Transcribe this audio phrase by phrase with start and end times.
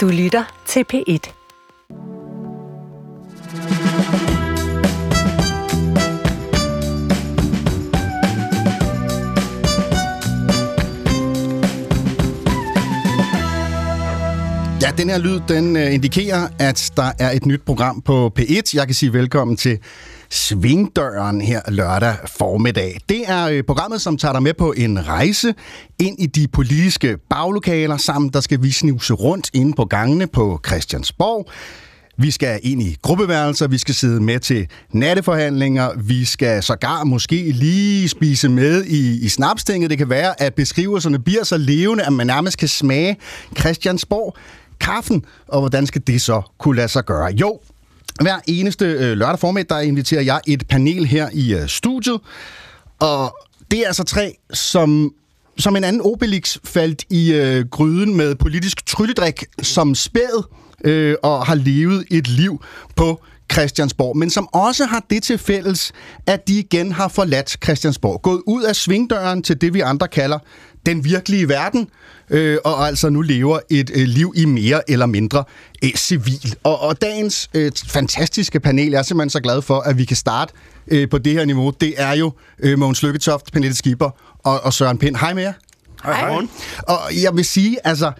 [0.00, 1.39] Du lytter til P1.
[15.00, 18.70] Den her lyd, den øh, indikerer, at der er et nyt program på P1.
[18.74, 19.78] Jeg kan sige velkommen til
[20.30, 23.00] Svingdøren her lørdag formiddag.
[23.08, 25.54] Det er øh, programmet, som tager dig med på en rejse
[25.98, 30.60] ind i de politiske baglokaler, sammen der skal vi snuse rundt inde på gangene på
[30.66, 31.50] Christiansborg.
[32.18, 37.52] Vi skal ind i gruppeværelser, vi skal sidde med til natteforhandlinger, vi skal sågar måske
[37.52, 39.90] lige spise med i, i snapstinget.
[39.90, 43.16] Det kan være, at beskrivelserne bliver så levende, at man nærmest kan smage
[43.58, 44.36] Christiansborg
[44.80, 47.32] kaffen, og hvordan skal det så kunne lade sig gøre?
[47.32, 47.60] Jo,
[48.20, 52.20] hver eneste øh, lørdag formiddag, der inviterer jeg et panel her i øh, studiet,
[53.00, 53.36] og
[53.70, 55.14] det er altså tre, som
[55.58, 60.44] som en anden Obelix faldt i øh, gryden med politisk trylledrik som spæd
[60.84, 62.62] øh, og har levet et liv
[62.96, 63.20] på
[63.52, 65.92] Christiansborg, men som også har det til fælles,
[66.26, 70.38] at de igen har forladt Christiansborg, gået ud af svingdøren til det, vi andre kalder
[70.86, 71.88] den virkelige verden,
[72.30, 75.44] øh, og altså nu lever et øh, liv i mere eller mindre
[75.84, 76.54] øh, civil.
[76.62, 80.16] Og, og dagens øh, fantastiske panel, jeg er simpelthen så glad for, at vi kan
[80.16, 80.52] starte
[80.88, 81.72] øh, på det her niveau.
[81.80, 85.16] Det er jo øh, Mogens Lykketoft, Pernille Skipper og, og Søren Pind.
[85.16, 85.52] Hej med jer.
[86.04, 86.30] Hej.
[86.30, 86.46] Hej.
[86.82, 88.12] Og jeg vil sige, altså,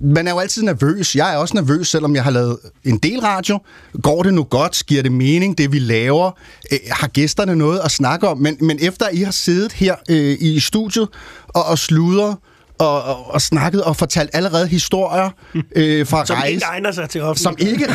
[0.00, 1.16] man er jo altid nervøs.
[1.16, 3.58] Jeg er også nervøs, selvom jeg har lavet en del radio.
[4.02, 4.82] Går det nu godt?
[4.86, 6.30] Giver det mening, det vi laver?
[6.72, 8.38] Øh, har gæsterne noget at snakke om?
[8.38, 11.08] Men, men efter I har siddet her øh, i studiet
[11.54, 12.34] og, og sluder
[12.80, 15.30] og, og, og snakket og fortalt allerede historier
[15.76, 16.52] øh, fra Som rejse.
[16.52, 17.42] ikke egner sig til offentlig.
[17.42, 17.86] Som ikke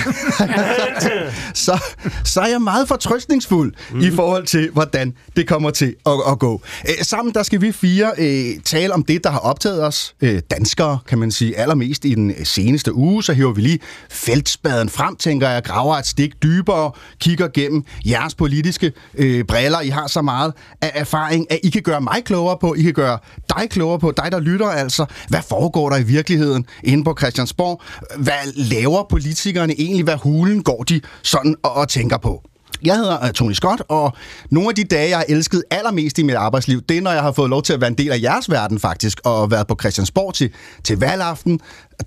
[1.65, 1.83] så,
[2.23, 3.99] så er jeg meget fortrøstningsfuld mm.
[3.99, 6.61] i forhold til, hvordan det kommer til at, at gå.
[6.87, 10.41] Æ, sammen der skal vi fire øh, tale om det, der har optaget os øh,
[10.51, 13.23] danskere, kan man sige, allermest i den øh, seneste uge.
[13.23, 18.35] Så hæver vi lige feltspaden frem, tænker jeg, graver et stik dybere, kigger gennem jeres
[18.35, 19.81] politiske øh, briller.
[19.81, 22.93] I har så meget af erfaring, at I kan gøre mig klogere på, I kan
[22.93, 23.17] gøre
[23.57, 25.05] dig klogere på, dig der lytter altså.
[25.29, 27.81] Hvad foregår der i virkeligheden inde på Christiansborg?
[28.17, 30.03] Hvad laver politikerne egentlig?
[30.03, 32.41] Hvad hulen går de sådan og, og tænker på?
[32.85, 34.13] Jeg hedder øh, Tony Scott, og
[34.49, 37.21] nogle af de dage, jeg har elsket allermest i mit arbejdsliv, det er, når jeg
[37.21, 39.75] har fået lov til at være en del af jeres verden faktisk, og været på
[39.79, 40.49] Christiansborg til,
[40.83, 41.59] til valgaften.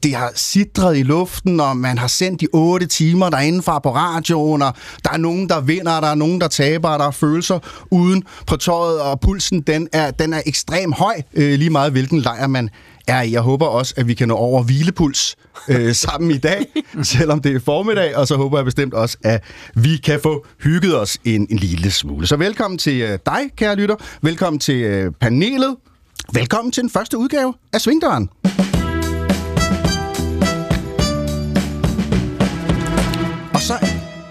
[0.03, 4.63] Det har sidret i luften, og man har sendt de otte timer derindefra på radioen,
[4.63, 4.75] og
[5.05, 7.59] der er nogen, der vinder, der er nogen, der taber, og der er følelser
[7.91, 12.21] uden på tøjet, og pulsen den er, den er ekstrem høj, øh, lige meget hvilken
[12.21, 12.71] lejr man
[13.09, 13.33] i.
[13.33, 15.37] Jeg håber også, at vi kan nå over hvilepuls
[15.69, 16.67] øh, sammen i dag,
[17.03, 21.01] selvom det er formiddag, og så håber jeg bestemt også, at vi kan få hygget
[21.01, 22.27] os en, en lille smule.
[22.27, 23.97] Så velkommen til øh, dig, kære lytter.
[24.23, 25.77] Velkommen til øh, panelet.
[26.33, 28.29] Velkommen til den første udgave af Svingdøren.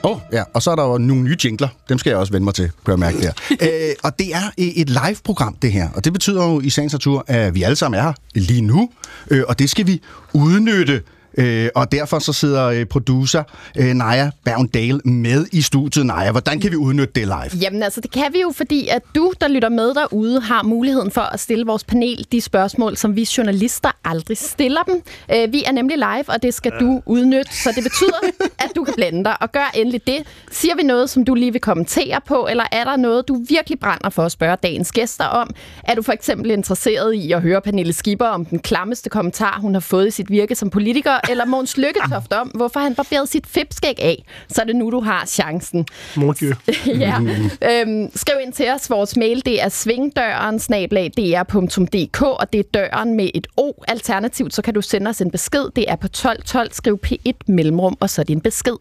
[0.07, 1.67] Oh, ja, og så er der jo nogle nye jingler.
[1.89, 3.31] Dem skal jeg også vende mig til, kan jeg mærke der.
[3.61, 5.89] Æ, og det er et live-program, det her.
[5.95, 8.89] Og det betyder jo i sagens natur, at vi alle sammen er her lige nu.
[9.31, 10.01] Øh, og det skal vi
[10.33, 11.01] udnytte.
[11.37, 13.43] Øh, og derfor så sidder øh, producer
[13.77, 16.05] øh, Naja Bergendale med i studiet.
[16.05, 17.61] Naja, hvordan kan vi udnytte det live?
[17.61, 21.11] Jamen altså, det kan vi jo, fordi at du, der lytter med derude, har muligheden
[21.11, 25.01] for at stille vores panel de spørgsmål, som vi journalister aldrig stiller dem.
[25.35, 28.19] Øh, vi er nemlig live, og det skal du udnytte, så det betyder,
[28.65, 29.41] at du kan blande dig.
[29.41, 30.17] Og gør endelig det.
[30.51, 33.79] Siger vi noget, som du lige vil kommentere på, eller er der noget, du virkelig
[33.79, 35.49] brænder for at spørge dagens gæster om?
[35.83, 39.73] Er du for eksempel interesseret i at høre Pernille Skipper om den klammeste kommentar, hun
[39.73, 43.47] har fået i sit virke som politiker, eller Måns Lykketoft om, hvorfor han barberede sit
[43.47, 45.85] fipskæg af, så er det nu, du har chancen.
[46.15, 46.53] Mon Dieu.
[47.05, 47.19] ja.
[47.61, 48.89] øhm, skriv ind til os.
[48.89, 53.71] Vores mail, det er svingdøren, snablag, dr.dk, og det er døren med et O.
[53.87, 55.69] Alternativt, så kan du sende os en besked.
[55.75, 58.77] Det er på 1212, skriv P1 mellemrum, og så er det en besked.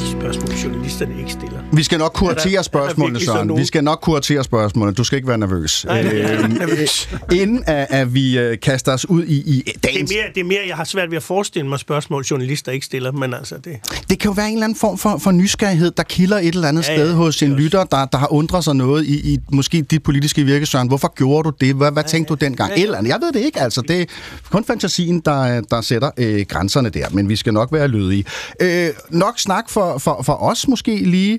[0.00, 1.59] De spørgsmål, journalisterne ikke stiller.
[1.72, 3.56] Vi skal nok Er er kuratere spørgsmålene, Søren.
[3.56, 4.94] Vi skal nok kuratere spørgsmålene.
[4.94, 5.84] Du skal ikke være nervøs.
[5.84, 7.08] Nej, Øhm, nervøs.
[7.32, 10.10] øh, Inden at, at vi øh, kaster os ud i, i Det er, dagens...
[10.10, 13.12] mere, det er mere, jeg har svært ved at forestille mig spørgsmål, journalister ikke stiller,
[13.12, 13.72] men altså det...
[14.10, 16.68] Det kan jo være en eller anden form for, for nysgerrighed, der kilder et eller
[16.68, 19.32] andet Ja, ja, ja, sted hos en lytter, der, der har undret sig noget i,
[19.34, 20.88] i måske dit politiske virke, Søren.
[20.88, 21.74] Hvorfor gjorde du det?
[21.74, 22.70] Hvad, hvad tænkte du dengang?
[22.70, 22.82] ja, ja.
[22.82, 23.10] eller andet.
[23.10, 23.80] Jeg ved det ikke, altså.
[23.80, 24.04] Det er
[24.50, 28.24] kun fantasien, der, der sætter øh, grænserne der, men vi skal nok være lydige.
[28.60, 31.38] Øh, nok snak for, for, for os måske lige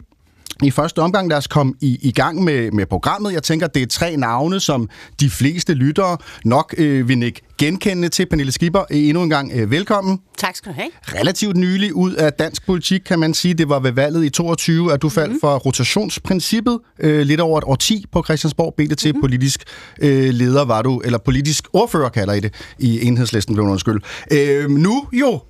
[0.63, 3.33] i første omgang, lad os komme i, i gang med, med programmet.
[3.33, 4.89] Jeg tænker, det er tre navne, som
[5.19, 8.25] de fleste lyttere nok øh, vil ikke genkende til.
[8.25, 10.19] Pernille Skipper, øh, endnu en gang øh, velkommen.
[10.38, 10.89] Tak skal du have.
[11.21, 13.53] Relativt nylig ud af dansk politik, kan man sige.
[13.53, 15.39] Det var ved valget i 22, at du faldt mm-hmm.
[15.42, 16.80] for rotationsprincippet.
[17.00, 18.74] Øh, lidt over et årti på Christiansborg.
[18.77, 19.21] Blev det til mm-hmm.
[19.21, 19.63] politisk
[20.01, 24.01] øh, leder, var du, eller politisk ordfører, kalder I det, i enhedslisten, blev undskyld.
[24.31, 25.42] Øh, nu jo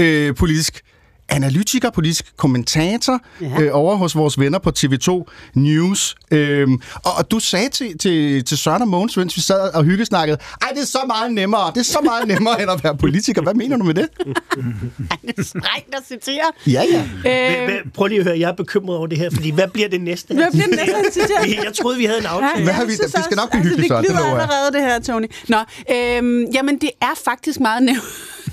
[0.00, 0.80] øh, polisk
[1.28, 3.60] analytiker, politisk kommentator ja.
[3.60, 6.14] øh, over hos vores venner på TV2 News.
[6.30, 9.84] Øhm, og, og du sagde til, til, til Søren og Mogens, mens vi sad og
[9.84, 12.96] hyggesnakkede, ej, det er så meget nemmere, det er så meget nemmere end at være
[12.96, 13.42] politiker.
[13.42, 14.08] Hvad mener du med det?
[15.26, 16.50] det er strengt at citere.
[16.66, 16.82] Ja,
[17.24, 17.68] ja.
[17.68, 20.00] Øh, prøv lige at høre, jeg er bekymret over det her, fordi hvad bliver det
[20.00, 20.34] næste?
[20.34, 21.20] Hvad bliver det næste?
[21.64, 22.52] jeg troede, vi havde en aftale.
[22.56, 25.00] Ja, hvad har vi, det skal nok blive hyggeligt, altså, det glider allerede, det her,
[25.00, 25.26] Tony.
[25.48, 25.58] Nå,
[25.90, 28.02] øhm, jamen, det er faktisk meget nemt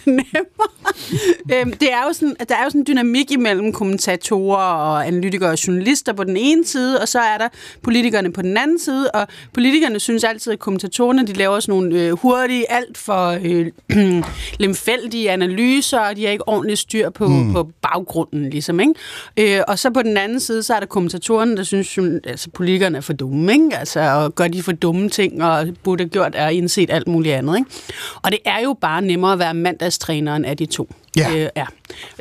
[0.06, 0.86] nemmere.
[1.54, 5.50] øhm, det er jo sådan, der er jo sådan en dynamik imellem kommentatorer og analytikere
[5.50, 7.48] og journalister på den ene side, og så er der
[7.82, 12.02] politikerne på den anden side, og politikerne synes altid, at kommentatorerne de laver sådan nogle
[12.02, 13.72] øh, hurtige, alt for øh,
[14.60, 17.54] lemfældige analyser, og de har ikke ordentligt styr på, mm.
[17.54, 18.80] på baggrunden, ligesom.
[18.80, 19.58] Ikke?
[19.58, 22.50] Øh, og så på den anden side, så er der kommentatorerne, der synes, at altså,
[22.50, 23.78] politikerne er for dumme, ikke?
[23.78, 27.36] Altså, og gør de for dumme ting, og burde have gjort er indset alt muligt
[27.36, 27.58] andet.
[27.58, 27.70] Ikke?
[28.22, 29.54] Og det er jo bare nemmere at være
[29.96, 30.90] mandagstræneren af de to.
[31.18, 31.32] Ja.
[31.36, 31.66] Øh, ja.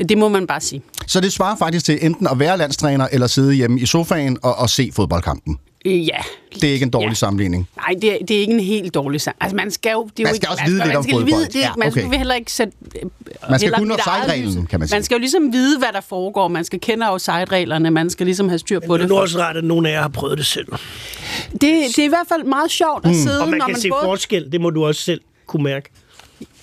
[0.09, 0.83] Det må man bare sige.
[1.07, 4.55] Så det svarer faktisk til enten at være landstræner, eller sidde hjemme i sofaen og,
[4.57, 5.59] og se fodboldkampen?
[5.87, 6.17] Øh, ja.
[6.55, 7.15] Det er ikke en dårlig ja.
[7.15, 7.69] sammenligning?
[7.77, 9.45] Nej, det er, det er ikke en helt dårlig sammenligning.
[9.45, 10.09] Altså, man skal jo...
[10.17, 11.35] Det er man jo skal ikke, også vide man, lidt man om skal fodbold.
[11.41, 12.01] Vide, det, ja, Man okay.
[12.01, 12.73] skal heller ikke sætte...
[13.51, 14.97] Man skal kunne offside-reglen, kan man sige.
[14.97, 16.49] Man skal jo ligesom vide, hvad der foregår.
[16.49, 17.91] Man skal kende offside-reglerne.
[17.91, 19.03] Man skal ligesom have styr på det.
[19.03, 19.11] det.
[19.11, 20.67] Det er også rart, at nogle af jer har prøvet det selv.
[21.53, 23.17] Det, det er i hvert fald meget sjovt at Mm.
[23.17, 24.01] sidde, Og man når kan man se både...
[24.05, 25.91] forskel, det må du også selv kunne mærke.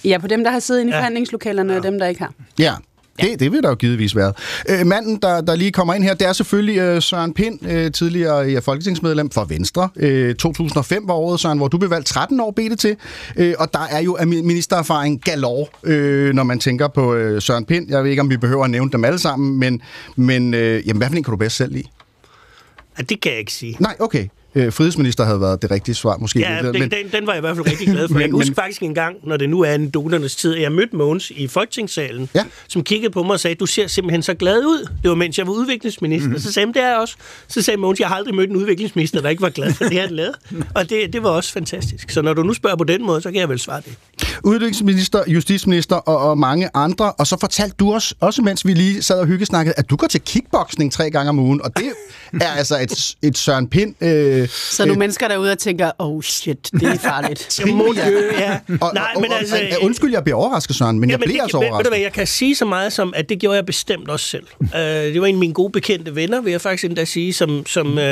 [0.06, 1.00] Ja, på dem, der har siddet inde i Ja.
[1.00, 2.34] forhandlingslokalerne, og dem, der ikke har.
[2.60, 2.74] Ja,
[3.22, 4.34] det, det vil der jo givetvis være.
[4.70, 7.92] Øh, manden, der, der lige kommer ind her, det er selvfølgelig øh, Søren Pind, øh,
[7.92, 9.90] tidligere ja, folketingsmedlem for Venstre.
[9.96, 12.96] Øh, 2005 var året, Søren, hvor du blev valgt 13 år, det til.
[13.38, 17.90] Øh, og der er jo ministererfaring galore, øh, når man tænker på øh, Søren Pind.
[17.90, 19.82] Jeg ved ikke, om vi behøver at nævne dem alle sammen, men,
[20.16, 21.88] men øh, jamen, hvad for en kan du bedst selv lide?
[22.98, 23.78] Ja, det kan jeg ikke sige.
[23.80, 24.28] Nej, okay.
[24.56, 26.40] Øh, frihedsminister havde været det rigtige svar, måske.
[26.40, 28.14] Ja, den, den, den var jeg i hvert fald rigtig glad for.
[28.14, 30.56] Men- Jeg kan huske men- faktisk en gang, når det nu er en donernes tid,
[30.56, 32.44] at jeg mødte Mogens i Folketingssalen, Ja.
[32.68, 34.88] som kiggede på mig og sagde, du ser simpelthen så glad ud.
[35.02, 36.30] Det var mens jeg var udviklingsminister.
[36.30, 36.40] Mm.
[36.40, 37.16] Så sagde jeg, det er jeg også.
[37.48, 40.00] Så sagde Mogens, jeg har aldrig mødt en udviklingsminister, der ikke var glad for det,
[40.02, 40.34] han lavede.
[40.76, 42.10] Og det, det var også fantastisk.
[42.10, 43.96] Så når du nu spørger på den måde, så kan jeg vel svare det.
[44.44, 47.12] udviklingsminister, justitsminister og, og mange andre.
[47.12, 50.08] Og så fortalte du os, også mens vi lige sad og hyggesnakkede, at du går
[50.08, 51.62] til kickboxing tre gange om ugen.
[51.64, 51.84] Og det
[52.42, 53.96] er altså et, et Søren Pind...
[54.04, 57.60] Øh, Så er nogle mennesker derude og tænker, oh shit, det er farligt.
[57.68, 58.60] Ja, mon ja.
[58.82, 59.56] og, Nej, og, men og, altså...
[59.80, 61.74] og, undskyld, jeg bliver overrasket, Søren, men jeg Jamen, bliver det, altså ved, ved du
[61.74, 61.92] overrasket.
[61.92, 64.44] hvad, jeg kan sige så meget som, at det gjorde jeg bestemt også selv.
[64.60, 67.66] Uh, det var en af mine gode bekendte venner, vil jeg faktisk endda sige, som,
[67.66, 68.04] som, uh,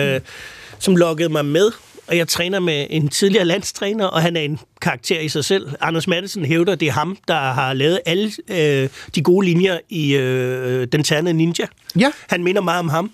[0.80, 1.72] som lokkede mig med.
[2.08, 5.68] Og jeg træner med en tidligere landstræner, og han er en karakter i sig selv.
[5.82, 10.16] Anders Madsen hævder, det er ham, der har lavet alle øh, de gode linjer i
[10.16, 11.66] øh, Den Ternede Ninja.
[12.00, 12.12] Ja.
[12.28, 13.12] Han minder meget om ham.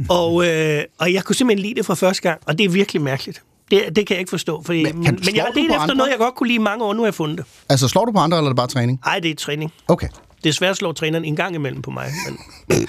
[0.08, 3.02] Og, øh, og jeg kunne simpelthen lide det fra første gang, og det er virkelig
[3.02, 3.42] mærkeligt.
[3.70, 4.62] Det, det kan jeg ikke forstå.
[4.62, 5.94] Fordi, Men kan- men, jeg har let efter andre?
[5.94, 6.92] noget, jeg godt kunne lide mange år.
[6.92, 7.46] Nu har jeg fundet det.
[7.68, 9.00] Altså, slår du på andre, eller er det bare træning?
[9.06, 9.72] Ej, det er træning.
[9.88, 10.08] Okay.
[10.44, 12.10] Desværre slår træneren en gang imellem på mig.
[12.28, 12.38] Men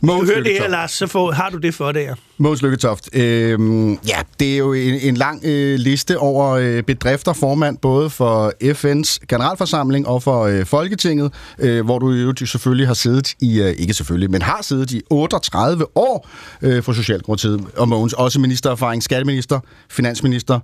[0.00, 0.68] du Mogens hører det her.
[0.68, 2.14] Lars, så får, har du det for det her.
[2.38, 3.08] Mogens Lykketoft.
[3.12, 8.10] Øhm, ja, det er jo en, en lang øh, liste over øh, bedrifter, formand både
[8.10, 13.60] for FN's generalforsamling og for øh, Folketinget, øh, hvor du jo selvfølgelig har siddet i,
[13.60, 16.28] øh, ikke selvfølgelig, men har siddet i 38 år
[16.62, 17.64] øh, for Socialdemokratiet.
[17.76, 19.60] Og Mogens, også ministererfaring, skatteminister,
[19.90, 20.60] finansminister,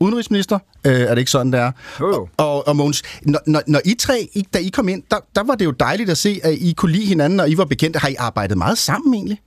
[0.00, 0.58] udenrigsminister.
[0.84, 1.72] Øh, er det ikke sådan, det er?
[2.00, 2.28] Jo, jo.
[2.36, 5.42] Og, og Mogens, når, når, når I tre, I, da I kom ind, der, der
[5.42, 7.98] var det jo dejligt at se, at I kunne lide hinanden, og I var bekendte.
[7.98, 9.40] Har I arbejdet meget sammen egentlig?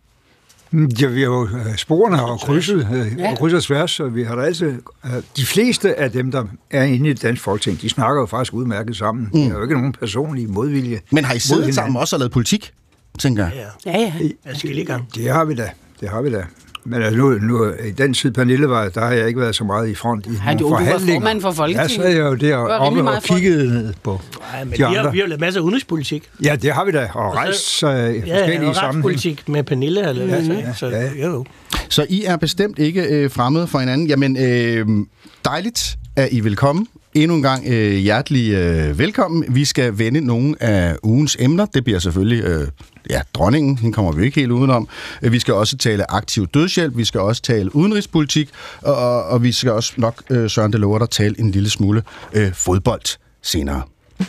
[1.01, 3.29] Ja, vi har jo øh, sporene har jo krydset, øh, Ja.
[3.29, 3.35] ja.
[3.35, 4.67] krydset tværs, og vi har da altid...
[5.05, 8.25] øh, De fleste af dem, der er inde i det danske folketing, de snakker jo
[8.25, 9.29] faktisk udmærket sammen.
[9.33, 9.39] Mm.
[9.41, 10.99] Der er jo ikke nogen personlige modvilje.
[11.11, 12.71] Men har I siddet sammen også og lavet politik,
[13.19, 13.53] tænker jeg?
[13.85, 14.13] Ja, Ja, ja.
[14.45, 15.15] jeg skal lige i gang.
[15.15, 15.69] Det har vi da.
[16.01, 16.43] Det har vi da.
[16.85, 19.63] Men altså nu, nu, i den tid, Pernille var, der har jeg ikke været så
[19.63, 21.89] meget i front i Har du- du var formand for Folketinget.
[21.89, 23.23] Ja, så er jeg jo der oppe og front.
[23.41, 24.21] kiggede ned på
[24.53, 26.23] Nej, men de vi har, vi har lavet masser af udenrigspolitik.
[26.43, 28.75] Ja, det har vi da, og rejst øh, Ja, forskellige og sammenhænge.
[28.75, 30.09] retspolitik med Pernille.
[30.09, 31.09] Eller ja, ja, ja, så, ja.
[31.21, 31.45] jo, jo.
[31.89, 34.07] Så I er bestemt ikke øh, fremmede for hinanden.
[34.07, 34.87] Jamen, øh,
[35.45, 36.85] dejligt, at I vil komme.
[37.13, 39.45] Endnu en gang øh, hjertelig øh, velkommen.
[39.49, 41.65] Vi skal vende nogle af ugens emner.
[41.65, 42.67] Det bliver selvfølgelig øh,
[43.09, 43.77] ja, dronningen.
[43.77, 44.87] Hende kommer vi ikke helt udenom.
[45.21, 46.97] Øh, Vi skal også tale aktiv dødshjælp.
[46.97, 48.49] Vi skal også tale udenrigspolitik.
[48.81, 52.03] Og, og, vi skal også nok, øh, Søren, det lover dig, tale en lille smule
[52.33, 53.81] øh, fodbold senere.
[54.19, 54.25] Der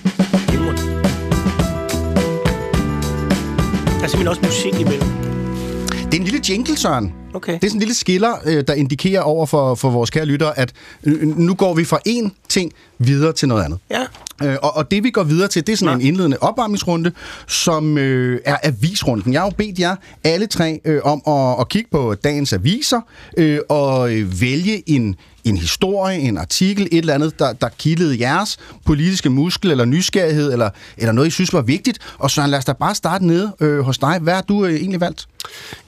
[4.03, 5.09] er simpelthen også musik imellem.
[5.89, 7.20] Det er en lille jingle, Søren.
[7.35, 7.53] Okay.
[7.53, 10.59] Det er sådan en lille skiller, øh, der indikerer over for, for vores kære lyttere,
[10.59, 10.73] at
[11.05, 13.79] øh, nu går vi fra én ting videre til noget andet.
[13.91, 14.03] Ja.
[14.43, 17.13] Øh, og, og det vi går videre til, det er sådan en indledende opvarmningsrunde,
[17.47, 19.33] som øh, er avisrunden.
[19.33, 23.01] Jeg har jo bedt jer alle tre øh, om at, at kigge på dagens aviser
[23.37, 28.21] øh, og øh, vælge en, en historie, en artikel, et eller andet, der, der kildede
[28.21, 31.99] jeres politiske muskel eller nysgerrighed, eller, eller noget, I synes var vigtigt.
[32.19, 34.19] Og så lad os da bare starte nede øh, hos dig.
[34.19, 35.27] Hvad har du øh, egentlig valgt?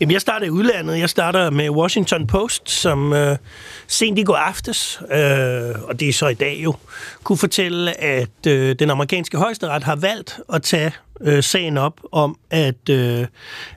[0.00, 0.98] Jamen, jeg starter i udlandet.
[0.98, 3.36] Jeg starter med Washington Post, som øh,
[3.86, 6.74] sent i går aftes, øh, og det er så i dag jo,
[7.24, 12.36] kunne fortælle, at øh, den amerikanske højesteret har valgt at tage øh, sagen op om,
[12.50, 13.26] at, øh,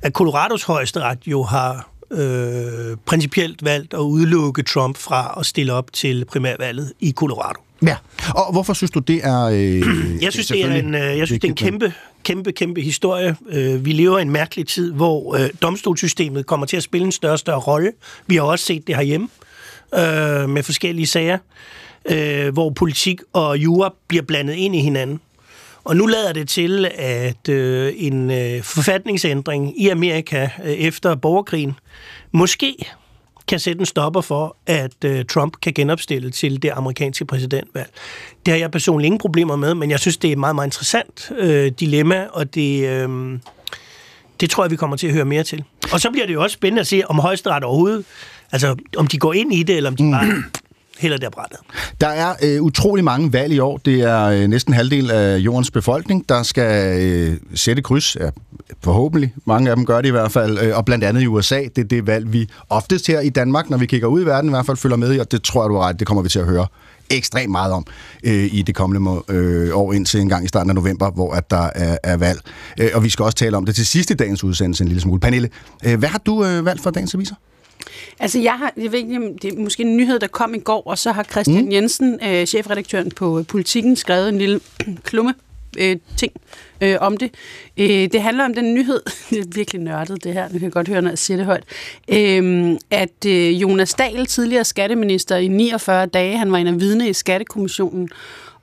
[0.02, 5.94] at Colorados højesteret jo har øh, principielt valgt at udelukke Trump fra at stille op
[5.94, 7.65] til primærvalget i Colorado.
[7.86, 7.96] Ja.
[8.36, 9.44] Og hvorfor synes du, det er...
[9.44, 9.82] Øh,
[10.24, 13.36] Jeg synes, det er en, øh, jeg synes, det er en kæmpe, kæmpe, kæmpe historie.
[13.50, 17.12] Øh, Vi lever i en mærkelig tid, hvor øh, domstolssystemet kommer til at spille en
[17.12, 17.92] større og større rolle.
[18.28, 19.28] Vi har også set det herhjemme
[19.96, 21.38] øh, med forskellige sager,
[22.06, 25.20] øh, hvor politik og jura bliver blandet ind i hinanden.
[25.84, 31.76] Og nu lader det til, at øh, en øh, forfatningsændring i Amerika øh, efter borgerkrigen
[32.32, 32.76] måske
[33.48, 37.90] kan sætte en stopper for, at øh, Trump kan genopstille til det amerikanske præsidentvalg.
[38.46, 40.68] Det har jeg personligt ingen problemer med, men jeg synes, det er et meget, meget
[40.68, 43.40] interessant øh, dilemma, og det, øh,
[44.40, 45.64] det tror jeg, vi kommer til at høre mere til.
[45.94, 48.06] Og så bliver det jo også spændende at se, om højesteret overhovedet,
[48.52, 50.44] altså om de går ind i det, eller om de bare
[51.00, 51.60] hælder det brættet.
[52.02, 53.78] Der er øh, utrolig mange valg i år.
[53.78, 58.16] Det er øh, næsten halvdel af jordens befolkning, der skal øh, sætte kryds.
[58.16, 58.30] Ja,
[58.84, 59.34] forhåbentlig.
[59.46, 60.60] Mange af dem gør det i hvert fald.
[60.60, 61.62] Øh, og blandt andet i USA.
[61.76, 64.50] Det er det valg, vi oftest her i Danmark, når vi kigger ud i verden,
[64.50, 65.20] i hvert fald følger med i.
[65.20, 66.00] Og det tror jeg, du har ret.
[66.00, 66.68] Det kommer vi til at høre
[67.10, 67.86] ekstremt meget om
[68.24, 71.34] øh, i det kommende må, øh, år indtil en gang i starten af november, hvor
[71.34, 72.40] at der er, er valg.
[72.80, 75.02] Øh, og vi skal også tale om det til sidst i dagens udsendelse en lille
[75.02, 75.20] smule.
[75.20, 75.50] Pernille,
[75.86, 77.36] øh, hvad har du øh, valgt for dagens aviser?
[78.20, 80.84] Altså, jeg har, jeg ved ikke, det er måske en nyhed, der kom i går,
[80.86, 81.72] og så har Christian mm.
[81.72, 84.60] Jensen, øh, chefredaktøren på Politiken, skrevet en lille
[85.04, 85.34] klumme
[85.78, 86.34] øh, ting
[86.82, 87.32] øh, om det.
[87.78, 90.88] Øh, det handler om den nyhed, det er virkelig nørdet det her, du kan godt
[90.88, 91.64] høre, når jeg siger det højt,
[92.08, 97.10] øh, at øh, Jonas Dahl, tidligere skatteminister i 49 dage, han var en af vidne
[97.10, 98.10] i skattekommissionen,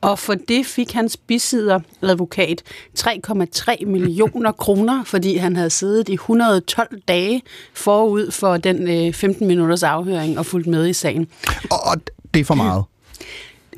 [0.02, 2.62] og for det fik hans bisidder, advokat,
[2.98, 7.42] 3,3 millioner kroner, fordi han havde siddet i 112 dage
[7.74, 11.28] forud for den øh, 15 minutters afhøring og fulgt med i sagen.
[11.70, 11.96] Og, og
[12.34, 12.84] det er for meget.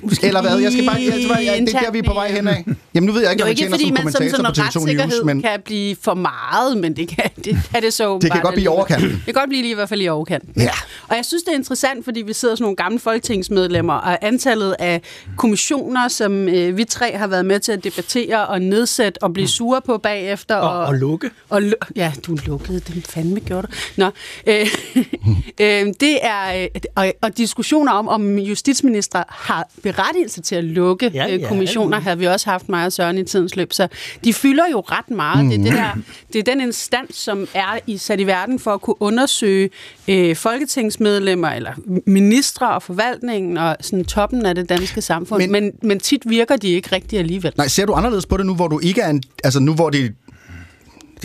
[0.04, 0.58] Måske Eller hvad?
[0.58, 2.56] Jeg skal bare, jeg, jeg, jeg, det er der, vi er på vej henad.
[2.94, 4.80] Jamen, nu ved jeg ikke, er om jo ikke, tjener fordi som man som kommentator
[4.80, 7.56] sådan på en TV2 News, retssikkerhed men kan blive for meget, men det kan det,
[7.72, 9.10] kan det så det kan godt blive i overkanten.
[9.10, 10.52] Det kan godt blive lige i hvert fald i overkanten.
[10.56, 10.70] Ja.
[11.08, 14.76] Og jeg synes, det er interessant, fordi vi sidder sådan nogle gamle folketingsmedlemmer, og antallet
[14.78, 15.00] af
[15.36, 19.48] kommissioner, som øh, vi tre har været med til at debattere og nedsætte og blive
[19.48, 20.54] sure på bagefter.
[20.54, 21.30] Og, og lukke.
[21.48, 21.62] Og
[21.96, 23.72] ja, du lukkede dem fandme, gjorde du.
[23.96, 24.06] Nå,
[24.46, 24.66] øh,
[25.60, 31.10] øh, det er, øh, og, og diskussioner om, om justitsminister har berettigelse til at lukke
[31.14, 32.02] Ja, ja, ja, kommissioner, ja.
[32.02, 33.72] har vi også haft og Søren i tidens løb.
[33.72, 33.88] Så
[34.24, 35.44] de fylder jo ret meget.
[35.44, 35.50] Mm.
[35.50, 35.90] Det, er det, der,
[36.32, 39.70] det er den instans, som er i, sat i verden for at kunne undersøge
[40.08, 41.72] øh, folketingsmedlemmer, eller
[42.06, 45.42] ministre og forvaltningen, og sådan toppen af det danske samfund.
[45.42, 47.52] Men- Men, men, men tit virker de ikke rigtig alligevel.
[47.56, 49.22] Nej, ser du anderledes på det nu, hvor du ikke er en...
[49.44, 50.12] Altså nu, hvor det...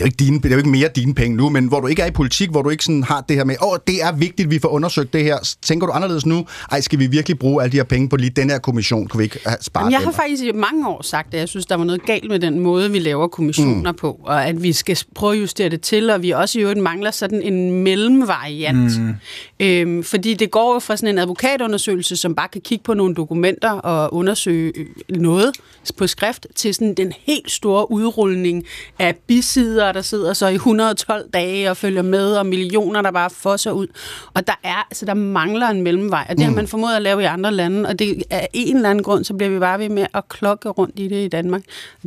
[0.00, 1.80] Det er, jo ikke dine, det er jo ikke mere dine penge nu, men hvor
[1.80, 4.02] du ikke er i politik, hvor du ikke sådan har det her med, åh, det
[4.02, 5.56] er vigtigt, vi får undersøgt det her.
[5.62, 6.46] Tænker du anderledes nu?
[6.72, 9.08] Ej, skal vi virkelig bruge alle de her penge på lige den her kommission?
[9.08, 11.48] Kunne vi ikke have sparet Jamen, jeg har faktisk i mange år sagt, at jeg
[11.48, 13.98] synes, der var noget galt med den måde, vi laver kommissioner mm.
[13.98, 16.80] på, og at vi skal prøve at justere det til, og vi også i øvrigt
[16.80, 19.00] mangler sådan en mellemvariant.
[19.00, 19.14] Mm.
[19.60, 23.14] Øhm, fordi det går jo fra sådan en advokatundersøgelse, som bare kan kigge på nogle
[23.14, 25.56] dokumenter og undersøge øh, noget
[25.98, 28.64] på skrift, til sådan den helt store udrulning
[28.98, 33.30] af bisider, der sidder så i 112 dage og følger med, og millioner, der bare
[33.30, 33.86] fosser ud.
[34.34, 37.22] Og der er, altså, der mangler en mellemvej, og det har man formået at lave
[37.22, 39.88] i andre lande, og det af en eller anden grund, så bliver vi bare ved
[39.88, 41.62] med at klokke rundt i det i Danmark.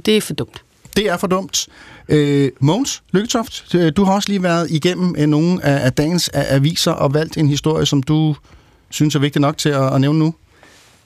[0.06, 0.64] Det er for dumt.
[0.96, 1.68] Det er for dumt.
[2.10, 6.30] Øh, Mogens Lykketoft, øh, du har også lige været igennem øh, nogle af, af dagens
[6.34, 8.36] aviser og valgt en historie, som du
[8.90, 10.34] synes er vigtig nok til at, at nævne nu.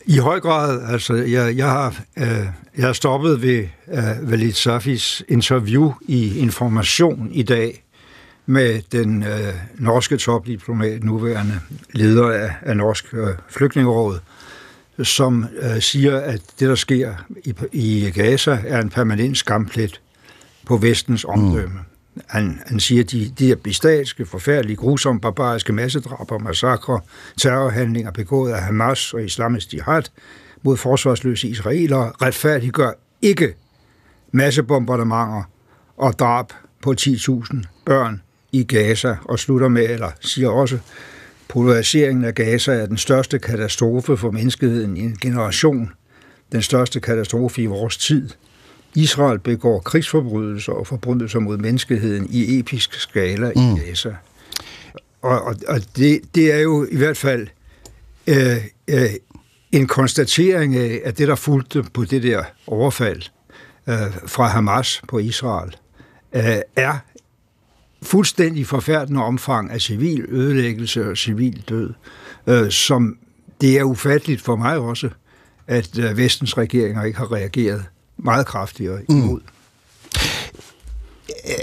[0.09, 2.47] I høj grad, altså, jeg, jeg, har, øh,
[2.77, 7.83] jeg har stoppet ved øh, Walid Safis interview i Information i dag
[8.45, 11.59] med den øh, norske topdiplomat, nuværende
[11.91, 14.19] leder af, af Norsk øh, Flygtningeråd,
[15.03, 17.13] som øh, siger, at det, der sker
[17.45, 20.01] i, i Gaza, er en permanent skamplet
[20.65, 21.79] på vestens omdømme.
[21.79, 21.96] Mm.
[22.27, 26.99] Han, han siger, at de, de der bestialske, forfærdelige, grusomme, barbariske massedrab og massakre,
[27.37, 30.03] terrorhandlinger begået af Hamas og Islamisk Jihad
[30.63, 33.53] mod forsvarsløse israelere retfærdiggør ikke
[34.31, 35.43] massebombardementer
[35.97, 36.45] og drab
[36.81, 38.21] på 10.000 børn
[38.51, 40.79] i Gaza, og slutter med, eller siger også,
[41.47, 45.91] polariseringen af Gaza er den største katastrofe for menneskeheden i en generation,
[46.51, 48.29] den største katastrofe i vores tid.
[48.95, 53.61] Israel begår krigsforbrydelser og forbrydelser mod menneskeheden i episk skala mm.
[53.61, 54.15] i Gaza.
[55.21, 57.47] Og, og, og det, det er jo i hvert fald
[58.27, 59.09] øh, øh,
[59.71, 63.21] en konstatering af, at det, der fulgte på det der overfald
[63.87, 63.95] øh,
[64.27, 65.75] fra Hamas på Israel,
[66.33, 66.97] øh, er
[68.03, 71.93] fuldstændig forfærdende omfang af civil ødelæggelse og civil død,
[72.47, 73.17] øh, som
[73.61, 75.09] det er ufatteligt for mig også,
[75.67, 77.85] at øh, vestens regeringer ikke har reageret
[78.17, 79.17] meget kraftigere mm.
[79.17, 79.39] imod.
[79.39, 79.53] Mm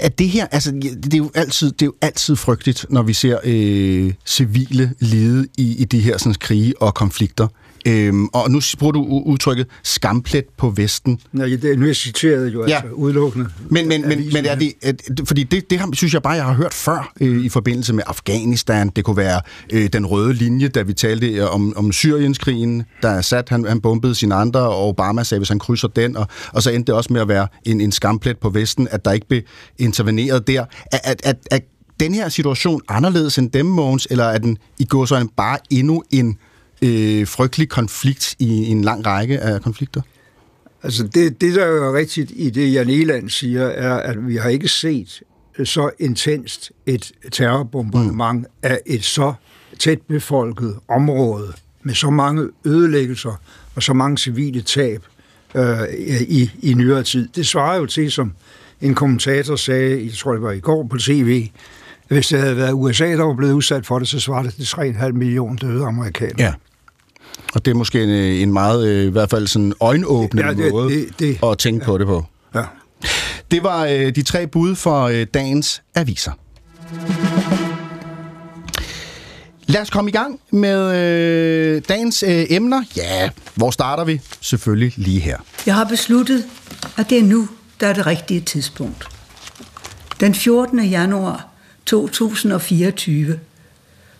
[0.01, 3.13] at det her, altså det er jo altid, det er jo altid frygteligt, når vi
[3.13, 7.47] ser øh, civile lide i, i de her sådan, krige og konflikter.
[7.87, 11.19] Øhm, og nu bruger du udtrykket skamplet på Vesten.
[11.31, 12.75] Nej, det, nu er jeg citeret jo ja.
[12.75, 13.49] altså udelukkende.
[13.69, 16.45] Men, men, men, men er det, at, fordi det, det har, synes jeg bare, jeg
[16.45, 18.91] har hørt før øh, i forbindelse med Afghanistan.
[18.95, 19.41] Det kunne være
[19.73, 23.81] øh, den røde linje, da vi talte øh, om, om Syrienskrigen, der sat, han, han
[23.81, 26.95] bombede sine andre, og Obama sagde, hvis han krydser den, og, og så endte det
[26.95, 29.41] også med at være en, en skamplet på Vesten, at der ikke blev
[29.77, 30.65] interveneret der.
[30.91, 31.61] At, at, at, at
[31.99, 36.03] den her situation anderledes end dem, Mogens, eller er den i går så bare endnu
[36.11, 36.37] en
[36.81, 40.01] øh, frygtelig konflikt i, i en lang række af konflikter?
[40.83, 44.49] Altså det, det, der er rigtigt i det, Jan Eland siger, er, at vi har
[44.49, 45.21] ikke set
[45.63, 48.45] så intenst et terrorbombardement mm.
[48.63, 49.33] af et så
[49.79, 51.53] tæt befolket område
[51.83, 53.41] med så mange ødelæggelser
[53.75, 55.03] og så mange civile tab
[55.55, 55.77] øh,
[56.27, 57.27] i, i nyere tid.
[57.35, 58.33] Det svarer jo til, som
[58.81, 61.47] en kommentator sagde, jeg tror det var i går på tv,
[62.07, 64.63] hvis det havde været USA, der var blevet udsat for det, så svarer det til
[64.63, 66.35] 3,5 millioner døde amerikanere.
[66.39, 66.53] Ja.
[67.53, 70.71] Og det er måske en, en meget, øh, i hvert fald sådan øjenåbnende ja, det,
[70.71, 71.85] måde det, det, at tænke ja.
[71.85, 72.25] på det på.
[72.55, 72.63] Ja.
[73.51, 76.31] Det var øh, de tre bud for øh, dagens aviser.
[79.67, 82.83] Lad os komme i gang med øh, dagens øh, emner.
[82.97, 84.21] Ja, hvor starter vi?
[84.41, 85.37] Selvfølgelig lige her.
[85.65, 86.45] Jeg har besluttet,
[86.97, 87.47] at det er nu,
[87.79, 89.07] der er det rigtige tidspunkt.
[90.19, 90.85] Den 14.
[90.85, 91.54] januar
[91.85, 93.39] 2024,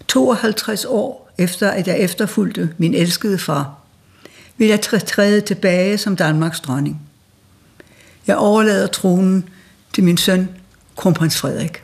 [0.07, 3.75] 52 år efter at jeg efterfulgte min elskede far,
[4.57, 7.01] vil jeg træde tilbage som Danmarks dronning.
[8.27, 9.49] Jeg overlader tronen
[9.93, 10.49] til min søn,
[10.95, 11.81] kronprins Frederik.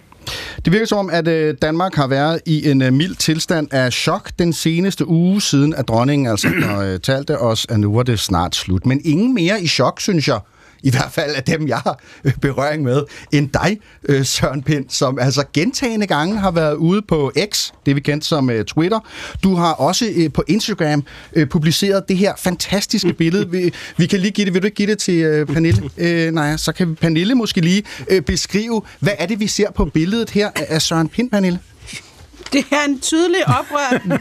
[0.65, 3.93] Det virker som om, at øh, Danmark har været i en øh, mild tilstand af
[3.93, 8.19] chok den seneste uge siden, at dronningen altså øh, talte os, at nu var det
[8.19, 8.86] snart slut.
[8.86, 10.39] Men ingen mere i chok, synes jeg
[10.83, 14.85] i hvert fald af dem, jeg har øh, berøring med, end dig, øh, Søren Pind,
[14.89, 18.99] som altså gentagende gange har været ude på X, det vi kendt som øh, Twitter.
[19.43, 21.03] Du har også på Instagram
[21.49, 23.49] publiceret det her fantastiske billede.
[23.49, 25.81] Vi, vi kan lige give det, vil du ikke give det til Pernille?
[25.97, 27.83] Øh, nej, så kan Pernille måske lige
[28.25, 31.59] beskrive, hvad er det, vi ser på billedet her af Søren Pind, Pernille?
[32.54, 34.01] Det er en tydelig oprørt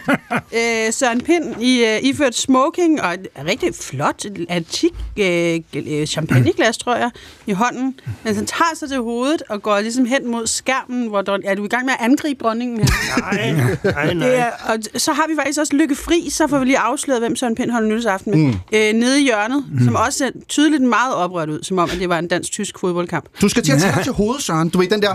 [0.59, 6.78] øh, Søren Pind i, øh, iført smoking og et rigtig flot antik øh, øh, champagneglas,
[6.78, 7.11] tror jeg,
[7.46, 7.94] i hånden.
[8.24, 11.54] Men han tager sig til hovedet og går ligesom hen mod skærmen, hvor dron- er
[11.54, 12.87] du i gang med at angribe dronningen her?
[13.33, 13.50] Nej,
[13.85, 14.28] nej, nej.
[14.28, 17.20] Det er, og så har vi faktisk også Lykke Fri, så får vi lige afsløret,
[17.20, 18.38] hvem Søren Pind holder nyhedsaften med.
[18.52, 18.59] Mm.
[18.72, 19.85] Øh, nede i hjørnet, mm.
[19.85, 23.24] som også ser tydeligt meget oprørt ud, som om, at det var en dansk-tysk fodboldkamp.
[23.40, 24.68] Du skal til at tage til hovedet, Søren.
[24.68, 25.14] Du ved, den der,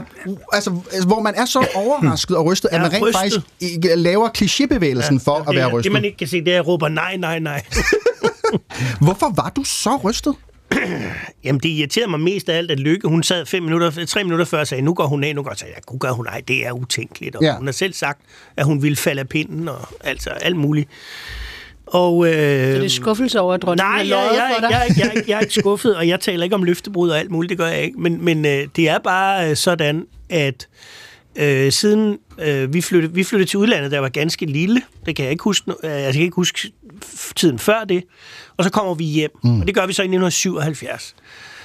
[0.54, 0.70] altså,
[1.08, 3.38] hvor man er så overrasket og rystet, at man rent rent faktisk
[3.96, 5.84] laver klichébevægelsen ja, for at være rystet.
[5.84, 7.64] Det, man ikke kan se, det er, at jeg råber nej, nej, nej.
[9.06, 10.36] Hvorfor var du så rystet?
[11.44, 14.46] Jamen, det irriterede mig mest af alt, at Lykke, hun sad fem minutter, tre minutter
[14.46, 16.44] før og sagde, nu går hun af, nu går jeg, ja, nu gør hun af,
[16.44, 17.36] det er utænkeligt.
[17.36, 17.58] Og ja.
[17.58, 18.22] hun har selv sagt,
[18.58, 20.90] at hun ville falde af pinden, og altså alt muligt.
[21.86, 25.24] Og, øh, så det er skuffelse over, at dronningen nej, jeg, jeg, jeg, jeg, jeg,
[25.28, 27.68] jeg er ikke skuffet, og jeg taler ikke om løftebrud og alt muligt, det gør
[27.68, 28.00] jeg ikke.
[28.00, 31.05] Men, men øh, det er bare øh, sådan, at Øh,
[31.72, 35.32] siden øh, vi, flyttede, vi flyttede til udlandet, der var ganske lille, det kan jeg
[35.32, 36.72] ikke huske, øh, jeg kan ikke huske
[37.36, 38.04] tiden før det,
[38.58, 39.62] og så kommer vi hjem, mm.
[39.62, 41.16] og det gør vi så i 1977.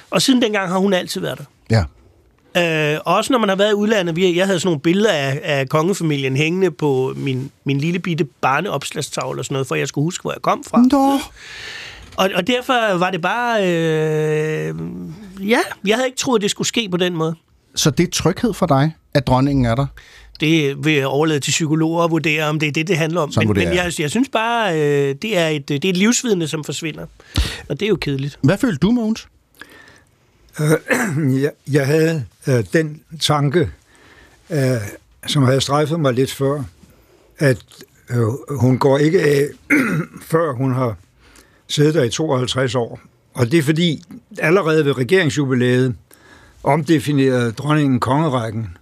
[0.09, 1.45] Og siden dengang har hun altid været der.
[1.69, 1.83] Ja.
[2.57, 5.41] Øh, også når man har været i udlandet, vi, jeg havde sådan nogle billeder af,
[5.43, 10.03] af kongefamilien hængende på min, min lille bitte barneopslagstavle og sådan noget, for jeg skulle
[10.03, 10.81] huske, hvor jeg kom fra.
[10.91, 11.19] Nå.
[12.17, 13.67] Og, og derfor var det bare...
[13.67, 14.75] Øh,
[15.39, 17.35] ja, jeg havde ikke troet, det skulle ske på den måde.
[17.75, 19.85] Så det er tryghed for dig, at dronningen er der?
[20.39, 23.31] Det vil jeg overlade til psykologer at vurdere, om det er det, det handler om.
[23.37, 26.63] men, men jeg, jeg synes bare, øh, det, er et, det er et livsvidende, som
[26.63, 27.05] forsvinder.
[27.69, 28.39] Og det er jo kedeligt.
[28.41, 29.27] Hvad følte du, Mogens?
[30.59, 30.71] Øh,
[31.43, 33.69] jeg, jeg havde øh, den tanke,
[34.49, 34.59] øh,
[35.27, 36.63] som havde strejfet mig lidt før,
[37.37, 37.57] at
[38.09, 39.47] øh, hun går ikke af,
[40.31, 40.95] før hun har
[41.67, 42.99] siddet der i 52 år.
[43.33, 44.03] Og det er fordi,
[44.39, 45.95] allerede ved regeringsjubilæet,
[46.63, 48.77] omdefinerede dronningen kongerækken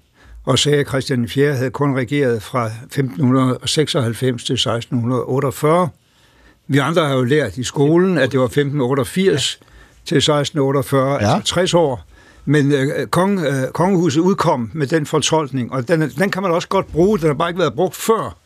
[0.50, 5.90] og sagde, at Christian IV havde kun regeret fra 1596 til 1648.
[6.68, 9.60] Vi andre har jo lært i skolen, at det var 1588
[10.06, 11.18] til 1648, ja.
[11.18, 12.06] altså 60 år.
[12.46, 16.68] Men øh, kong, øh, kongehuset udkom med den fortolkning, og den, den kan man også
[16.68, 17.20] godt bruge.
[17.20, 18.38] Den har bare ikke været brugt før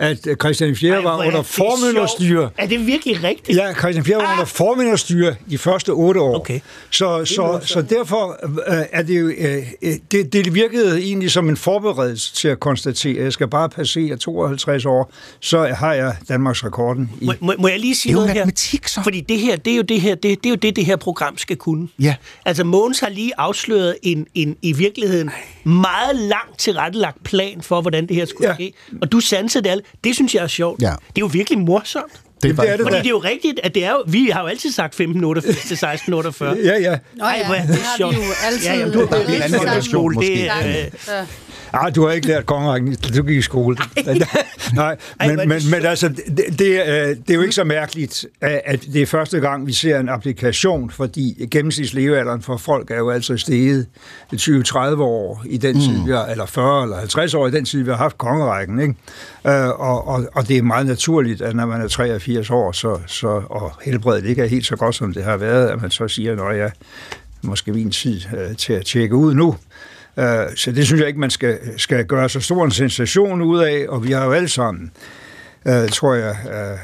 [0.00, 2.50] at Christian IV Ej, var under formynderstyre.
[2.58, 3.58] Er det virkelig rigtigt?
[3.58, 4.32] Ja, Christian IV var ah.
[4.32, 6.36] under formynderstyre de første otte år.
[6.36, 6.60] Okay.
[6.90, 9.28] Så, så, så derfor øh, er det jo...
[9.28, 13.68] Øh, det, det virkede egentlig som en forberedelse til at konstatere, at jeg skal bare
[13.68, 17.10] passere 52 år, så har jeg Danmarks rekorden.
[17.20, 17.26] I.
[17.26, 18.50] Må, må, må jeg lige sige noget her?
[18.86, 19.00] Så.
[19.02, 20.96] Fordi det her, det er jo det her, det, det er jo det, det her
[20.96, 21.88] program skal kunne.
[21.98, 22.14] Ja.
[22.44, 25.30] Altså, Mogens har lige afsløret en, en i virkeligheden
[25.64, 28.54] meget langt tilrettelagt plan for, hvordan det her skulle ja.
[28.54, 28.72] ske.
[29.02, 29.84] Og du sansede det alt.
[30.04, 30.82] Det synes jeg er sjovt.
[30.82, 30.90] Ja.
[30.90, 32.12] Det er jo virkelig morsomt.
[32.42, 34.30] Det er, det er det, Fordi det er jo rigtigt, at det er jo, vi
[34.32, 36.56] har jo altid sagt 1548 til 1648.
[36.64, 36.98] ja, ja.
[37.16, 38.64] Nå ja, Ej, det, det har vi jo altid.
[38.64, 40.50] Ja, ja, du, det er en anden generation, måske.
[40.62, 41.26] Det, øh,
[41.72, 43.76] Ah, du har ikke lært kongerækken, du gik i skole.
[44.74, 49.02] Nej, men, men, men altså, det, det, det er jo ikke så mærkeligt, at det
[49.02, 53.86] er første gang, vi ser en applikation, fordi gennemsnitslevealderen for folk er jo altså steget
[54.34, 56.06] 20-30 år i den tid, mm.
[56.06, 58.80] vi har, eller 40 eller 50 år i den tid, vi har haft kongerækken.
[58.80, 58.94] Ikke?
[59.44, 62.98] Uh, og, og, og det er meget naturligt, at når man er 83 år, så,
[63.06, 66.08] så, og helbredet ikke er helt så godt, som det har været, at man så
[66.08, 66.70] siger, at jeg
[67.42, 69.56] måske min tid uh, til at tjekke ud nu.
[70.16, 73.60] Øh, så det synes jeg ikke, man skal, skal gøre så stor en sensation ud
[73.60, 74.92] af, og vi har jo alle sammen
[75.66, 76.78] uh, tror jeg, uh,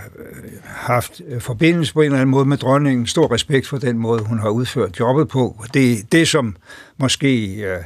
[0.64, 3.06] haft forbindelse på en eller anden måde med dronningen.
[3.06, 5.64] Stor respekt for den måde, hun har udført jobbet på.
[5.74, 6.56] Det, det som
[6.96, 7.84] måske uh,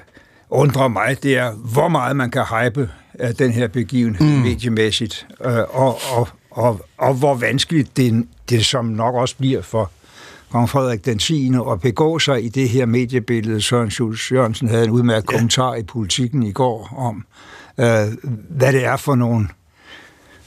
[0.60, 4.42] undrer mig, det er, hvor meget man kan hype af den her begivenhed mm.
[4.42, 9.90] mediemæssigt, uh, og, og, og, og hvor vanskeligt det, det som nok også bliver for
[10.50, 11.52] kong Frederik den 10.
[11.58, 13.60] og begå sig i det her mediebillede.
[13.60, 15.36] Søren Schultz Jørgensen havde en udmærket ja.
[15.36, 17.24] kommentar i politikken i går om,
[17.78, 19.48] øh, hvad det er for nogle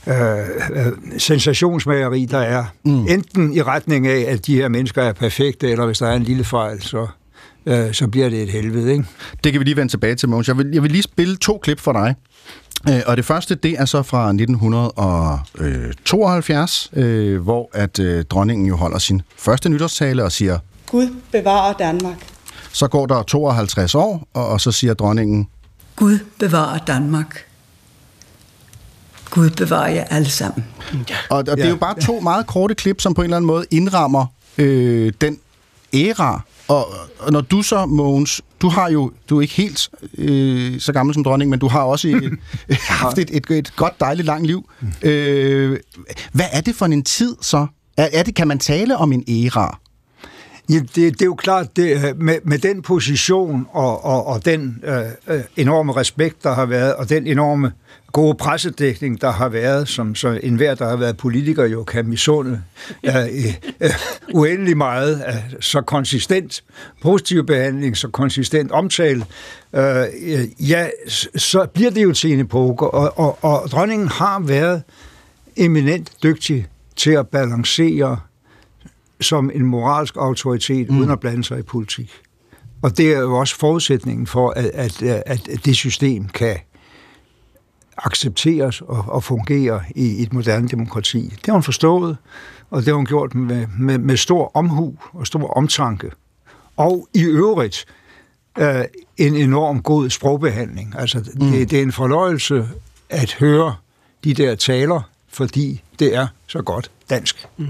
[0.08, 0.40] øh,
[0.72, 2.66] øh, sensationsmageri, der er.
[2.86, 3.08] Mm.
[3.08, 6.24] Enten i retning af, at de her mennesker er perfekte, eller hvis der er en
[6.24, 7.08] lille fejl, så,
[7.66, 8.92] øh, så bliver det et helvede.
[8.92, 9.06] Ikke?
[9.44, 10.48] Det kan vi lige vende tilbage til, Måns.
[10.48, 12.16] Jeg vil, jeg vil lige spille to klip for dig.
[12.90, 18.76] Øh, og det første, det er så fra 1972, øh, hvor at øh, dronningen jo
[18.76, 20.60] holder sin første nytårstale og siger...
[20.90, 22.28] Gud bevarer Danmark.
[22.72, 25.48] Så går der 52 år, og, og så siger dronningen...
[25.96, 27.46] Gud bevarer Danmark.
[29.30, 30.66] Gud bevarer jer alle sammen.
[31.10, 31.16] Ja.
[31.30, 33.48] Og, og det er jo bare to meget korte klip, som på en eller anden
[33.48, 34.26] måde indrammer
[34.58, 35.40] øh, den
[35.94, 36.88] æra, og,
[37.20, 41.14] og når du så, Mogens, du har jo, du er ikke helt øh, så gammel
[41.14, 42.40] som dronning, men du har også et,
[42.80, 44.70] haft et, et, et godt, dejligt, langt liv.
[45.02, 45.80] Øh,
[46.32, 47.68] hvad er det for en tid så?
[47.98, 49.80] Er, er det, kan man tale om en æra?
[50.70, 54.46] Ja, det, det er jo klart, det, øh, med, med den position og, og, og
[54.46, 57.72] den øh, øh, enorme respekt, der har været, og den enorme
[58.14, 62.62] gode pressedækning, der har været, som så enhver, der har været politiker, jo kan misunde
[63.08, 63.14] uh,
[63.82, 63.90] uh,
[64.34, 66.64] uendelig meget uh, så konsistent
[67.02, 69.26] positiv behandling, så konsistent omtale,
[69.74, 70.88] uh, ja,
[71.36, 74.84] så bliver det jo til en epoke, og, og, og dronningen har været
[75.56, 78.20] eminent dygtig til at balancere
[79.22, 81.00] som en moralsk autoritet, mm.
[81.00, 82.12] uden at blande sig i politik.
[82.82, 86.58] Og det er jo også forudsætningen for, at, at, at det system kan
[88.04, 91.22] accepteres og, og fungere i et moderne demokrati.
[91.22, 92.18] Det har hun forstået,
[92.70, 96.12] og det har hun gjort med, med, med stor omhu og stor omtanke.
[96.78, 97.86] Og i øvrigt
[98.60, 98.84] øh,
[99.18, 100.96] en enorm god sprogbehandling.
[100.98, 101.52] Altså, mm.
[101.52, 102.68] det, det er en fornøjelse
[103.10, 103.76] at høre
[104.24, 107.48] de der taler, fordi det er så godt dansk.
[107.58, 107.68] Mm.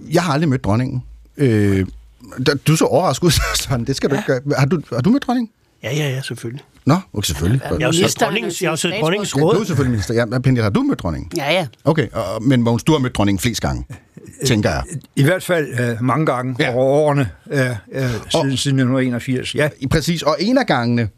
[0.00, 1.02] Jeg har aldrig mødt dronningen.
[1.36, 1.86] Øh,
[2.66, 3.84] du er så overrasket ud.
[3.84, 4.16] Det skal ja.
[4.16, 4.58] du ikke gøre.
[4.58, 5.52] Har du, har du mødt dronningen?
[5.82, 6.64] Ja, ja, ja, selvfølgelig.
[6.84, 7.60] Nå, okay, selvfølgelig.
[7.62, 9.52] Jeg har jo set dronningens, jeg har set dronningens råd.
[9.52, 10.14] Ja, du er selvfølgelig minister.
[10.14, 11.30] Ja, Pendi, har du mødt dronningen?
[11.36, 11.66] Ja, ja.
[11.84, 13.84] Okay, og, men Mogens, du har mødt dronningen flest gange,
[14.46, 14.82] tænker jeg.
[15.16, 16.74] I hvert fald uh, mange gange ja.
[16.74, 17.72] over årene uh, uh, siden,
[18.34, 19.54] og, siden 1981.
[19.54, 19.68] Ja.
[19.90, 21.08] Præcis, og en af gangene,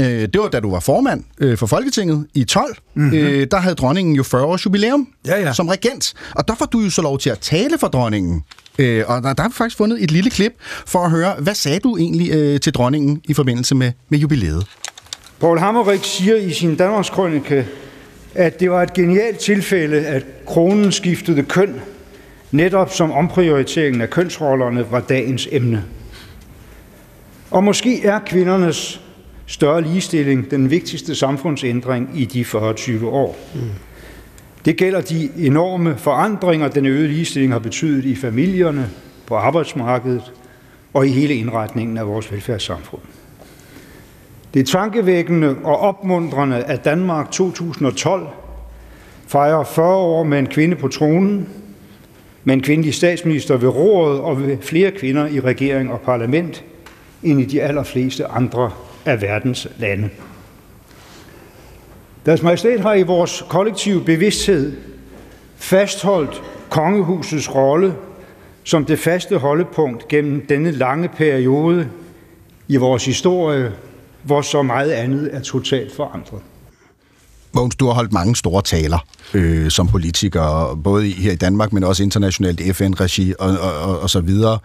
[0.00, 2.76] øh, det var da du var formand øh, for Folketinget i 12.
[2.94, 3.18] Mm-hmm.
[3.18, 5.52] Øh, der havde dronningen jo 40 års jubilæum ja, ja.
[5.52, 6.14] som regent.
[6.34, 8.42] Og der får du jo så lov til at tale for dronningen.
[8.78, 10.52] Øh, og der, der har vi faktisk fundet et lille klip
[10.86, 14.66] for at høre, hvad sagde du egentlig øh, til dronningen i forbindelse med, med jubilæet?
[15.40, 17.66] Paul Hammerik siger i sin Danmarks Krønike,
[18.34, 21.80] at det var et genialt tilfælde, at kronen skiftede køn,
[22.50, 25.84] netop som omprioriteringen af kønsrollerne var dagens emne.
[27.50, 29.00] Og måske er kvindernes
[29.46, 33.38] større ligestilling den vigtigste samfundsændring i de 40 år.
[33.54, 33.60] Mm.
[34.66, 38.90] Det gælder de enorme forandringer, den øgede ligestilling har betydet i familierne,
[39.26, 40.32] på arbejdsmarkedet
[40.94, 43.02] og i hele indretningen af vores velfærdssamfund.
[44.54, 48.26] Det er tankevækkende og opmuntrende, at Danmark 2012
[49.26, 51.48] fejrer 40 år med en kvinde på tronen,
[52.44, 56.64] med en kvindelig statsminister ved rådet og ved flere kvinder i regering og parlament
[57.22, 58.70] end i de allerfleste andre
[59.04, 60.10] af verdens lande.
[62.26, 64.76] Deres Majestæt har i vores kollektive bevidsthed
[65.56, 67.94] fastholdt kongehusets rolle
[68.64, 71.88] som det faste holdepunkt gennem denne lange periode
[72.68, 73.72] i vores historie,
[74.22, 76.40] hvor så meget andet er totalt forandret.
[77.52, 81.84] Mogens, du har holdt mange store taler øh, som politiker, både her i Danmark, men
[81.84, 84.58] også internationalt FN-regi og, og, og, og så videre.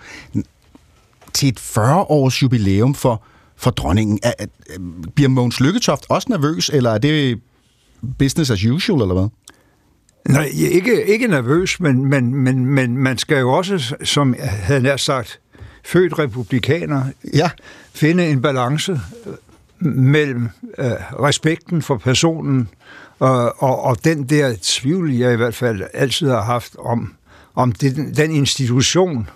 [1.34, 3.24] Til et 40-års jubilæum for,
[3.56, 4.45] for dronningen, er, er,
[5.15, 7.39] bliver Mogens Lykketoft også nervøs, eller er det
[8.18, 9.30] business as usual, eller hvad?
[10.30, 14.82] Nej, ikke, ikke nervøs, men, men, men, men man skal jo også, som jeg havde
[14.82, 15.40] nær sagt,
[15.86, 17.50] født republikaner, ja.
[17.94, 19.00] finde en balance
[19.80, 22.70] mellem øh, respekten for personen
[23.20, 27.14] og, og, og den der tvivl, jeg i hvert fald altid har haft om,
[27.56, 29.30] om det, den institution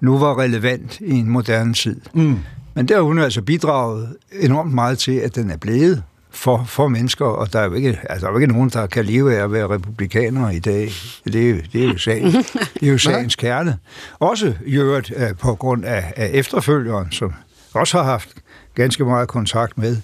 [0.00, 2.00] nu var relevant i en moderne tid.
[2.14, 2.38] Mm.
[2.74, 6.02] Men der har hun altså bidraget enormt meget til, at den er blevet
[6.36, 8.86] for, for mennesker, og der er, jo ikke, altså, der er jo ikke nogen, der
[8.86, 10.90] kan leve af at være republikanere i dag.
[11.24, 12.32] Det er, det er jo, sagen,
[12.80, 13.78] det er jo sagens kerne.
[14.18, 17.34] Også i øvrigt uh, på grund af, af efterfølgeren, som
[17.74, 18.28] også har haft
[18.74, 19.96] ganske meget kontakt med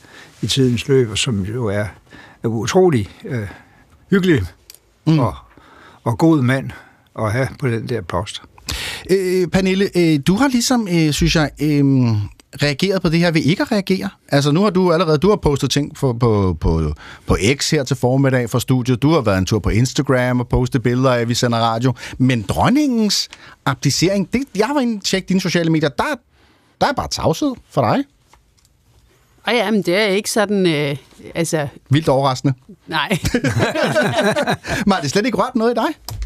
[0.42, 1.86] i tidens løb, og som jo er,
[2.42, 3.48] er utrolig uh,
[4.10, 4.42] hyggelig
[5.06, 5.18] mm.
[5.18, 5.34] og,
[6.04, 6.70] og god mand
[7.18, 8.42] at have på den der post.
[9.10, 11.84] Øh, Pernille, øh, du har ligesom, øh, synes jeg, øh,
[12.62, 14.08] reageret på det her ved ikke at reagere?
[14.28, 16.92] Altså nu har du allerede, du har postet ting på, på, på,
[17.26, 20.48] på X her til formiddag fra studiet, du har været en tur på Instagram og
[20.48, 23.28] postet billeder af, at vi sender radio, men dronningens
[23.66, 26.04] abdicering, det, jeg var inde og tjekke dine sociale medier, der,
[26.80, 28.04] der er bare tavshed for dig.
[29.44, 30.96] Og ja, men det er ikke sådan, øh,
[31.34, 31.68] altså...
[31.90, 32.54] Vildt overraskende.
[32.86, 33.08] Nej.
[34.86, 36.18] men har det slet ikke rørt noget i dig?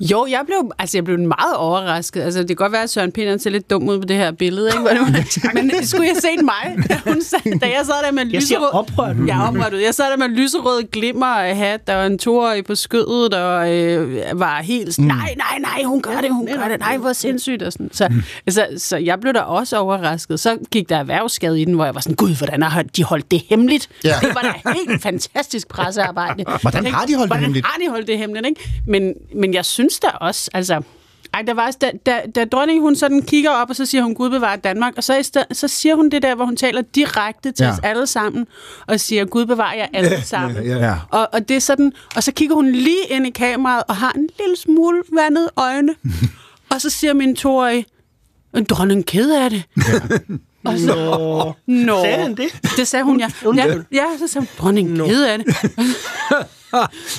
[0.00, 2.22] Jo, jeg blev, altså, jeg blev meget overrasket.
[2.22, 4.32] Altså, det kan godt være, at Søren Pinder ser lidt dum ud på det her
[4.32, 4.80] billede, ikke?
[5.54, 8.62] Men skulle jeg set mig, da, hun sad, da jeg sad der med jeg lyserød...
[8.62, 12.18] Jeg oprørt Jeg er oprørt Jeg sad der med lyserød glimmer hat, der var en
[12.18, 15.04] toårig på skødet, der øh, var helt mm.
[15.04, 17.62] nej, nej, nej, hun gør det, hun gør det, nej, hvor sindssygt.
[17.62, 17.90] Og sådan.
[17.92, 18.22] Så, mm.
[18.50, 20.40] så, så jeg blev da også overrasket.
[20.40, 23.30] Så gik der erhvervsskade i den, hvor jeg var sådan, gud, hvordan har de holdt
[23.30, 23.88] det hemmeligt?
[24.04, 24.14] Ja.
[24.20, 26.44] Det var da helt fantastisk pressearbejde.
[26.60, 27.66] Hvordan har de holdt det hemmeligt?
[27.66, 28.82] Hvordan har de holdt det hemmeligt, ikke?
[28.86, 30.82] Men, men jeg synes da også, altså...
[31.34, 34.14] Ej, der var, da, da, da dronningen hun sådan kigger op, og så siger hun,
[34.14, 37.52] Gud bevarer Danmark, og så, sted, så siger hun det der, hvor hun taler direkte
[37.52, 37.70] til ja.
[37.72, 38.46] os alle sammen,
[38.86, 40.64] og siger, Gud bevarer jer alle sammen.
[40.64, 40.96] Ja, ja, ja.
[41.10, 44.12] Og, og, det er sådan, og så kigger hun lige ind i kameraet, og har
[44.12, 45.94] en lille smule vandet øjne,
[46.72, 47.86] og så siger min toårige,
[48.70, 49.62] dronningen ked af det.
[49.76, 50.34] Ja.
[50.64, 50.94] Og så,
[51.66, 51.74] Nå.
[51.74, 52.02] Nå.
[52.02, 52.46] Sagde han det?
[52.76, 53.28] Det sagde hun, ja.
[53.56, 55.46] Ja, ja så sagde hun, dronningen ked af det.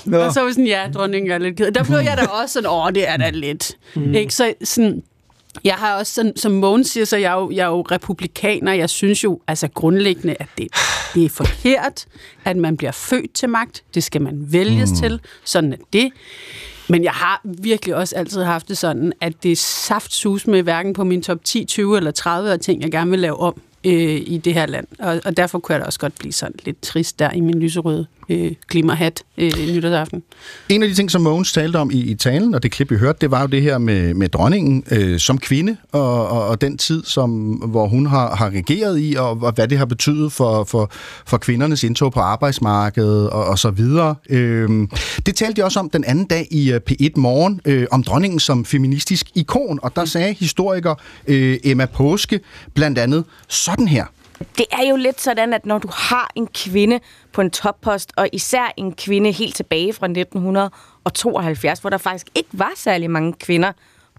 [0.05, 0.25] no.
[0.25, 1.71] Og så var sådan, ja, dronningen er lidt ked.
[1.71, 3.71] Der blev jeg da også sådan, åh, det er da lidt.
[3.95, 4.13] Mm.
[4.13, 4.33] Ikke?
[4.33, 5.03] Så sådan,
[5.63, 8.73] jeg har også, sådan, som Mogens siger, så jeg er, jo, jeg er jo republikaner.
[8.73, 10.67] Jeg synes jo altså grundlæggende, at det,
[11.13, 12.05] det er forkert,
[12.45, 13.83] at man bliver født til magt.
[13.93, 14.97] Det skal man vælges mm.
[14.97, 15.19] til.
[15.43, 16.11] Sådan er det.
[16.87, 20.93] Men jeg har virkelig også altid haft det sådan, at det er saftsus med hverken
[20.93, 24.21] på min top 10, 20 eller 30 af ting, jeg gerne vil lave om øh,
[24.25, 24.87] i det her land.
[24.99, 27.59] Og, og derfor kunne jeg da også godt blive sådan lidt trist der i min
[27.59, 30.23] lyserøde øh, klimahat øh, nytårsaften.
[30.69, 32.95] En af de ting, som Mogens talte om i, i talen, og det klip, vi
[32.95, 36.61] hørte, det var jo det her med, med dronningen øh, som kvinde, og, og, og
[36.61, 40.31] den tid, som, hvor hun har, har regeret i, og, og hvad det har betydet
[40.31, 40.91] for, for,
[41.25, 44.15] for kvindernes indtog på arbejdsmarkedet, og, og så videre.
[44.29, 44.87] Øh,
[45.25, 48.39] det talte de også om den anden dag i øh, P1 Morgen, øh, om dronningen
[48.39, 50.95] som feministisk ikon, og der sagde historiker
[51.27, 52.39] øh, Emma Påske
[52.73, 54.05] blandt andet sådan her.
[54.57, 56.99] Det er jo lidt sådan, at når du har en kvinde
[57.31, 62.49] på en toppost, og især en kvinde helt tilbage fra 1972, hvor der faktisk ikke
[62.51, 63.71] var særlig mange kvinder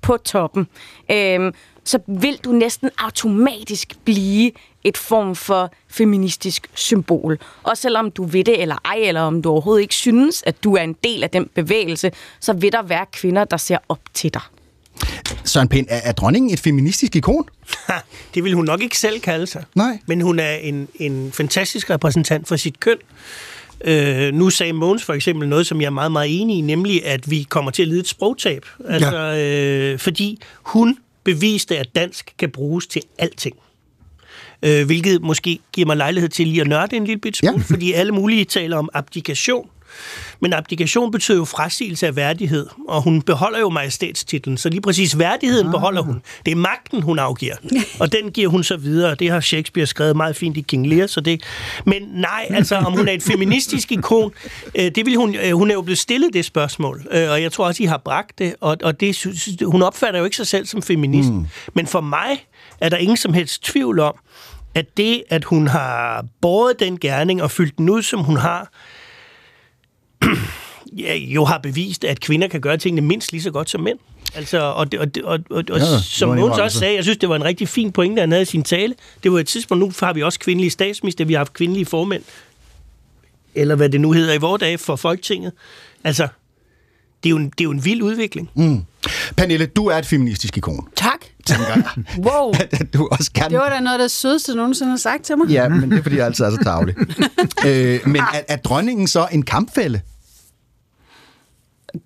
[0.02, 0.68] på toppen,
[1.10, 4.52] øhm, så vil du næsten automatisk blive
[4.84, 7.38] et form for feministisk symbol.
[7.62, 10.76] Og selvom du ved det eller ej, eller om du overhovedet ikke synes, at du
[10.76, 14.34] er en del af den bevægelse, så vil der være kvinder, der ser op til
[14.34, 14.42] dig.
[15.44, 17.48] Søren Pind, er, er dronningen et feministisk ikon?
[18.34, 19.64] det vil hun nok ikke selv kalde sig.
[19.74, 19.98] Nej.
[20.06, 22.96] Men hun er en, en fantastisk repræsentant for sit køn.
[23.84, 27.06] Øh, nu sagde Måns for eksempel noget, som jeg er meget, meget enig i, nemlig
[27.06, 28.66] at vi kommer til at lide et sprogtab.
[28.88, 29.92] Altså, ja.
[29.92, 33.56] øh, fordi hun beviste, at dansk kan bruges til alting.
[34.62, 37.74] Øh, hvilket måske giver mig lejlighed til lige at nørde en lille bit smule, ja.
[37.74, 39.68] fordi alle mulige taler om abdikation.
[40.40, 45.18] Men abdikation betyder jo frasigelse af værdighed, og hun beholder jo majestætstitlen, så lige præcis
[45.18, 45.72] værdigheden ah.
[45.72, 46.22] beholder hun.
[46.46, 47.54] Det er magten, hun afgiver,
[48.00, 49.14] og den giver hun så videre.
[49.14, 51.42] Det har Shakespeare skrevet meget fint i King Lear, så det...
[51.84, 54.32] Men nej, altså, om hun er et feministisk ikon,
[54.74, 55.34] øh, det vil hun...
[55.34, 57.98] Øh, hun er jo blevet stillet det spørgsmål, øh, og jeg tror også, I har
[58.04, 61.28] bragt det, og, og det, synes- hun opfatter jo ikke sig selv som feminist.
[61.28, 61.46] Mm.
[61.74, 62.46] Men for mig
[62.80, 64.14] er der ingen som helst tvivl om,
[64.74, 68.70] at det, at hun har båret den gerning og fyldt den ud, som hun har,
[71.34, 73.98] jo har bevist, at kvinder kan gøre tingene mindst lige så godt som mænd.
[74.34, 76.62] Altså, og, det, og, og, og, og Ja, som var en Mogens indrømmelse.
[76.62, 78.94] også sagde, jeg synes, det var en rigtig fin pointe, han havde i sin tale.
[79.22, 82.22] Det var et tidspunkt, nu har vi også kvindelige statsminister, vi har haft kvindelige formænd,
[83.54, 85.52] eller hvad det nu hedder i vores dage, for Folketinget.
[86.04, 86.28] Altså,
[87.22, 88.50] det er jo en, det er jo en vild udvikling.
[88.54, 88.80] Mm.
[89.36, 90.88] Pernille, du er et feministisk ikon.
[90.96, 91.18] Tak.
[91.46, 91.98] Tænker.
[92.28, 92.52] Wow.
[92.60, 93.50] At du også kan...
[93.50, 95.48] Det var da noget af det sødeste, du nogensinde har sagt til mig.
[95.48, 96.94] Ja, men det er, fordi jeg altid er så tavlig.
[97.66, 100.00] øh, men er, er dronningen så en kampfælde?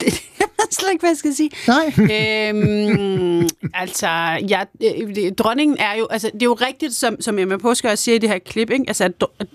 [0.00, 0.06] Det,
[0.40, 1.50] jeg ved slet ikke, hvad jeg skal sige.
[1.68, 1.92] Nej.
[1.96, 4.08] øhm, altså,
[4.48, 8.04] ja, øh, dronningen er jo, altså, det er jo rigtigt, som, som Emma Påske også
[8.04, 8.84] siger i det her klip, ikke?
[8.88, 9.46] Altså, at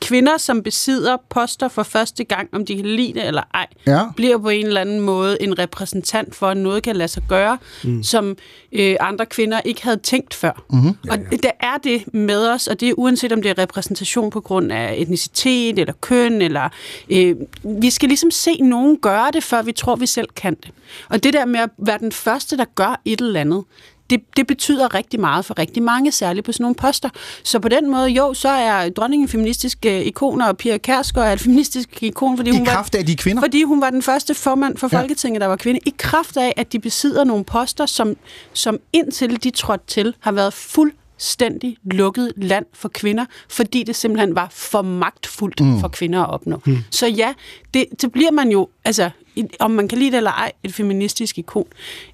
[0.00, 4.00] kvinder, som besidder poster for første gang, om de kan lide det eller ej, Ja.
[4.16, 7.58] bliver på en eller anden måde en repræsentant for, at noget kan lade sig gøre,
[7.84, 8.02] mm.
[8.02, 8.36] som
[8.72, 10.64] øh, andre kvinder ikke havde tænkt før.
[10.70, 10.96] Mm-hmm.
[11.10, 14.40] Og der er det med os, og det er uanset om det er repræsentation på
[14.40, 16.68] grund af etnicitet eller køn, eller
[17.10, 20.70] øh, vi skal ligesom se nogen gøre det, før vi tror, vi selv kan det.
[21.08, 23.64] Og det der med at være den første, der gør et eller andet,
[24.10, 27.08] det, det betyder rigtig meget for rigtig mange, særligt på sådan nogle poster.
[27.42, 31.28] Så på den måde, jo, så er dronningen en feministisk øh, ikon, og Pia Kærsgaard
[31.28, 33.42] er et feministisk ikon, fordi I hun var, kraft af, at de er kvinder?
[33.42, 35.00] fordi hun var den første formand for Ja.
[35.00, 35.80] Folketinget, der var kvinde.
[35.86, 38.16] I kraft af, at de besidder nogle poster, som,
[38.52, 44.34] som indtil de trådte til, har været fuldstændig lukket land for kvinder, fordi det simpelthen
[44.34, 45.80] var for magtfuldt mm.
[45.80, 46.60] for kvinder at opnå.
[46.66, 46.78] Mm.
[46.90, 47.34] Så ja,
[47.74, 50.74] det, det bliver man jo, altså, i- om man kan lide det eller ej, et
[50.74, 51.66] feministisk ikon.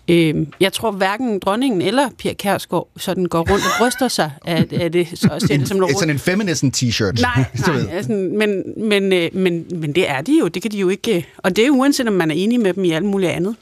[0.09, 4.66] Øhm, jeg tror hverken dronningen eller Pia Kærsgaard sådan går rundt og bryster sig af,
[4.72, 7.20] af det, så ser det som noget sådan en feminism t-shirt.
[7.22, 10.48] Nej, nej altså, men, men, øh, men, men det er de jo.
[10.48, 11.16] Det kan de jo ikke...
[11.16, 13.56] øh, Og det er uanset, om man er enig med dem i alt muligt andet.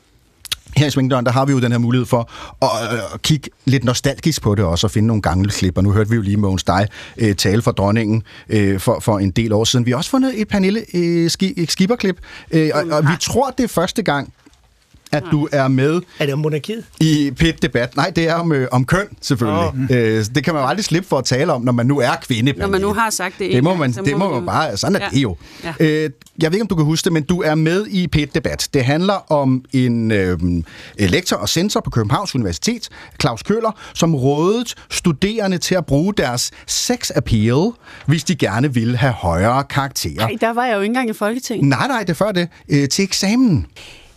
[0.78, 2.30] Her i Svingdøren, der har vi jo den her mulighed for
[2.62, 5.76] at, øh, at kigge lidt nostalgisk på det også, og finde nogle gamle klip.
[5.76, 6.88] Og nu hørte vi jo lige Mogens dig
[7.18, 9.86] øh, tale for dronningen øh, for, for en del år siden.
[9.86, 12.16] Vi har også fundet et Pernille øh, ski, skipperklip,
[12.50, 14.32] øh, og, og vi tror, det er første gang,
[15.12, 16.84] at du er med Er det om monarkiet?
[17.00, 17.96] i pit debat.
[17.96, 19.64] Nej, det er om, øh, om køn, selvfølgelig.
[19.68, 19.96] Oh.
[19.96, 22.10] Øh, det kan man jo aldrig slippe for at tale om, når man nu er
[22.28, 22.52] kvinde.
[22.52, 24.76] Når man nu har sagt det Det må man, så det må man jo- bare,
[24.76, 25.08] sådan er Ja.
[25.10, 25.36] det jo.
[25.64, 25.72] Ja.
[25.80, 26.10] Øh,
[26.42, 28.68] jeg ved ikke, om du kan huske det, men du er med i pit debat
[28.74, 30.38] Det handler om en øh,
[30.98, 32.88] lektor og censor på Københavns Universitet,
[33.20, 37.70] Claus Køller, som rådede studerende til at bruge deres sex appeal,
[38.06, 40.14] hvis de gerne ville have højere karakterer.
[40.16, 41.68] Nej, der var jeg jo ikke engang i Folketinget.
[41.68, 42.48] Nej, nej, det er før det.
[42.68, 43.66] Øh, til eksamen.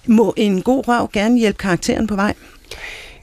[0.06, 2.34] Må en god røv gerne hjælpe karakteren på vej?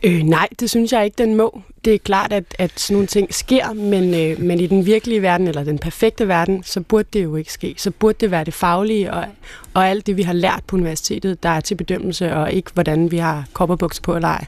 [0.03, 1.63] Øh, nej, det synes jeg ikke, den må.
[1.85, 5.23] Det er klart, at, at sådan nogle ting sker, men, øh, men i den virkelige
[5.23, 7.75] verden, eller den perfekte verden, så burde det jo ikke ske.
[7.79, 9.25] Så burde det være det faglige og,
[9.75, 13.11] og alt det, vi har lært på universitetet, der er til bedømmelse, og ikke hvordan
[13.11, 14.45] vi har kopperbukser på eller ej.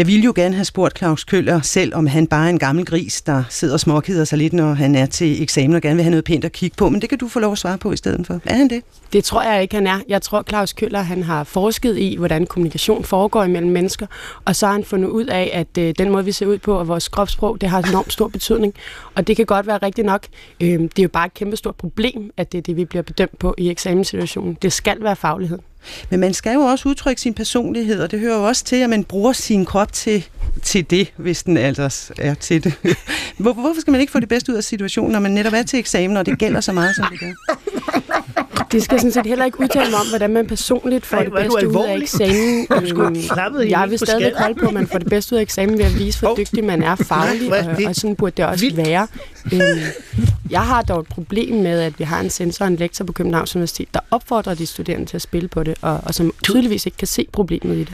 [0.00, 2.84] Jeg ville jo gerne have spurgt Claus Køller selv, om han bare er en gammel
[2.84, 6.02] gris, der sidder og småkeder sig lidt, når han er til eksamen og gerne vil
[6.02, 6.88] have noget pænt at kigge på.
[6.88, 8.40] Men det kan du få lov at svare på i stedet for.
[8.44, 8.82] Er han det?
[9.12, 10.00] Det tror jeg ikke, han er.
[10.08, 14.06] Jeg tror, Claus Køller han har forsket i, hvordan kommunikation foregår imellem mennesker,
[14.44, 16.78] og så har han fundet ud af, at øh, den måde, vi ser ud på,
[16.78, 18.74] og vores kropssprog, det har enormt stor betydning.
[19.14, 20.26] Og det kan godt være rigtigt nok.
[20.60, 23.02] Øh, det er jo bare et kæmpe stort problem, at det er det, vi bliver
[23.02, 24.58] bedømt på i eksamenssituationen.
[24.62, 25.58] Det skal være faglighed.
[26.10, 28.90] Men man skal jo også udtrykke sin personlighed, og det hører jo også til, at
[28.90, 30.28] man bruger sin krop til,
[30.62, 32.74] til det, hvis den ellers er til det.
[33.38, 35.62] Hvor, hvorfor skal man ikke få det bedste ud af situationen, når man netop er
[35.62, 37.32] til eksamen, og det gælder så meget, som det gør?
[38.72, 41.32] Det skal sådan set heller ikke udtale mig om, hvordan man personligt får Ej, det
[41.32, 42.66] er bedste ud af eksamen.
[43.60, 45.84] Øhm, Jeg vil stadig holde på, at man får det bedste ud af eksamen ved
[45.84, 46.96] at vise, hvor dygtig man er er
[47.78, 48.76] og, og sådan burde det også Vildt.
[48.76, 49.06] være.
[49.52, 49.80] Øhm,
[50.50, 53.12] Jeg har dog et problem med, at vi har en censor og en lektor på
[53.12, 56.86] Københavns Universitet, der opfordrer de studerende til at spille på det, og, og som tydeligvis
[56.86, 57.92] ikke kan se problemet i det.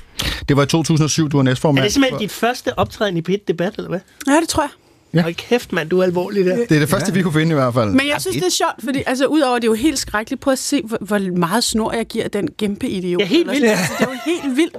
[0.49, 1.85] Det var i 2007, du var Er næstformand.
[1.85, 4.01] det simpelthen dit første optræden i pit debat, eller hvad?
[4.27, 4.71] Ja, det tror jeg.
[5.16, 5.22] Ja.
[5.22, 6.57] Hold kæft, mand, du er alvorlig der.
[6.57, 7.90] Det er det første, vi kunne finde i hvert fald.
[7.90, 10.42] Men jeg synes, det er sjovt, fordi altså, udover at det er jo helt skrækkeligt,
[10.42, 13.20] prøv at se, hvor, hvor meget snor jeg giver den kæmpe idiot.
[13.20, 13.79] Ja, helt Eller vildt.
[13.79, 13.79] sådan.
[13.79, 14.76] Altså, det er jo helt vildt.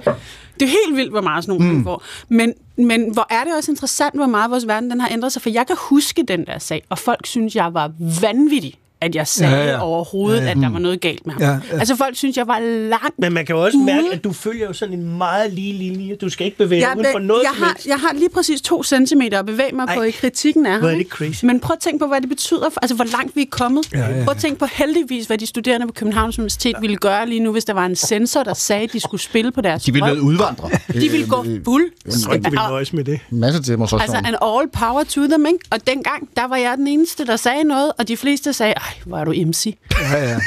[0.60, 1.84] Det er helt vildt, hvor meget snor mm.
[1.84, 2.02] får.
[2.28, 5.42] Men, men hvor er det også interessant, hvor meget vores verden den har ændret sig.
[5.42, 9.26] For jeg kan huske den der sag, og folk synes, jeg var vanvittig at jeg
[9.26, 9.72] sagde Ja, ja, ja.
[9.72, 9.82] ja.
[9.82, 10.54] overhovedet, Ja, ja, ja.
[10.54, 10.58] ja.
[10.58, 11.42] at der var noget galt med ham.
[11.42, 11.60] Ja, Ja, ja.
[11.72, 11.78] ja.
[11.78, 13.84] Altså folk synes, jeg var langt Men man kan jo også ude.
[13.86, 16.14] mærke, at du følger jo sådan en meget lige linje.
[16.14, 17.86] Du skal ikke bevæge dig uden for noget jeg, har, helst.
[17.86, 20.88] jeg har lige præcis to centimeter at bevæge mig Ej, på i kritikken af er
[20.88, 20.98] ham.
[20.98, 21.44] det crazy.
[21.44, 23.92] Men prøv at tænke på, hvad det betyder, for, altså hvor langt vi er kommet.
[23.92, 24.24] Ja, ja, ja.
[24.24, 27.52] Prøv at tænke på heldigvis, hvad de studerende på Københavns Universitet ville gøre lige nu,
[27.52, 30.06] hvis der var en sensor, der sagde, at de skulle spille på deres De ville
[30.06, 30.70] være udvandre.
[30.92, 31.90] De ville gå fuld.
[32.04, 33.20] Jeg tror ikke, de vil nøjes med det.
[33.30, 34.16] Masse demonstration.
[34.16, 35.58] Altså, an all power to them, ikke?
[35.70, 38.74] Og dengang, der var jeg den eneste, der sagde noget, og de fleste sagde,
[39.06, 39.78] hvor er du MC.
[40.00, 40.38] Ja, ja.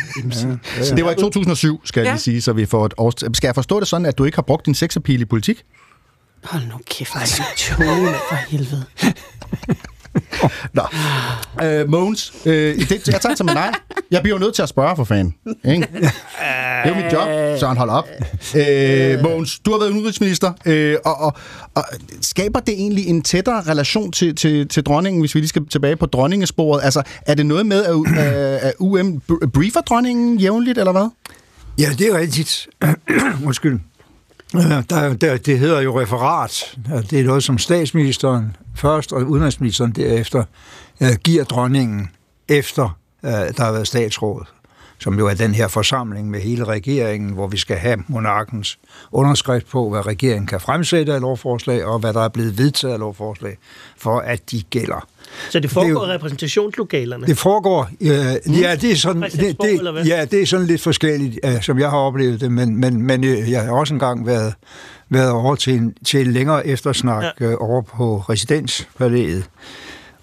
[0.84, 2.12] Så det var i 2007, skal jeg Ja.
[2.14, 3.14] lige sige, så vi får et års...
[3.38, 5.64] Skal jeg forstå det sådan, at du ikke har brugt din sexappeal i politik?
[6.44, 8.86] Hold nu kæft, altså, tone for helvede.
[10.74, 10.84] Nå.
[11.64, 13.72] Øh, Mogens, øh, det, jeg tager til med nej.
[14.12, 15.36] Jeg bliver jo nødt til at spørge for fanden.
[15.66, 15.88] Ikke?
[15.92, 16.12] Det
[16.84, 17.60] er jo mit job.
[17.60, 18.08] Søren, hold op.
[18.56, 21.34] Øh, Mogens, du har været udenrigsminister, øh, og, og,
[21.76, 21.84] og
[22.22, 25.96] skaber det egentlig en tættere relation til, til, til dronningen, hvis vi lige skal tilbage
[25.96, 26.84] på dronningesporet?
[26.84, 29.22] Altså, er det noget med, at, at, at UM
[29.54, 31.10] briefer dronningen jævnligt, eller hvad?
[31.80, 32.68] Ja, det er rigtigt.
[33.46, 33.80] Undskyld.
[34.52, 36.78] Der, der, det hedder jo referat.
[37.10, 40.44] Det er noget, som statsministeren først og udenrigsministeren derefter
[41.24, 42.10] giver dronningen
[42.48, 44.46] efter der har været statsråd,
[45.00, 48.80] som jo er den her forsamling med hele regeringen, hvor vi skal have monarkens
[49.12, 53.00] underskrift på, hvad regeringen kan fremsætte af lovforslag, og hvad der er blevet vedtaget af
[53.00, 53.58] lovforslag,
[53.98, 55.08] for at de gælder.
[55.50, 57.28] Så det Det foregår jo- i repræsentationslokalerne.
[57.28, 58.10] Det foregår, øh,
[58.62, 61.90] ja, det er sådan, det, det, ja, det er sådan lidt forskelligt, øh, som jeg
[61.90, 64.54] har oplevet det, men, men, men øh, jeg har også engang været,
[65.10, 67.46] været over til en, til en længere eftersnak ja.
[67.46, 69.44] øh, over på residenspalæet.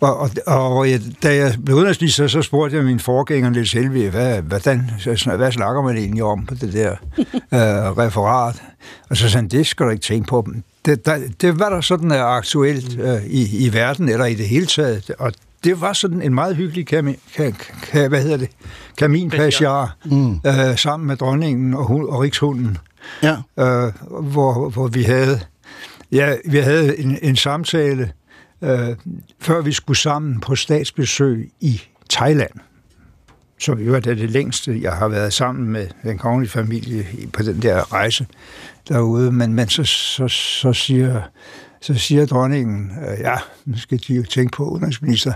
[0.00, 4.11] Og, og, og jeg, da jeg blev udenrigsminister, så spurgte jeg min forgænger Niels Helvig,
[4.11, 4.90] hvad, hvordan,
[5.36, 6.90] hvad snakker man egentlig om på det der
[7.54, 8.62] øh, referat?
[9.11, 10.46] Og så sagde han, det skal du ikke tænke på.
[10.89, 14.49] Det, der, det var der sådan er aktuelt øh, i, i verden, eller i det
[14.49, 15.11] hele taget.
[15.18, 15.32] Og
[15.64, 17.51] det var sådan en meget hyggelig kamin, ka,
[17.82, 18.49] ka, hvad hedder det?
[18.99, 20.41] kaminpassiar mm.
[20.47, 22.78] øh, sammen med dronningen og, hun, og rikshunden,
[23.22, 23.36] Ja.
[23.59, 25.41] øh, hvor, hvor vi havde,
[26.12, 28.12] ja, vi havde en, en samtale,
[28.62, 28.89] øh,
[29.41, 32.53] før vi skulle sammen på statsbesøg i Thailand
[33.59, 37.62] som jo er det, længste, jeg har været sammen med den kongelige familie på den
[37.62, 38.26] der rejse
[38.88, 39.32] derude.
[39.32, 41.22] Men, men så, så, så, siger,
[41.80, 45.32] så siger dronningen, øh, ja, nu skal de jo tænke på udenrigsminister,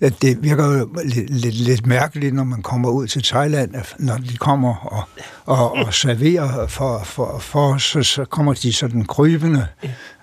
[0.00, 4.16] at det virker jo lidt, lidt, lidt mærkeligt, når man kommer ud til Thailand, når
[4.16, 5.04] de kommer og,
[5.44, 9.66] og, og serverer for, for, for os, så, så kommer de sådan krybende,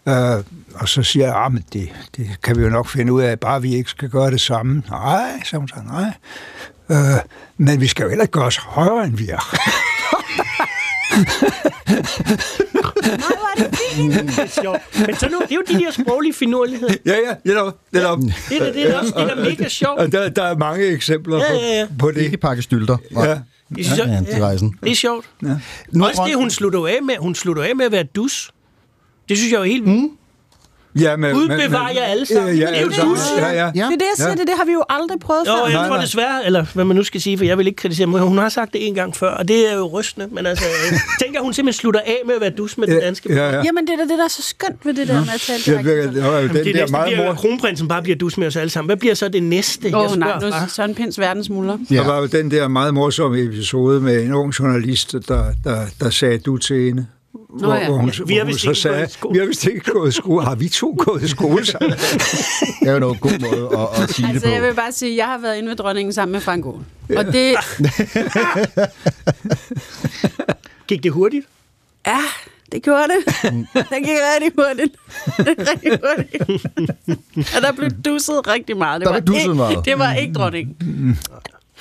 [0.08, 0.44] øh,
[0.76, 3.40] og så siger jeg, at men det, det kan vi jo nok finde ud af,
[3.40, 4.84] bare vi ikke skal gøre det samme.
[4.90, 6.14] Nej, sagde hun så, nej.
[6.94, 7.20] Øh,
[7.58, 9.56] men vi skal jo heller ikke gøre os højere, end vi er.
[13.98, 14.80] Det er sjovt.
[15.08, 16.94] Men så nu, det er jo de der sproglige finurligheder.
[17.06, 17.78] ja, ja, netop.
[17.92, 18.20] netop.
[18.50, 20.00] Det er det er også det er mega sjovt.
[20.00, 21.86] Og der, der er mange eksempler Ja, ja, ja.
[21.86, 22.22] på, på det.
[22.22, 22.98] Ikke pakke stylter.
[23.12, 23.26] Nej.
[23.28, 23.40] Ja.
[23.76, 24.74] Det synes jeg- Ja, rejsen.
[24.84, 25.26] Det er sjovt.
[25.44, 25.48] Ja.
[25.92, 28.52] Nu, Også det, hun slutter af med, hun slutter af med at være dus.
[29.30, 30.12] Det synes jeg jo er helt vildt.
[31.00, 32.56] Ja, men, Gud men- bevarer jer alle sammen.
[32.58, 33.48] Ja, Det er ja, jo det, du siger.
[33.48, 33.66] Ja, ja.
[33.66, 33.70] Ja.
[33.72, 34.36] Det er det, jeg siger, Ja.
[34.36, 35.66] det, det har vi jo aldrig prøvet Jo, før.
[35.66, 38.08] jeg Nej, tror desværre, eller hvad man nu skal sige, for jeg vil ikke kritisere,
[38.08, 40.28] men hun har sagt det en gang før, og det er jo rystende.
[40.32, 43.34] Men altså, jeg tænker, hun simpelthen slutter af med at være dus med den danske
[43.34, 43.62] Ja, ja.
[43.66, 45.66] Jamen, det er det, der er så skønt ved det der med at tale Det,
[45.66, 46.04] direkte.
[46.08, 47.34] det, det, var jo Jamen, den det der næste meget mor...
[47.34, 48.88] kronprinsen bare bliver dus med os alle sammen.
[48.88, 51.78] Hvad bliver så det næste, jeg Åh, oh, spørger nej, nu er Søren Pinds verdensmuller.
[51.92, 51.96] Ja.
[51.96, 56.10] Der var jo den der meget morsomme episode med en ung journalist, der, der, der
[56.10, 57.06] sagde du til hende.
[57.60, 57.86] Hvor, ja.
[57.88, 59.34] hvor hun, Vi har hvor hun så ikke sagde, gået i skole.
[59.34, 60.46] vi har vist ikke gået i skole.
[60.46, 61.92] Har vi to gået i skole sammen?
[62.80, 64.66] Det er jo noget god måde at, at sige Altså, det jeg på.
[64.68, 66.86] vil bare sige, at jeg har været inde med dronningen sammen med Frank Aaen.
[67.18, 67.56] Og det,
[70.88, 71.46] Gik det hurtigt?
[72.08, 72.20] ja,
[72.72, 73.26] det gjorde det.
[73.74, 74.96] Det gik rigtig hurtigt.
[75.40, 76.66] rigtig hurtigt.
[77.56, 79.02] Og der blev dusset rigtig meget.
[79.02, 79.86] Det Der var blev dusset ikke, meget.
[79.86, 81.20] Det var ikke dronningen.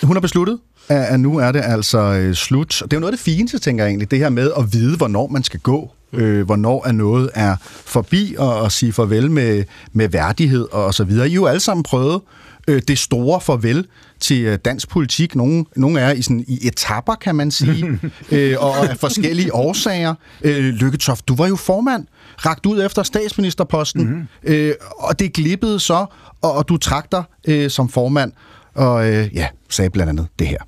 [0.03, 0.59] Hun har besluttet,
[0.89, 2.83] at at nu er det altså øh, slut.
[2.85, 4.97] Det er jo noget af det fineste, tænker jeg egentlig, det her med at vide,
[4.97, 5.91] hvornår man skal gå.
[6.13, 10.95] Øh, hvornår er noget er forbi, og, og sige farvel med, med værdighed og, og
[10.95, 11.29] så videre.
[11.29, 12.21] I jo alle sammen prøvet
[12.69, 13.87] øh, det store farvel
[14.21, 15.35] til øh, dansk politik.
[15.35, 18.01] Nogle, nogle er i, sådan, i etapper, kan man sige,
[18.33, 20.15] øh, og, og af forskellige årsager.
[20.43, 22.07] Øh, Lykketoft, du var jo formand,
[22.47, 24.27] ragt ud efter statsministerposten, mm-hmm.
[24.45, 26.07] øh, og det glippede så,
[26.43, 28.33] og, og du trak dig øh, som formand,
[28.75, 30.59] og øh, ja, sagde blandt andet det her.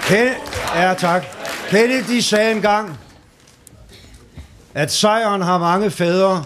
[0.00, 1.24] Ken- ja, tak.
[1.68, 2.98] Kennedy sagde engang,
[4.74, 6.44] at sejren har mange fædre,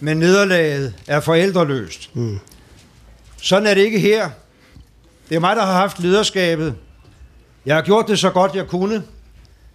[0.00, 2.16] men nederlaget er forældreløst.
[2.16, 2.38] Mm.
[3.42, 4.30] Sådan er det ikke her.
[5.28, 6.74] Det er mig, der har haft lederskabet.
[7.66, 9.02] Jeg har gjort det så godt, jeg kunne,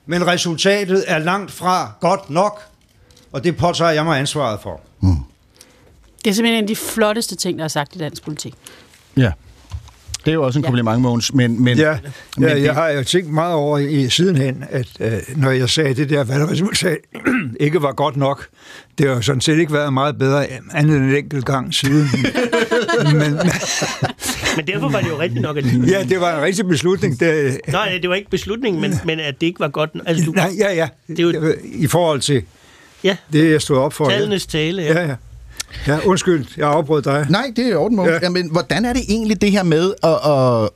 [0.06, 2.62] men resultatet er langt fra godt nok,
[3.32, 4.82] og det påtager jeg mig ansvaret for.
[6.24, 8.54] Det er simpelthen en af de flotteste ting, der er sagt i dansk politik.
[9.18, 9.32] Ja.
[10.26, 11.34] Det er jo også en kompliment, Mogens.
[11.34, 11.98] Men, men, Ja,
[12.38, 15.70] men ja det- jeg har jo tænkt meget over i sidenhen, at øh, når jeg
[15.70, 16.98] sagde, det der valgresultat
[17.60, 18.48] ikke var godt nok,
[18.98, 22.08] det har jo sådan set ikke været meget bedre andet end en enkelt gang siden.
[23.20, 23.40] men,
[24.56, 25.66] Men derfor var det jo rigtigt nok, at...
[25.88, 27.20] ja, det var en rigtig beslutning.
[27.20, 29.90] Det, Nej, det var ikke beslutningen, men, men at det ikke var godt.
[30.06, 30.88] Altså, du, nej, ja, ja.
[31.08, 32.44] Det er jo- I forhold til
[33.04, 33.16] Ja.
[33.34, 34.10] det, jeg stod op for.
[34.10, 34.94] tallenes tale, ja.
[35.02, 35.16] Ja, ja.
[35.88, 37.28] Ja, undskyld, jeg afbrød dig.
[37.30, 38.00] Nej, det er orden.
[38.00, 38.20] Ja.
[38.22, 40.70] Jamen, hvordan er det egentlig det her med at, at,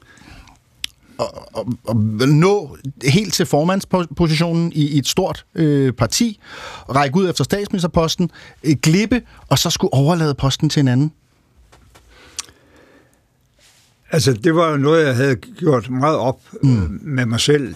[1.19, 6.39] at, at, nå helt til formandspositionen i, et stort øh, parti,
[6.89, 8.31] række ud efter statsministerposten,
[8.63, 11.11] øh, glippe, og så skulle overlade posten til en anden?
[14.11, 16.99] Altså, det var noget, jeg havde gjort meget op mm.
[17.01, 17.75] med mig selv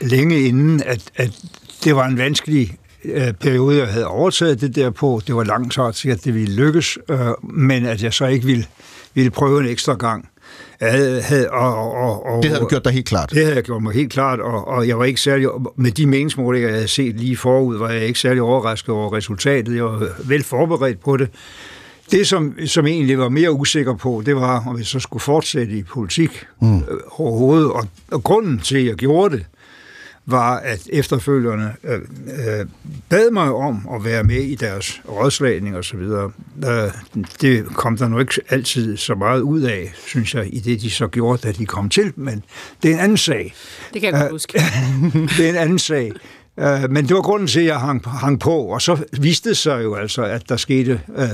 [0.00, 1.40] længe inden, at, at
[1.84, 5.20] det var en vanskelig øh, periode, jeg havde overtaget det der på.
[5.26, 8.46] Det var langt så til, at det ville lykkes, øh, men at jeg så ikke
[8.46, 8.64] ville,
[9.14, 10.28] ville prøve en ekstra gang.
[10.80, 13.30] Jeg havde, havde, og, og, og, Det havde du gjort dig helt klart.
[13.30, 16.06] Det havde jeg gjort mig helt klart, og, og jeg var ikke særlig, med de
[16.06, 19.76] meningsmålinger, jeg havde set lige forud, var jeg ikke særlig overrasket over resultatet.
[19.76, 21.28] Jeg var vel forberedt på det.
[22.10, 25.72] Det, som, som egentlig var mere usikker på, det var, om jeg så skulle fortsætte
[25.72, 26.76] i politik mm.
[26.76, 27.72] øh, overhovedet.
[27.72, 29.46] Og, og grunden til, at jeg gjorde det,
[30.26, 32.66] var, at efterfølgerne øh, øh,
[33.08, 36.30] bad mig om at være med i deres rådslagning og så videre.
[36.66, 36.92] Øh,
[37.40, 40.90] det kom der nu ikke altid så meget ud af, synes jeg, i det, de
[40.90, 42.44] så gjorde, da de kom til, men
[42.82, 43.54] det er en anden sag.
[43.92, 44.52] Det kan jeg godt huske.
[45.36, 46.12] det er en anden sag.
[46.60, 49.56] Øh, Men det var grunden til, at jeg hang, hang på, og så viste det
[49.56, 51.28] sig jo altså, at der skete øh,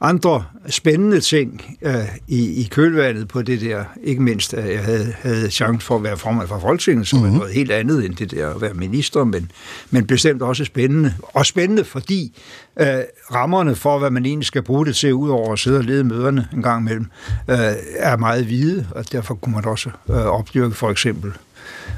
[0.00, 1.94] andre spændende ting øh,
[2.28, 3.84] i, i kølvandet på det der.
[4.02, 7.34] Ikke mindst, at jeg havde, havde chance for at være formand for Folketinget, som mm-hmm.
[7.34, 9.50] er noget helt andet end det der at være minister, men,
[9.90, 11.14] men bestemt også spændende.
[11.22, 12.40] Og spændende, fordi
[12.80, 12.86] øh,
[13.34, 16.48] rammerne for, hvad man egentlig skal bruge det til, udover at sidde og lede møderne
[16.52, 17.06] en gang imellem,
[17.50, 17.56] øh,
[17.96, 21.32] er meget hvide, og derfor kunne man også øh, opdyrke for eksempel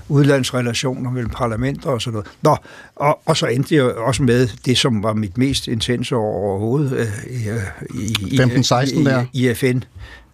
[0.09, 2.29] udlandsrelationer mellem parlamenter og sådan noget.
[2.43, 2.57] Nå,
[2.97, 6.93] og, og så endte jeg også med det, som var mit mest intense år overhovedet
[6.93, 7.57] øh, i, øh,
[7.95, 9.25] i, i, 15-16 i, der.
[9.33, 9.81] i, i FN.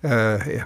[0.04, 0.10] Uh,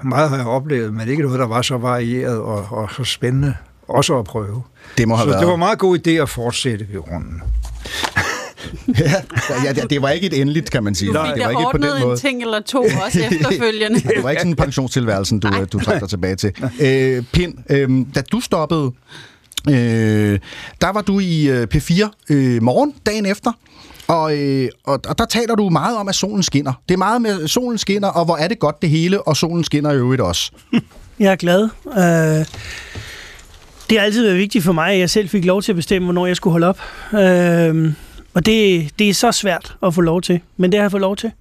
[0.05, 3.55] meget har jeg oplevet, men ikke noget, der var så varieret og, og så spændende
[3.89, 4.63] også at prøve.
[4.99, 5.41] Det må have så været.
[5.41, 7.43] det var en meget god idé at fortsætte ved runden.
[9.01, 9.13] ja,
[9.65, 11.09] ja, det- det var ikke et endeligt, kan man sige.
[11.13, 12.17] Du det fik var da ikke på den en måde.
[12.19, 14.01] ting eller to også efterfølgende.
[14.01, 16.53] Det var ikke sådan en pensionstilværelsen, du, du trak dig tilbage til.
[16.81, 18.91] Øh, Pind, øh, da du stoppede,
[19.69, 20.39] øh,
[20.81, 23.53] der var du i øh, P4 øh, morgen, dagen efter,
[24.09, 26.73] og, øh, og, og der taler du meget om, at solen skinner.
[26.89, 29.37] Det er meget med, at solen skinner, og hvor er det godt det hele, og
[29.37, 30.51] solen skinner i øvrigt også.
[31.19, 31.63] Jeg er glad.
[31.87, 32.47] Øh,
[33.91, 36.07] det har altid været vigtigt for mig, at jeg selv fik lov til at bestemme,
[36.07, 36.81] hvornår jeg skulle holde op.
[37.15, 37.93] Øh,
[38.37, 41.01] og det, det er så svært at få lov til, men det har jeg fået
[41.01, 41.33] lov til.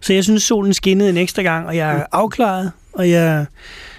[0.00, 3.46] Så jeg synes, solen skinnede en ekstra gang, og jeg er afklaret, og jeg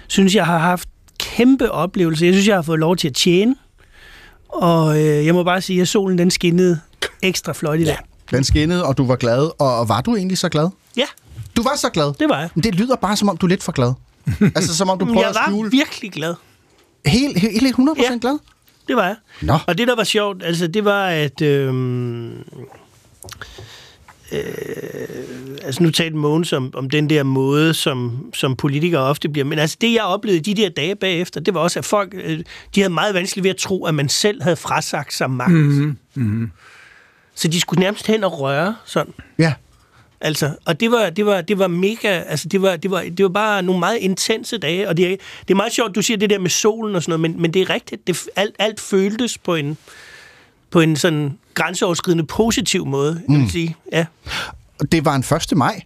[0.06, 0.88] synes, jeg har haft
[1.18, 2.26] kæmpe oplevelser.
[2.26, 3.54] Jeg synes, jeg har fået lov til at tjene,
[4.48, 6.80] og øh, jeg må bare sige, at solen den skinnede
[7.22, 7.96] ekstra flot i dag.
[8.30, 10.68] Den skinnede, og du var glad, og, var du egentlig så glad?
[10.96, 11.04] Ja,
[11.56, 12.12] Du var så glad?
[12.20, 12.48] det var jeg.
[12.54, 13.92] Men det lyder bare, som om du er lidt for glad.
[14.56, 15.70] altså, som om du prøver jeg at var skjule...
[15.70, 16.34] virkelig glad.
[17.06, 18.18] Helt, helt, helt 100% Ja.
[18.20, 18.38] glad?
[18.88, 19.16] Det var jeg.
[19.42, 19.54] Nå.
[19.66, 21.42] Og det, der var sjovt, altså, det var, at...
[21.42, 21.74] Øh,
[24.32, 24.42] øh,
[25.62, 29.44] altså, nu talte Mogens om, om den der måde, som, som politikere ofte bliver...
[29.44, 32.14] Men altså, det, jeg oplevede de der dage bagefter, det var også, at folk...
[32.14, 32.38] Øh,
[32.74, 35.52] de havde meget vanskeligt ved at tro, at man selv havde frasagt sig magt.
[35.52, 35.96] Mm-hmm.
[36.14, 36.50] Mm-hmm.
[37.34, 39.14] Så de skulle nærmest hen og røre sådan.
[39.38, 39.52] Ja.
[40.20, 43.22] Altså, og det var, det var, det var mega, altså det var, det var, det
[43.22, 46.18] var bare nogle meget intense dage, og det er, det er meget sjovt, du siger
[46.18, 48.80] det der med solen og sådan noget, men, men det er rigtigt, det, alt, alt
[48.80, 49.76] føltes på en,
[50.70, 53.76] på en sådan grænseoverskridende positiv måde, jeg vil sige.
[53.92, 54.06] Ja.
[54.92, 55.56] Det var en 1.
[55.56, 55.82] maj.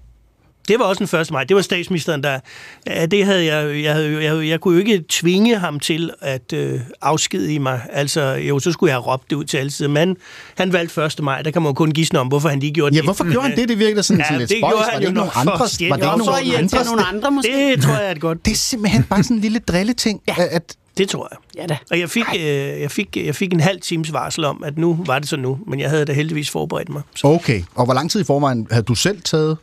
[0.68, 1.30] Det var også den 1.
[1.30, 1.44] maj.
[1.44, 2.38] Det var statsministeren, der...
[2.86, 6.52] Ja, det havde jeg, jeg, havde, jeg, jeg kunne jo ikke tvinge ham til at
[6.52, 7.80] øh, afskedige mig.
[7.92, 9.88] Altså, jo, så skulle jeg have råbt det ud til alle sider.
[9.90, 10.16] Men
[10.58, 11.22] han valgte 1.
[11.22, 11.42] maj.
[11.42, 13.06] Der kan man jo kun gisne om, hvorfor han lige gjorde Ja, det.
[13.06, 13.68] hvorfor gjorde han det?
[13.68, 14.70] Det virkede sådan Ja, lidt det spøjs.
[14.72, 15.58] gjorde Var han det jo ikke nok nogen andre?
[15.58, 15.88] for.
[15.88, 16.84] Var det ikke nogen andre?
[16.84, 17.70] nogle andre måske.
[17.76, 18.44] Det tror jeg er godt.
[18.44, 20.20] Det er simpelthen bare sådan en lille drilleting.
[20.28, 20.34] Ja.
[20.38, 21.62] At, Det tror jeg.
[21.62, 21.76] Ja da.
[21.90, 22.44] Og jeg fik, øh,
[22.80, 25.58] jeg, fik, jeg fik en halv times varsel om, at nu var det så nu.
[25.66, 27.02] Men jeg havde da heldigvis forberedt mig.
[27.14, 27.62] Så okay.
[27.74, 29.56] Og hvor lang tid i forvejen havde du selv taget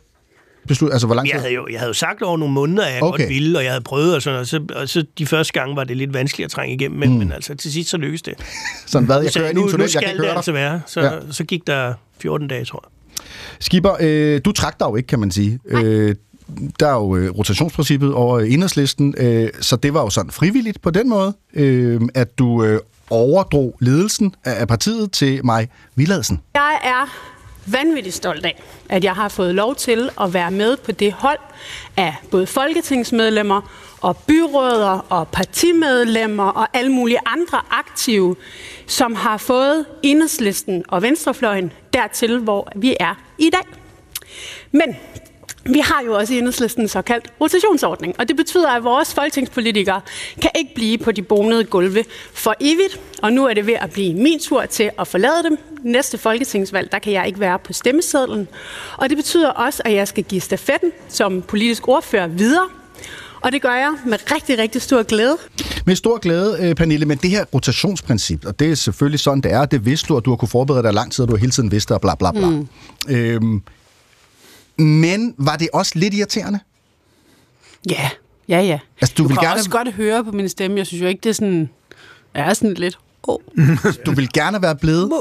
[0.68, 0.92] beslut?
[0.92, 1.34] Altså, hvor lang tid?
[1.34, 3.18] jeg havde, jo, jeg havde jo sagt over nogle måneder, at jeg Okay.
[3.22, 5.76] godt ville, og jeg havde prøvet, og, sådan, og, så, og så de første gange
[5.76, 7.16] var det lidt vanskeligt at trænge igennem, men, mm.
[7.18, 8.34] men altså til sidst så lykkedes det.
[8.86, 9.16] Sådan hvad?
[9.16, 10.80] Jeg Jeg kører ind i en tunnel, jeg kan ikke det høre altså være.
[10.86, 11.10] Så, Ja.
[11.30, 12.90] så gik der 14 dage, tror jeg.
[13.60, 15.58] Skipper, øh, du trak dig jo ikke, kan man sige.
[15.66, 16.14] Øh,
[16.80, 20.90] der er jo øh, rotationsprincippet over enhedslisten, øh, så det var jo sådan frivilligt på
[20.90, 22.80] den måde, øh, at du øh,
[23.10, 26.40] overdrog ledelsen af af partiet til mig Villadsen.
[26.54, 27.30] Jeg er
[27.66, 31.38] vanvittigt stolt af, at jeg har fået lov til at være med på det hold
[31.96, 38.36] af både folketingsmedlemmer og byråder og partimedlemmer og alle mulige andre aktive,
[38.86, 43.78] som har fået enhedslisten og venstrefløjen dertil, hvor vi er i dag.
[44.72, 44.96] Men
[45.64, 50.00] vi har jo også i enhedslisten en såkaldt rotationsordning, og det betyder, at vores folketingspolitikere
[50.42, 52.04] kan ikke blive på de bonede gulve
[52.34, 55.58] for evigt, og nu er det ved at blive min tur til at forlade dem.
[55.82, 58.48] Næste folketingsvalg, der kan jeg ikke være på stemmesedlen,
[58.96, 62.68] og det betyder også, at jeg skal give stafetten som politisk ordfører videre,
[63.40, 65.36] og det gør jeg med rigtig, rigtig stor glæde.
[65.86, 69.52] Med stor glæde, øh, Pernille, men det her rotationsprincip, og det er selvfølgelig sådan, det
[69.52, 71.38] er, det vidste du, at du har kunne forberede dig lang tid, og du har
[71.38, 72.46] hele tiden vidst det, og bla bla bla.
[72.46, 72.68] Mm.
[73.08, 73.62] Øhm,
[74.80, 76.60] men var det også lidt irriterende?
[77.90, 78.10] Ja,
[78.48, 78.78] ja, ja.
[79.00, 79.58] Altså, du, du vil kan gerne...
[79.58, 80.76] også godt høre på min stemme.
[80.76, 81.70] Jeg synes jo ikke, det er sådan...
[82.34, 82.98] Jeg er sådan lidt...
[83.22, 83.38] Oh.
[84.06, 85.12] du vil gerne være blevet?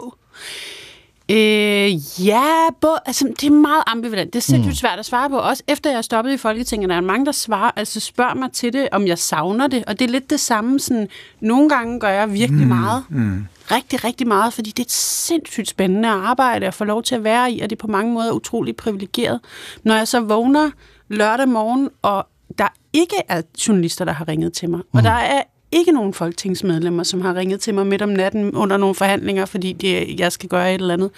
[1.31, 2.43] Øh, ja,
[2.81, 4.33] både, altså, det er meget ambivalent.
[4.33, 4.75] Det er sindssygt mm.
[4.75, 5.37] svært at svare på.
[5.37, 8.51] Også efter jeg er stoppet i Folketinget, der er mange, der svarer, altså spørger mig
[8.51, 9.83] til det, om jeg savner det.
[9.87, 10.79] Og det er lidt det samme.
[10.79, 11.07] Sådan,
[11.41, 12.67] nogle gange gør jeg virkelig mm.
[12.67, 13.03] meget.
[13.09, 13.45] Mm.
[13.71, 17.23] Rigtig, rigtig meget, fordi det er et sindssygt spændende arbejde at få lov til at
[17.23, 19.39] være i, og det er på mange måder utroligt privilegeret.
[19.83, 20.71] Når jeg så vågner
[21.07, 24.97] lørdag morgen, og der ikke er journalister, der har ringet til mig, mm.
[24.97, 25.41] og der er
[25.71, 29.73] ikke nogen folketingsmedlemmer, som har ringet til mig midt om natten under nogle forhandlinger, fordi
[29.73, 31.11] de, jeg skal gøre et eller andet.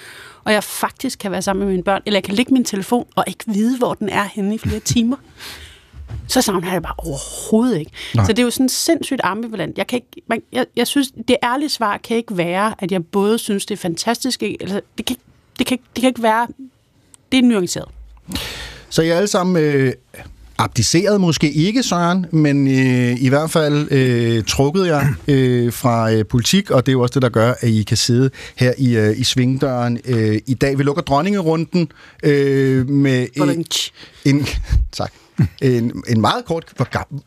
[0.43, 3.05] Og jeg faktisk kan være sammen med mine børn, eller jeg kan lægge min telefon
[3.15, 5.17] og ikke vide, hvor den er henne i flere timer.
[6.27, 7.91] Så savner jeg det bare overhovedet ikke.
[8.15, 8.25] Nej.
[8.25, 9.77] Så det er jo sådan sindssygt ambivalent.
[9.77, 13.05] Jeg, kan ikke, man, jeg, jeg synes, det ærlige svar kan ikke være, at jeg
[13.05, 15.15] både synes, det er fantastisk, eller det kan,
[15.59, 16.47] det kan, det kan ikke være,
[17.31, 17.87] det er nuanceret.
[18.89, 19.93] Så jeg er alle sammen øh,
[20.57, 26.25] abdiceret måske ikke, Søren, men øh, i hvert fald øh, trukket jeg øh, fra øh,
[26.25, 28.97] politik, og det er jo også det, der gør, at I kan sidde her i,
[28.97, 30.77] øh, i svingdøren øh, i dag.
[30.77, 31.91] Vi lukker dronningerunden
[32.23, 33.65] øh, med en,
[34.25, 34.47] en,
[34.91, 35.13] tak,
[35.61, 36.73] en, en meget kort...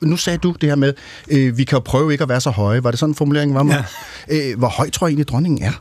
[0.01, 0.93] Nu sagde du det her med,
[1.31, 2.85] øh, vi kan jo prøve ikke at være så høje.
[2.85, 3.85] Var det sådan en formulering var?
[4.29, 4.51] Ja.
[4.51, 5.73] Øh, hvor høj tror jeg egentlig, dronningen er?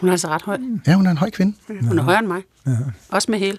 [0.00, 0.58] Hun er altså ret høj.
[0.86, 1.56] Ja, hun er en høj kvinde.
[1.82, 2.42] Hun er højere end mig.
[2.66, 2.72] Ja.
[3.10, 3.58] Også med hæl.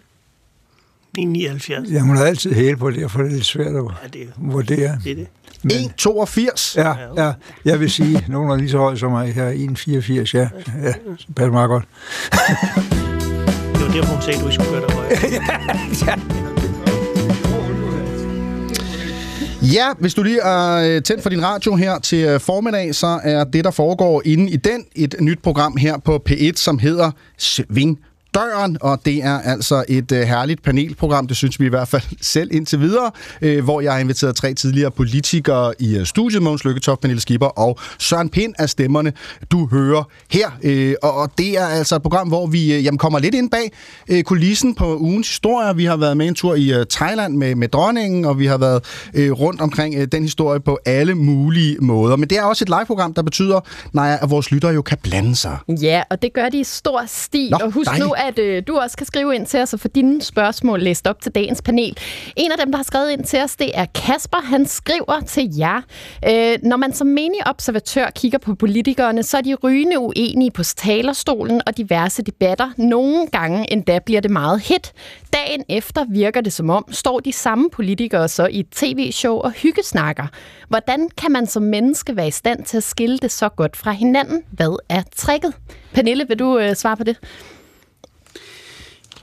[1.18, 1.90] 79.
[1.92, 4.34] Ja, hun har altid hæl på det, for det er lidt svært at ja, det,
[4.38, 5.00] vurdere.
[5.04, 5.28] Det er det.
[5.64, 6.74] Men, 1,82?
[6.82, 7.34] Ja, ja,
[7.66, 9.52] jeg vil sige, at nogen er lige så høj som mig her.
[9.52, 9.58] 1,84,
[10.34, 10.40] ja.
[10.40, 11.86] ja det passer meget godt.
[13.74, 15.20] det var derfor, hun sagde, at du ikke skulle gøre dig højere.
[16.08, 16.57] ja, Ja,
[19.74, 23.20] Ja, hvis du lige er øh, tændt for din radio her til øh, formiddag, så
[23.24, 27.12] er det, der foregår inde i den, et nyt program her på P1, som hedder
[27.38, 28.00] Sving
[28.38, 32.02] døren, og det er altså et øh, herligt panelprogram, det synes vi i hvert fald
[32.36, 33.12] selv indtil videre,
[33.42, 37.48] øh, hvor jeg har inviteret tre tidligere politikere i øh, studiet, Måns Lykketoft, Pernille Skipper
[37.48, 39.14] og Søren Pind af stemmerne,
[39.52, 40.50] du hører her.
[40.64, 43.50] Øh, og, og det er altså et program, hvor vi øh, jamen, kommer lidt ind
[43.50, 43.72] bag
[44.08, 45.74] øh, kulissen på ugens historier.
[45.74, 48.58] Vi har været med en tur i øh, Thailand med, med dronningen, og vi har
[48.58, 48.84] været
[49.14, 52.16] øh, rundt omkring øh, den historie på alle mulige måder.
[52.16, 53.60] Men det er også et live-program, der betyder,
[53.94, 55.58] nej, at vores lyttere jo kan blande sig.
[55.82, 57.50] Ja, og det gør de i stor stil.
[57.52, 58.08] Nå, og husk dejligt.
[58.08, 61.08] nu, at øh, du også kan skrive ind til os og få dine spørgsmål læst
[61.08, 61.98] op til dagens panel.
[62.36, 64.42] En af dem, der har skrevet ind til os, det er Kasper.
[64.44, 65.82] Han skriver til jer.
[66.30, 70.64] Øh, når man som menig observatør kigger på politikerne, så er de rygende uenige på
[70.64, 72.70] talerstolen og diverse debatter.
[72.78, 74.94] Nogle gange endda bliver det meget hit.
[75.34, 79.52] Dagen efter virker det som om, står de samme politikere så i et tv-show og
[79.52, 80.28] hyggesnakker.
[80.68, 83.92] Hvordan kan man som menneske være i stand til at skille det så godt fra
[83.92, 84.44] hinanden?
[84.52, 85.54] Hvad er tricket?
[85.94, 87.18] Pernille, vil du øh, svare på det?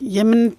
[0.05, 0.57] Jamen,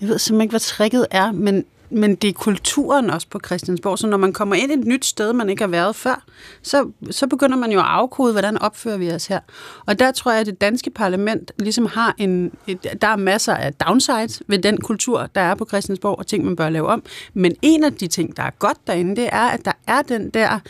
[0.00, 3.98] jeg ved simpelthen ikke, hvad tricket er, men, men det er kulturen også på Christiansborg.
[3.98, 6.24] Så når man kommer ind i et nyt sted, man ikke har været før,
[6.62, 9.40] så, så begynder man jo at afkode, hvordan opfører vi os her.
[9.86, 12.52] Og der tror jeg, at det danske parlament ligesom har en...
[12.66, 16.44] Et, der er masser af downsides ved den kultur, der er på Christiansborg, og ting,
[16.44, 17.02] man bør lave om.
[17.34, 20.30] Men en af de ting, der er godt derinde, det er, at der er den
[20.30, 20.60] der øh,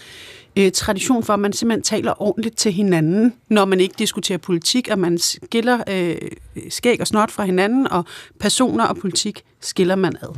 [0.74, 4.98] tradition for, at man simpelthen taler ordentligt til hinanden, når man ikke diskuterer politik, og
[4.98, 6.16] man skiller øh,
[6.70, 8.04] skæg og snot fra hinanden, og
[8.40, 10.36] personer og politik skiller man ad.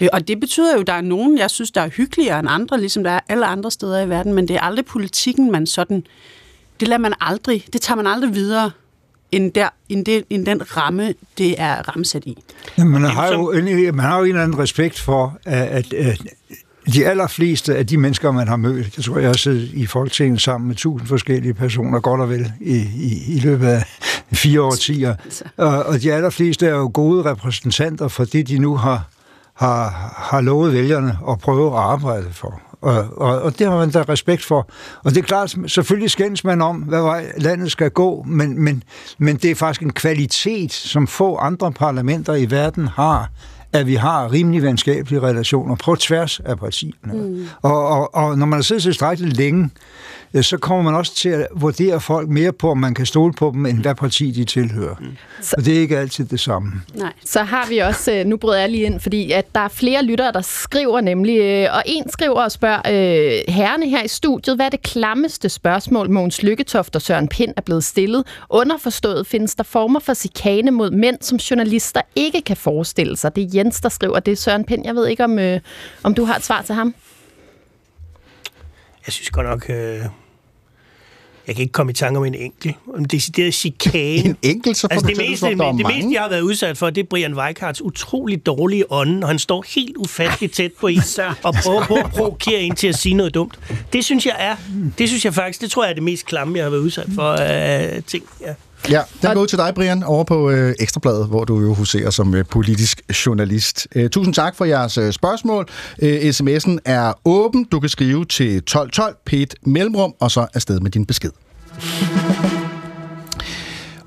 [0.00, 2.48] Øh, og det betyder jo, at der er nogen, jeg synes, der er hyggeligere end
[2.50, 5.66] andre, ligesom der er alle andre steder i verden, men det er aldrig politikken, man
[5.66, 6.06] sådan...
[6.80, 8.70] Det lader man aldrig, det tager man aldrig videre
[9.32, 12.38] end, der, end, det, end den ramme, det er ramsat i.
[12.78, 16.22] Ja, man, har jo en, man har jo en eller anden respekt for, at, at
[16.86, 20.40] de allerfleste af de mennesker, man har mødt, jeg tror, jeg har siddet i Folketinget
[20.40, 23.84] sammen med tusind forskellige personer, godt og vel, i, i, i løbet af
[24.32, 25.14] fire årtier.
[25.56, 29.08] Og, og de allerfleste er jo gode repræsentanter for det, de nu har,
[29.54, 32.60] har, har lovet vælgerne at prøve at arbejde for.
[32.80, 34.68] Og, og, og det har man da respekt for.
[35.04, 38.82] Og det er klart, selvfølgelig skændes man om, hvad vej landet skal gå, men, men,
[39.18, 43.30] men det er faktisk en kvalitet, som få andre parlamenter i verden har,
[43.72, 47.14] at vi har rimelig venskabelige relationer på tværs af partierne.
[47.14, 47.46] Mm.
[47.62, 49.70] Og, og, og når man har siddet tilstrækkeligt længe,
[50.40, 53.50] så kommer man også til at vurdere folk mere på, om man kan stole på
[53.54, 54.94] dem, end hvad parti de tilhører.
[55.00, 55.16] Mm.
[55.56, 56.72] Og det er ikke altid det samme.
[56.94, 57.12] Nej.
[57.24, 60.04] Så har vi også, øh, nu bryder jeg lige ind, fordi at der er flere
[60.04, 64.56] lyttere, der skriver nemlig, øh, og en skriver og spørger øh, herrene her i studiet,
[64.56, 68.26] hvad er det klammeste spørgsmål, Mogens Lykketoft og Søren Pind er blevet stillet?
[68.50, 73.36] Underforstået findes der former for chikane mod mænd, som journalister ikke kan forestille sig.
[73.36, 74.38] Det er Jens, der skriver det.
[74.38, 75.60] Søren Pind, jeg ved ikke, om, øh,
[76.02, 76.94] om du har et svar til ham?
[79.06, 79.70] Jeg synes godt nok...
[79.70, 80.21] Øh
[81.46, 82.76] jeg kan ikke komme i tanke om en enkelt.
[82.98, 84.28] En decideret chikane.
[84.28, 87.00] en enkelt, så altså, det meste, det, det meste, jeg har været udsat for, det
[87.02, 91.02] er Brian Weikarts utrolig dårlige ånd, når han står helt ufatteligt tæt på en
[91.42, 93.58] og prøver på at provokere en til at sige noget dumt.
[93.92, 94.56] Det synes jeg er,
[94.98, 97.06] det synes jeg faktisk, det tror jeg er det mest klamme, jeg har været udsat
[97.14, 98.24] for uh, ting.
[98.40, 98.54] Ja.
[98.90, 102.10] Ja, den går ud til dig, Brian, over på øh, Ekstrabladet, hvor du jo huserer
[102.10, 103.86] som øh, politisk journalist.
[103.94, 105.68] Øh, tusind tak for jeres øh, spørgsmål.
[106.02, 107.64] Øh, sms'en er åben.
[107.64, 109.32] Du kan skrive til 1212 p
[109.66, 111.30] mellemrum, og så afsted med din besked.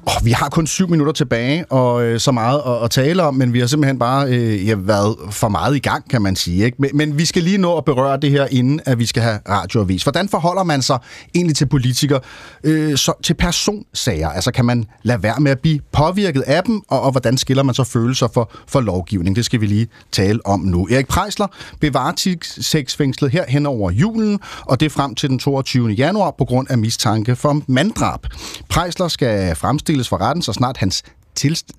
[0.07, 3.35] Oh, vi har kun syv minutter tilbage, og øh, så meget at, at tale om,
[3.35, 6.65] men vi har simpelthen bare øh, ja, været for meget i gang, kan man sige.
[6.65, 6.77] Ikke?
[6.79, 9.39] Men, men vi skal lige nå at berøre det her, inden at vi skal have
[9.49, 10.03] radioavis.
[10.03, 10.97] Hvordan forholder man sig
[11.35, 12.19] egentlig til politikere,
[12.63, 14.29] øh, så, til personsager?
[14.29, 17.63] Altså kan man lade være med at blive påvirket af dem, og, og hvordan skiller
[17.63, 19.35] man så følelser for, for lovgivning?
[19.35, 20.87] Det skal vi lige tale om nu.
[20.91, 21.47] Erik Prejsler
[21.79, 25.89] blev varetægtsfængslet her hen over julen, og det frem til den 22.
[25.89, 28.19] januar på grund af mistanke for manddrab.
[28.69, 31.03] Prejsler skal fremstille stilles for retten, så snart hans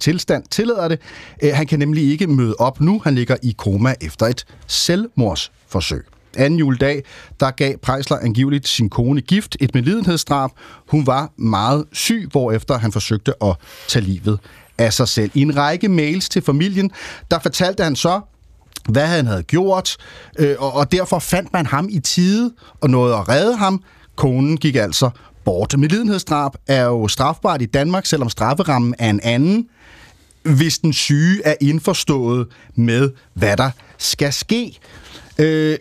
[0.00, 1.00] tilstand tillader det.
[1.42, 3.00] Øh, han kan nemlig ikke møde op nu.
[3.04, 6.06] Han ligger i koma efter et selvmordsforsøg.
[6.36, 7.02] Anden juledag,
[7.40, 10.50] der gav Prejsler angiveligt sin kone gift, et medlidenhedsdrab.
[10.88, 13.56] Hun var meget syg, hvorefter han forsøgte at
[13.88, 14.38] tage livet
[14.78, 15.30] af sig selv.
[15.34, 16.90] I en række mails til familien,
[17.30, 18.20] der fortalte han så,
[18.88, 19.96] hvad han havde gjort,
[20.38, 23.82] øh, og derfor fandt man ham i tide og nåede at redde ham.
[24.16, 25.10] Konen gik altså
[25.46, 25.78] bort.
[25.78, 29.68] Medlidenhedsdrab er jo strafbart i Danmark, selvom strafferammen er en anden,
[30.42, 34.78] hvis den syge er indforstået med, hvad der skal ske.
[35.38, 35.76] Øh,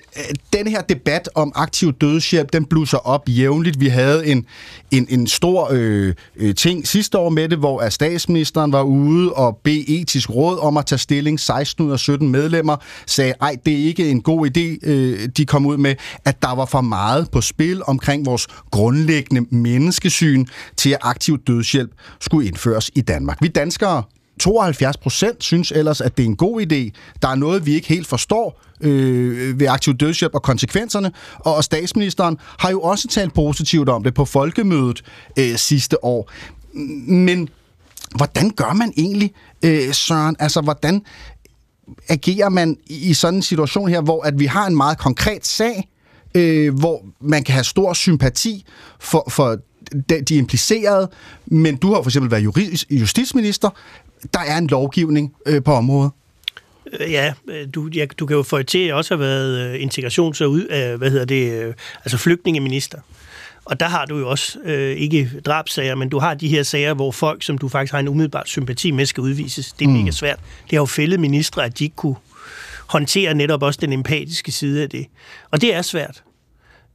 [0.53, 3.79] den her debat om aktiv dødshjælp, den blusser op jævnligt.
[3.79, 4.45] Vi havde en,
[4.91, 9.57] en, en stor øh, øh ting sidste år med det, hvor statsministeren var ude og
[9.63, 11.39] bede etisk råd om at tage stilling.
[11.39, 15.45] 16 ud af 17 medlemmer sagde, ej, det er ikke en god idé, øh, de
[15.45, 15.95] kom ud med,
[16.25, 20.45] at der var for meget på spil omkring vores grundlæggende menneskesyn
[20.77, 21.91] til, at aktiv dødshjælp
[22.21, 23.37] skulle indføres i Danmark.
[23.41, 24.03] Vi danskere
[24.39, 26.91] 72 procent synes ellers, at det er en god idé.
[27.21, 31.11] Der er noget, vi ikke helt forstår øh, ved aktiv dødshjælp og konsekvenserne.
[31.39, 35.03] Og, og statsministeren har jo også talt positivt om det på folkemødet
[35.39, 36.31] øh, sidste år.
[37.07, 37.49] Men
[38.15, 39.33] hvordan gør man egentlig,
[39.65, 40.35] øh, Søren?
[40.39, 41.01] Altså, hvordan
[42.09, 45.89] agerer man i sådan en situation her, hvor at vi har en meget konkret sag,
[46.35, 48.65] øh, hvor man kan have stor sympati
[48.99, 49.57] for, for
[50.09, 51.09] de, de implicerede,
[51.45, 53.69] men du har for eksempel været justitsminister
[54.33, 56.11] der er en lovgivning øh, på området.
[56.99, 59.87] Øh, ja, øh, du, ja, du kan jo få til at også have været øh,
[59.87, 61.73] integrations- og ud, øh, hvad hedder det, øh,
[62.05, 62.99] altså flygtningeminister.
[63.65, 66.93] Og der har du jo også øh, ikke drabsager, men du har de her sager,
[66.93, 69.73] hvor folk, som du faktisk har en umiddelbar sympati med, skal udvises.
[69.73, 69.95] Det er mm.
[69.95, 70.39] mega svært.
[70.39, 72.15] Det har jo fældet ministre, at de ikke kunne
[72.87, 75.05] håndtere netop også den empatiske side af det.
[75.51, 76.23] Og det er svært.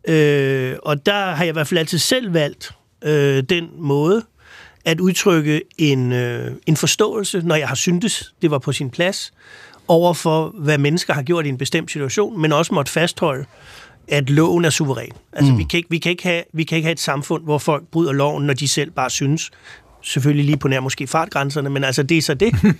[0.09, 2.71] Øh, og der har jeg i hvert fald altid selv valgt
[3.05, 4.23] øh, den måde,
[4.85, 9.33] at udtrykke en, øh, en forståelse, når jeg har syntes, det var på sin plads,
[9.89, 13.45] over for, hvad mennesker har gjort i en bestemt situation, men også måtte fastholde,
[14.09, 15.13] at loven er suveræn.
[15.33, 15.59] Altså, mm.
[15.59, 17.85] vi, kan ikke, vi, kan ikke have, vi kan ikke have et samfund, hvor folk
[17.87, 19.51] bryder loven, når de selv bare synes,
[20.03, 22.55] selvfølgelig lige på nær måske fartgrænserne, men altså, det er så det.
[22.65, 22.75] øh,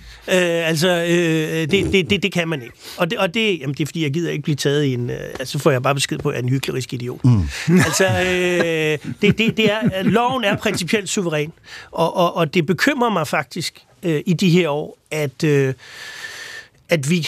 [0.67, 2.73] altså, øh, det, det, det, det kan man ikke.
[2.97, 5.09] Og det, og det, jamen, det er, fordi jeg gider ikke blive taget i en...
[5.09, 7.23] Øh, altså, får jeg bare besked på, at jeg er en hyggelig idiot.
[7.23, 7.43] Mm.
[7.87, 11.51] altså, øh, det, det, det er, loven er principielt suveræn,
[11.91, 15.73] og, og, og det bekymrer mig faktisk øh, i de her år, at, øh,
[16.89, 17.27] at vi...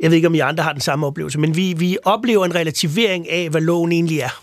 [0.00, 2.54] Jeg ved ikke, om I andre har den samme oplevelse, men vi, vi oplever en
[2.54, 4.42] relativering af, hvad loven egentlig er.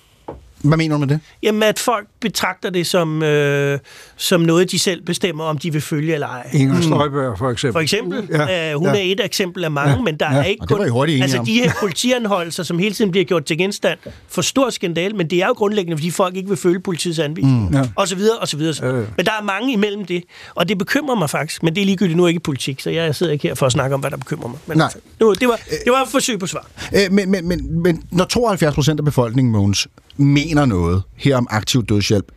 [0.67, 1.19] Hvad mener du med det?
[1.43, 3.79] Jamen, at folk betragter det som, øh,
[4.17, 6.49] som noget, de selv bestemmer, om de vil følge eller ej.
[6.53, 7.73] Inger Støjberg, for eksempel.
[7.73, 8.27] For eksempel.
[8.31, 8.93] Ja, øh, hun ja.
[8.95, 10.37] er et eksempel af mange, Ja, men der ja.
[10.39, 11.45] er ikke Og enige Altså, om.
[11.45, 15.41] de her politianholdelser, som hele tiden bliver gjort til genstand for stor skandal, men det
[15.43, 17.69] er jo grundlæggende, fordi folk ikke vil følge politiets anvisning.
[17.69, 17.75] Mm.
[17.75, 17.83] Ja.
[17.95, 18.75] Og så videre, og så videre.
[18.89, 19.05] Ja, ja.
[19.17, 20.23] Men der er mange imellem det,
[20.55, 21.63] og det bekymrer mig faktisk.
[21.63, 23.93] Men det er ligegyldigt nu ikke politik, så jeg sidder ikke her for at snakke
[23.93, 24.59] om, hvad der bekymrer mig.
[24.67, 24.85] Men Nej.
[24.85, 26.67] altså, det, var, det, var, det var et forsøg på svar.
[26.95, 29.87] Øh, men, men, men, men når 72 procent af befolkningen, Mogens,
[30.17, 32.31] mener noget her om aktiv dødshjælp,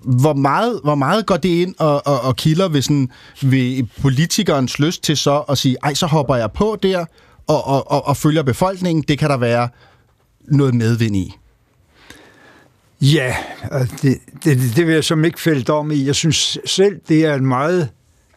[0.00, 3.08] hvor meget, hvor meget går det ind og, og, og kilder ved, sådan,
[3.42, 7.04] ved politikernes lyst til så at sige, ej, så hopper jeg på der
[7.46, 9.04] og, og, og, og følger befolkningen.
[9.08, 9.68] Det kan der være
[10.48, 11.34] noget medvind i.
[13.00, 13.36] Ja,
[14.02, 16.06] det, det, det vil jeg som ikke fælde dom i.
[16.06, 17.88] Jeg synes selv, det er et meget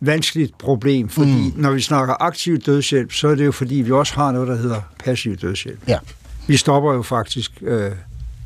[0.01, 1.62] vanskeligt problem, fordi mm.
[1.62, 4.56] når vi snakker aktiv dødshjælp, så er det jo fordi, vi også har noget, der
[4.56, 5.80] hedder passiv dødshjælp.
[5.88, 5.97] Ja.
[6.47, 7.91] Vi stopper jo faktisk øh,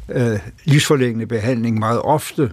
[0.10, 2.52] øh, livsforlængende behandling meget ofte,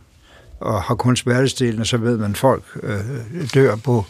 [0.60, 3.00] og har kun smertestillende, så ved man, at folk øh,
[3.54, 4.04] dør på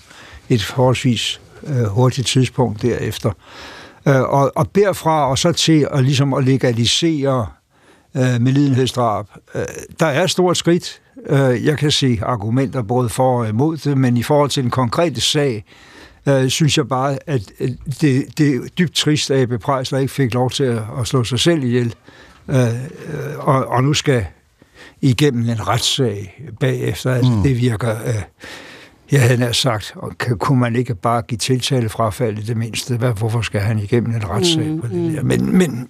[0.49, 3.31] et forholdsvis øh, hurtigt tidspunkt derefter.
[4.09, 7.47] Øh, og, og derfra og så til at, ligesom at legalisere
[8.17, 9.27] øh, medlidenhedsdrab.
[9.55, 9.63] Øh,
[10.01, 11.01] der er et stort skridt.
[11.27, 14.71] Øh, jeg kan se argumenter både for og imod det, men i forhold til den
[14.71, 15.65] konkrete sag,
[16.29, 17.71] øh, synes jeg bare, at øh,
[18.01, 21.25] det, det er dybt trist, at Ebbe Preisler ikke fik lov til at, at slå
[21.25, 21.95] sig selv ihjel,
[22.49, 24.27] øh, øh, og, og nu skal
[25.01, 27.15] igennem en retssag bagefter.
[27.15, 27.43] Altså, Mm.
[27.43, 27.97] Det virker...
[28.07, 28.15] Øh,
[29.13, 32.57] jeg havde nær sagt, og kan, kunne man ikke bare give tiltale frafald i det
[32.57, 32.97] mindste?
[32.97, 35.23] Hvad, hvorfor skal han igennem en retssag Mm, på det der?
[35.23, 35.89] Men, men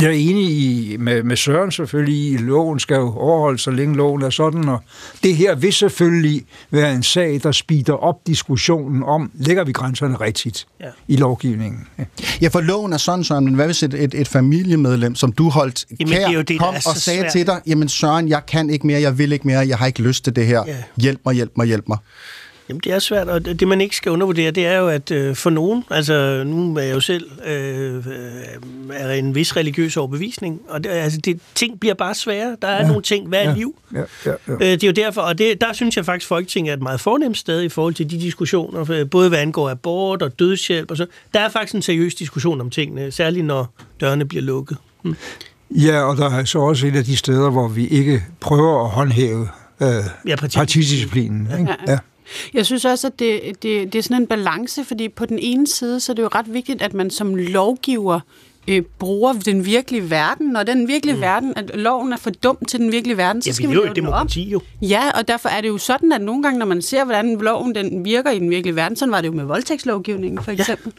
[0.00, 3.70] jeg er enig i, med, med Søren selvfølgelig i, at loven skal jo overholdes, så
[3.70, 4.78] længe loven er sådan, og
[5.22, 10.16] det her vil selvfølgelig være en sag, der speeder op diskussionen om, lægger vi grænserne
[10.20, 10.86] rigtigt Ja.
[11.08, 11.86] i lovgivningen?
[11.98, 12.04] Ja.
[12.42, 15.48] Ja, for loven er sådan, Søren, men hvad hvis et, et, et familiemedlem, som du
[15.48, 17.32] holdt Jamen, det kær, det, der kom og sagde svært.
[17.32, 20.02] til dig, jamen Søren, jeg kan ikke mere, jeg vil ikke mere, jeg har ikke
[20.02, 20.62] lyst til det her.
[20.66, 20.76] Ja.
[20.96, 21.98] Hjælp mig, hjælp mig, hjælp mig.
[22.68, 25.36] Jamen, det er svært, og det, man ikke skal undervurdere, det er jo, at øh,
[25.36, 28.02] for nogen, altså nu er jeg jo selv øh, øh,
[28.92, 32.56] er en vis religiøs overbevisning, og det, altså, det, ting bliver bare sværere.
[32.62, 32.86] Der er ja.
[32.88, 33.54] nogle ting, hvad er Ja.
[33.54, 33.74] liv?
[33.94, 34.52] Ja, ja, ja.
[34.52, 37.00] Øh, det er jo derfor, og det, der synes jeg faktisk, Folketinget er et meget
[37.00, 40.96] fornemt sted i forhold til de diskussioner, øh, både hvad angår abort og dødshjælp og
[40.96, 41.06] så.
[41.34, 44.76] Der er faktisk en seriøs diskussion om tingene, særligt når dørene bliver lukket.
[45.04, 45.16] Mm.
[45.70, 48.90] ja, og der er så også et af de steder, hvor vi ikke prøver at
[48.90, 49.48] håndhæve
[49.82, 49.88] øh,
[50.26, 51.48] Ja, parti- partidisciplinen.
[51.58, 51.74] Ikke?
[51.86, 51.92] Ja.
[51.92, 51.98] Ja.
[52.54, 55.66] Jeg synes også, at det, det, det er sådan en balance, fordi på den ene
[55.66, 58.20] side, så er det jo ret vigtigt, at man som lovgiver
[58.68, 60.46] øh, bruger den virkelige verden.
[60.46, 61.20] Når den virkelige mm.
[61.20, 63.86] verden, at loven er for dum til den virkelige verden, så Ja, skal vi lave
[63.86, 64.60] den demokrati jo.
[64.82, 67.74] Ja, og derfor er det jo sådan, at nogle gange, når man ser, hvordan loven
[67.74, 70.92] den virker i den virkelige verden, sådan var det jo med voldtægtslovgivningen for eksempel.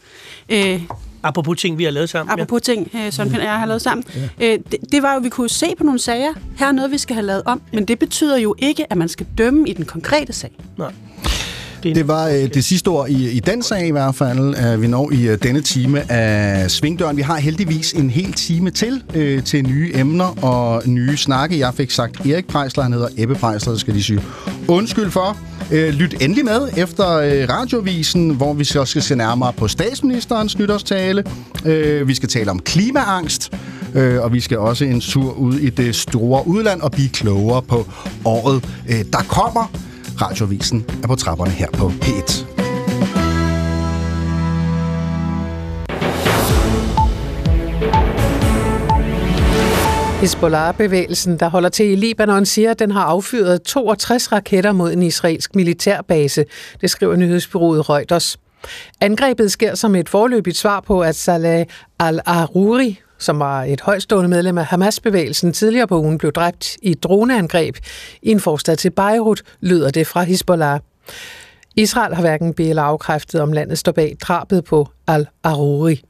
[0.48, 0.74] Ja.
[0.74, 0.80] Øh,
[1.22, 2.32] Apropos ting, vi har lavet sammen.
[2.32, 4.04] apropos ting, øh, Søren Pind og jeg har lavet sammen.
[4.40, 4.52] Ja.
[4.52, 6.98] Øh, det, det var jo, vi kunne se på nogle sager, her er noget, vi
[6.98, 9.84] skal have lavet om, men det betyder jo ikke, at man skal dømme i den
[9.84, 10.50] konkrete sag.
[10.78, 10.84] Ja.
[11.94, 14.54] Det var øh, det sidste ord i, i den sag i hvert fald.
[14.64, 17.16] Øh, vi når i øh, denne time af Svingdøren.
[17.16, 21.58] Vi har heldigvis en hel time til øh, til nye emner og nye snakke.
[21.58, 24.22] Jeg fik sagt Erik Prejsler, han hedder Ebbe Prejsler, det skal de sige.
[24.68, 25.36] Undskyld for.
[25.72, 30.58] Øh, lyt endelig med efter øh, radiovisen, hvor vi så skal se nærmere på statsministerens
[30.58, 31.24] nytårstale.
[31.64, 33.52] Øh, vi skal tale om klimaangst.
[33.94, 37.62] Øh, og vi skal også en tur ud i det store udland og blive klogere
[37.62, 37.86] på
[38.24, 39.70] året, øh, der kommer.
[40.22, 42.56] Radiovisen er på trapperne her på P1.
[50.20, 55.02] Hezbollah-bevægelsen, der holder til i Libanon, siger, at den har affyret 62 raketter mod en
[55.02, 56.44] israelsk militærbase.
[56.80, 58.38] Det skriver nyhedsbyrået Reuters.
[59.00, 61.66] Angrebet sker som et forløbigt svar på, at Saleh
[61.98, 67.02] al-Aruri, som var et højstående medlem af Hamas-bevægelsen, tidligere på ugen blev dræbt i et
[67.02, 67.76] droneangreb
[68.22, 70.80] i en forstad til Beirut, lyder det fra Hezbollah.
[71.76, 76.02] Israel har hverken be- eller afkræftet, om landet står bag drabet på al-Aruri.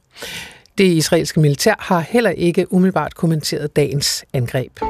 [0.78, 4.80] Det israelske militær har heller ikke umiddelbart kommenteret dagens angreb.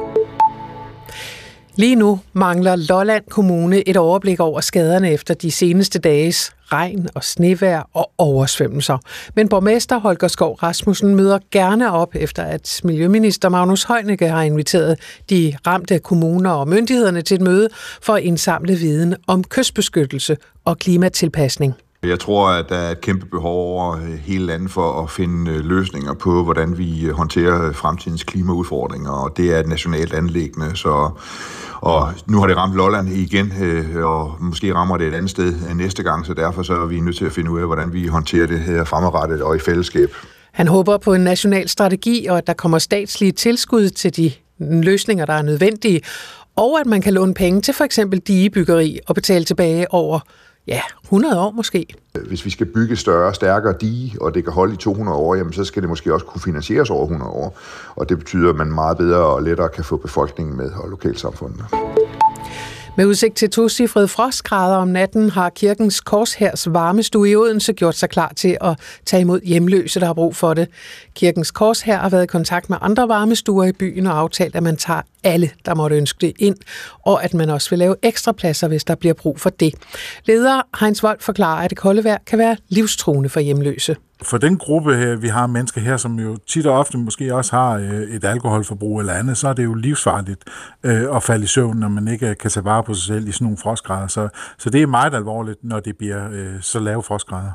[1.76, 7.24] Lige nu mangler Lolland Kommune et overblik over skaderne efter de seneste dages regn og
[7.24, 8.98] snevær og oversvømmelser.
[9.34, 14.98] Men borgmester Holger Skov Rasmussen møder gerne op efter, at Miljøminister Magnus Heunicke har inviteret
[15.30, 17.68] de ramte kommuner og myndighederne til et møde
[18.02, 21.74] for at indsamle viden om kystbeskyttelse og klimatilpasning.
[22.08, 25.50] Jeg tror, at der er et kæmpe behov over øh, hele landet for at finde
[25.50, 30.76] øh, løsninger på, hvordan vi øh, håndterer fremtidens klimaudfordringer, og det er et nationalt anlæggende,
[30.76, 31.10] så
[31.80, 33.52] og nu har det ramt Lolland igen,
[34.02, 37.16] og måske rammer det et andet sted næste gang, så derfor så er vi nødt
[37.16, 40.14] til at finde ud af, hvordan vi håndterer det her fremadrettet og i fællesskab.
[40.52, 45.26] Han håber på en national strategi og at der kommer statslige tilskud til de løsninger,
[45.26, 46.00] der er nødvendige,
[46.56, 50.20] og at man kan låne penge til for eksempel digebyggeri og betale tilbage over
[50.66, 51.86] ja, 100 år måske.
[52.14, 55.34] Øh, hvis vi skal bygge større, stærkere dige, og det kan holde i 200 år,
[55.34, 57.58] jamen, så skal det måske også kunne finansieres over 100 år.
[57.96, 61.64] Og det betyder, at man meget bedre og lettere kan få befolkningen med og lokalsamfundene.
[62.96, 68.08] Med udsigt til tocifrede frostgrader om natten har kirkens korshærs varmestue i Odense gjort sig
[68.08, 70.68] klar til at tage imod hjemløse, der har brug for det.
[71.14, 74.76] Kirkens korshær har været i kontakt med andre varmestuer i byen og aftalt, at man
[74.76, 76.56] tager alle, der måtte ønske det ind,
[77.04, 79.74] og at man også vil lave ekstra pladser, hvis der bliver brug for det.
[80.24, 84.58] Leder Heinz Vold forklarer, at det kolde vejr kan være livstruende for hjemløse for den
[84.58, 88.02] gruppe her, vi har mennesker her, som jo tit og ofte måske også har øh,
[88.02, 90.44] et alkoholforbrug eller andet, så er det jo livsfarligt
[90.82, 93.32] øh, at falde i søvn, når man ikke kan tage vare på sig selv i
[93.32, 94.06] sådan nogle frostgrader.
[94.06, 97.52] Så, så det er meget alvorligt, når det bliver øh, så lave frostgrader.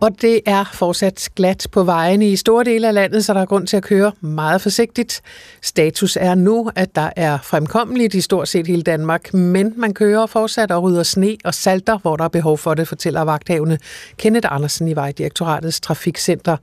[0.00, 3.46] Og det er fortsat glat på vejene i store dele af landet, så der er
[3.46, 5.22] grund til at køre meget forsigtigt.
[5.62, 10.26] Status er nu, at der er fremkommeligt i stort set hele Danmark, men man kører
[10.26, 13.78] fortsat og rydder sne og salter, hvor der er behov for det, fortæller vagthavende
[14.16, 16.56] Kenneth Andersen i Vejdirektoratets Trafikcenter.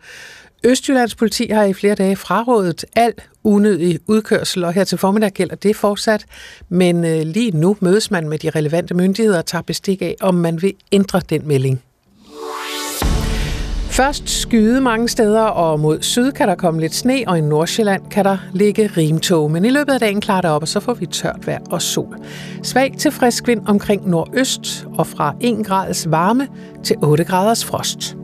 [0.64, 3.14] Østjyllands politi har i flere dage frarådet al
[3.44, 6.26] unødig udkørsel, og her til formiddag gælder det fortsat.
[6.70, 10.36] Men øh, lige nu mødes man med de relevante myndigheder og tager bestik af, om
[10.36, 11.82] man vil ændre den melding.
[13.94, 18.02] Først skyde mange steder, og mod syd kan der komme lidt sne, og i Nordsjælland
[18.12, 19.52] kan der ligge rimtog.
[19.52, 21.82] Men i løbet af dagen klarer det op, og så får vi tørt vejr og
[21.82, 22.18] sol.
[22.64, 26.48] Svag til frisk vind omkring nordøst, og fra 1 graders varme
[26.84, 28.18] til 8 graders frost.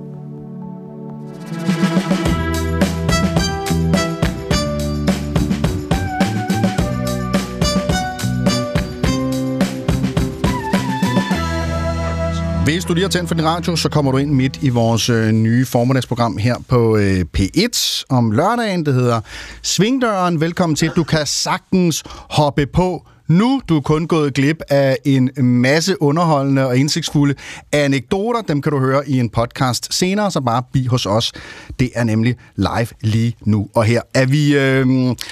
[12.69, 15.09] Hvis du lige har tændt for din radio, så kommer du ind midt i vores
[15.09, 18.85] øh, nye formiddagsprogram her på øh, P1 om lørdagen.
[18.85, 19.21] Det hedder
[19.61, 20.41] Svingdøren.
[20.41, 20.91] Velkommen til.
[20.95, 26.67] Du kan sagtens hoppe på nu du er kun gået glip af en masse underholdende
[26.67, 27.35] og indsigtsfulde
[27.71, 28.41] anekdoter.
[28.41, 31.31] Dem kan du høre i en podcast senere, så bare bi hos os.
[31.79, 34.01] Det er nemlig live lige nu og her.
[34.13, 34.87] At vi øh,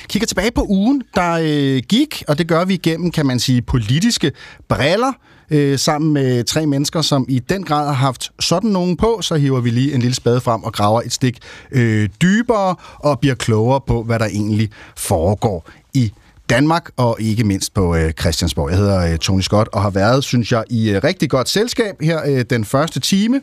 [0.10, 3.62] kigger tilbage på ugen, der øh, gik, og det gør vi igennem, kan man sige,
[3.62, 4.32] politiske
[4.70, 5.14] briller
[5.52, 9.36] øh, sammen med tre mennesker, som i den grad har haft sådan nogen på, så
[9.36, 11.39] hiver vi lige en lille spade frem og graver et stik
[11.72, 16.14] øh, dybere og bliver klogere på, hvad der egentlig foregår i
[16.50, 18.70] Danmark og ikke mindst på øh, Christiansborg.
[18.70, 21.95] Jeg hedder øh, Tony Scott og har været, synes jeg, i øh, rigtig godt selskab
[22.02, 23.41] her øh, den første time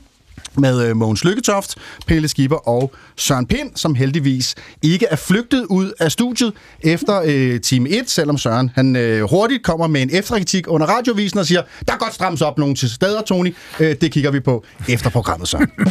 [0.59, 1.75] med øh, Mogens Lykketoft,
[2.07, 7.61] Pelle Skipper og Søren Pind, som heldigvis ikke er flygtet ud af studiet efter øh,
[7.61, 11.63] time 1, selvom Søren han øh, hurtigt kommer med en efterkritik under radiovisen og siger,
[11.89, 13.55] der er godt strammes op nogle til steder, Tony.
[13.81, 15.71] Øh, det kigger vi på efter programmet, Søren.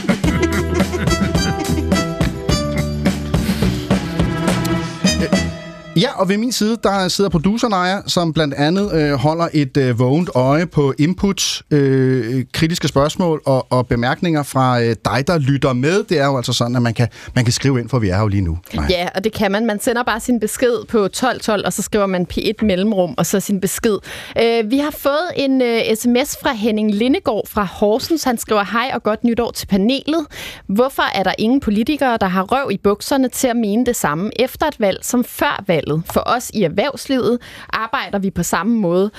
[5.96, 9.78] Ja, og ved min side, der sidder produceren Naja, som blandt andet øh, holder et
[9.78, 15.38] øh, vågent øje på inputs, øh, kritiske spørgsmål og, og bemærkninger fra øh, dig, der
[15.38, 16.04] lytter med.
[16.04, 18.16] Det er jo altså sådan, at man kan, man kan skrive ind, for vi er
[18.16, 18.58] her jo lige nu.
[18.74, 18.86] Nej.
[18.90, 19.66] Ja, og det kan man.
[19.66, 23.40] Man sender bare sin besked på 1212, og så skriver man P1 mellemrum, og så
[23.40, 23.98] sin besked.
[24.42, 28.24] Øh, vi har fået en øh, sms fra Henning Lindegård fra Horsens.
[28.24, 30.26] Han skriver, hej og godt nytår til panelet.
[30.68, 34.32] Hvorfor er der ingen politikere, der har røv i bukserne til at mene det samme
[34.36, 36.04] efter et valg som før valget?
[36.14, 37.40] For os i erhvervslivet
[37.70, 39.12] arbejder vi på samme måde.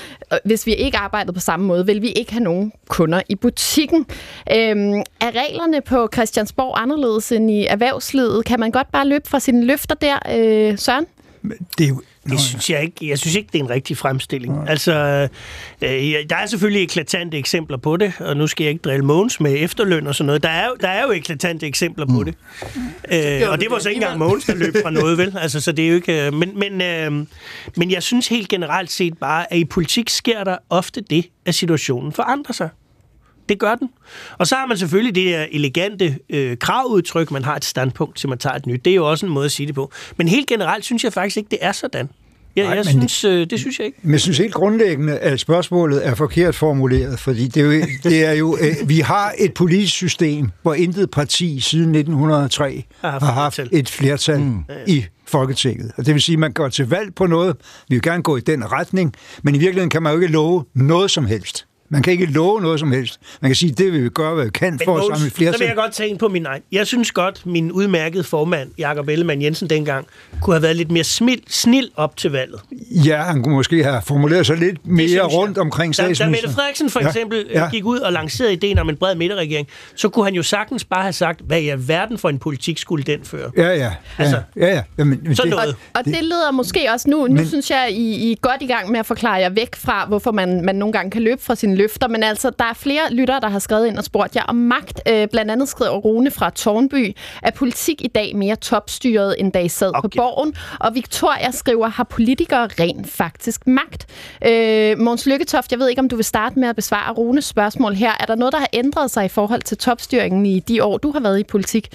[0.45, 4.07] Hvis vi ikke arbejdede på samme måde, vil vi ikke have nogen kunder i butikken.
[4.53, 8.45] Øhm, er reglerne på Christiansborg anderledes end i erhvervslivet?
[8.45, 11.07] Kan man godt bare løbe fra sine løfter der, øh, Søren?
[11.79, 13.09] Det er jo det synes jeg ikke.
[13.09, 14.55] Jeg synes ikke, det er en rigtig fremstilling.
[14.55, 14.65] Nej.
[14.69, 14.93] Altså,
[15.83, 15.89] øh,
[16.31, 19.57] der er selvfølgelig eklatante eksempler på det, og nu skal jeg ikke drille Mogens med
[19.59, 20.43] efterløn og sådan noget.
[20.43, 22.25] Der er, der er jo eklatante eksempler på mm.
[22.25, 22.35] det.
[23.43, 25.37] Øh, og det var så ikke engang Mogens, der løb fra noget, vel?
[25.41, 26.27] Altså, så det er jo ikke...
[26.27, 27.27] Øh, men, men, øh,
[27.77, 31.55] men jeg synes helt generelt set bare, at i politik sker der ofte det, at
[31.55, 32.69] situationen forandrer sig.
[33.49, 33.91] Det gør den.
[34.39, 38.29] Og så har man selvfølgelig det her elegante øh, kravudtryk, man har et standpunkt til,
[38.29, 38.85] man tager et nyt.
[38.85, 39.93] Det er jo også en måde at sige det på.
[40.17, 42.09] Men helt generelt synes jeg faktisk ikke, det er sådan.
[42.57, 43.99] Ja, Nej, jeg synes, øh, det synes jeg ikke.
[44.03, 47.73] Men jeg synes helt grundlæggende, at spørgsmålet er forkert formuleret, fordi det er jo,
[48.11, 53.11] det er jo øh, vi har et politisk system, hvor intet parti siden 1903 har
[53.11, 54.65] haft, har haft et flertal mm.
[54.87, 55.93] i Folketinget.
[55.97, 57.57] Og det vil sige, at man går til valg på noget,
[57.89, 60.65] vi vil gerne gå i den retning, men i virkeligheden kan man jo ikke love
[60.75, 63.21] noget som helst Man kan ikke love noget som helst.
[63.41, 65.59] Man kan sige, det vil vi gøre, hvad vi kan for at samle flere Så
[65.59, 66.63] vil jeg godt tage ind på min egen.
[66.73, 70.07] Jeg synes godt, min udmærkede formand, Jakob Ellemann Jensen dengang,
[70.43, 72.61] kunne have været lidt mere smil, snil op til valget.
[72.91, 76.31] Ja, han kunne måske have formuleret sig lidt mere rundt omkring Da, da statsministeren.
[76.31, 77.71] Mette Frederiksen for eksempel ja, ja.
[77.71, 81.03] gik ud og lancerede ideen om en bred midterregering, så kunne han jo sagtens bare
[81.03, 83.51] have sagt, hvad i verden for en politik skulle den føre.
[83.57, 83.93] Ja, ja.
[84.19, 84.83] Altså, ja, ja.
[84.99, 85.77] Jamen, men sådan det, noget.
[85.95, 88.91] Og det leder måske også nu, nu synes jeg, I, I er godt i gang
[88.91, 91.75] med at forklare jer væk fra, hvorfor man, man nogle gange kan løbe fra sine
[91.85, 92.09] løfter.
[92.09, 95.01] Men altså, der er flere lyttere, der har skrevet ind og spurgt jer om magt.
[95.09, 99.59] Øh, blandt andet skriver Rune fra Tornby, er politik i dag mere topstyret, end da
[99.59, 100.01] I sad okay.
[100.03, 100.55] på borgen?
[100.81, 104.07] Og Victoria skriver, har politikere rent faktisk magt?
[104.47, 107.95] Øh, Måns Lykketoft, jeg ved ikke, om du vil starte med at besvare Runes spørgsmål
[107.95, 108.13] her.
[108.21, 111.11] Er der noget, der har ændret sig i forhold til topstyringen i de år, du
[111.11, 111.89] har været i politik?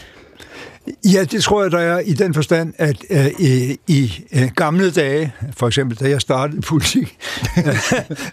[1.14, 4.92] Ja, det tror jeg, der er i den forstand, at øh, i, i øh, gamle
[4.92, 7.18] dage, for eksempel da jeg startede politik,
[7.58, 7.64] øh,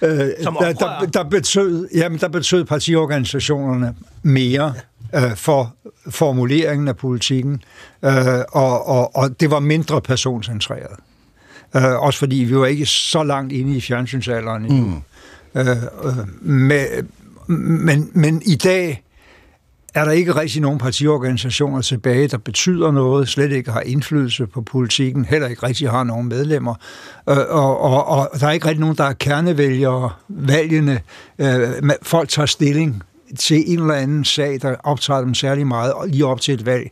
[0.03, 4.75] der, der, der, betød, jamen, der betød partiorganisationerne mere
[5.15, 5.75] øh, for
[6.11, 7.63] formuleringen af politikken,
[8.05, 8.13] øh,
[8.53, 10.97] og, og, og det var mindre personcentreret.
[11.77, 14.87] Øh, også fordi vi var ikke så langt inde i fjernsynsalderen endnu.
[14.87, 15.61] Mm.
[15.61, 15.69] Øh,
[16.05, 16.87] øh, med,
[17.49, 19.03] men, men i dag
[19.97, 24.63] er der ikke rigtig nogen partiorganisationer tilbage, der betyder noget, slet ikke har indflydelse på
[24.63, 26.75] politikken, heller ikke rigtig har nogen medlemmer.
[27.29, 31.01] Øh, og, og, og der er ikke rigtig nogen, der er kernevælgere, valgene.
[31.39, 31.69] Øh,
[32.03, 33.03] folk tager stilling
[33.39, 36.91] til en eller anden sag, der optager dem særlig meget, lige op til et valg.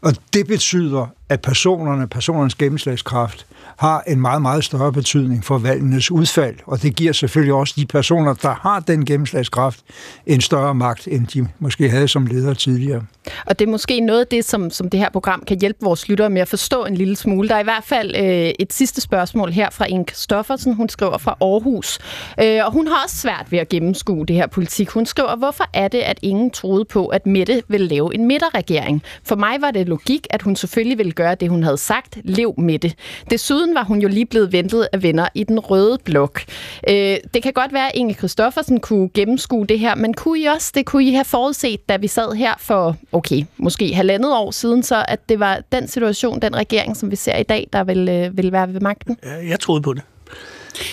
[0.00, 3.46] Og det betyder, at personerne, personernes gennemslagskraft,
[3.76, 6.56] har en meget, meget større betydning for valgenes udfald.
[6.66, 9.80] Og det giver selvfølgelig også de personer, der har den gennemslagskraft,
[10.26, 13.02] en større magt, end de måske havde som ledere tidligere.
[13.46, 16.08] Og det er måske noget af det, som, som det her program kan hjælpe vores
[16.08, 17.48] lyttere med at forstå en lille smule.
[17.48, 20.74] Der er i hvert fald øh, et sidste spørgsmål her fra Inge Stoffersen.
[20.74, 21.98] Hun skriver fra Aarhus.
[22.40, 24.88] Øh, og hun har også svært ved at gennemskue det her politik.
[24.88, 29.02] Hun skriver, hvorfor er det, at ingen troede på, at Mette ville lave en midterregering?
[29.24, 32.18] For mig var det logik, at hun selvfølgelig ville gøre det, hun havde sagt.
[32.24, 32.92] Lev Mette.
[33.30, 36.42] Desuden var hun jo lige blevet ventet af venner i den røde blok.
[36.88, 40.44] Øh, det kan godt være, at Inge Kristoffersen kunne gennemskue det her, men kunne I
[40.44, 40.86] også det?
[40.86, 45.04] Kunne I have forudset, da vi sad her for okay, måske halvandet år siden, så
[45.08, 48.36] at det var den situation, den regering, som vi ser i dag, der vil, øh,
[48.36, 49.16] vil være ved magten?
[49.48, 50.02] Jeg troede på det.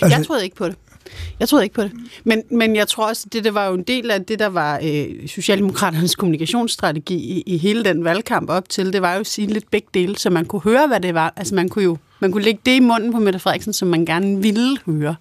[0.01, 0.75] Altså, jeg troede ikke på det.
[1.39, 1.91] Jeg troede ikke på det.
[2.23, 4.79] Men, men jeg tror også, det der var jo en del af det, der var
[4.83, 9.47] øh, Socialdemokraternes kommunikationsstrategi i, i hele den valgkamp op til, det var jo at sige
[9.47, 11.33] lidt begge dele, så man kunne høre, hvad det var.
[11.35, 14.05] Altså man kunne jo man kunne lægge det i munden på Mette Frederiksen, som man
[14.05, 15.15] gerne ville høre.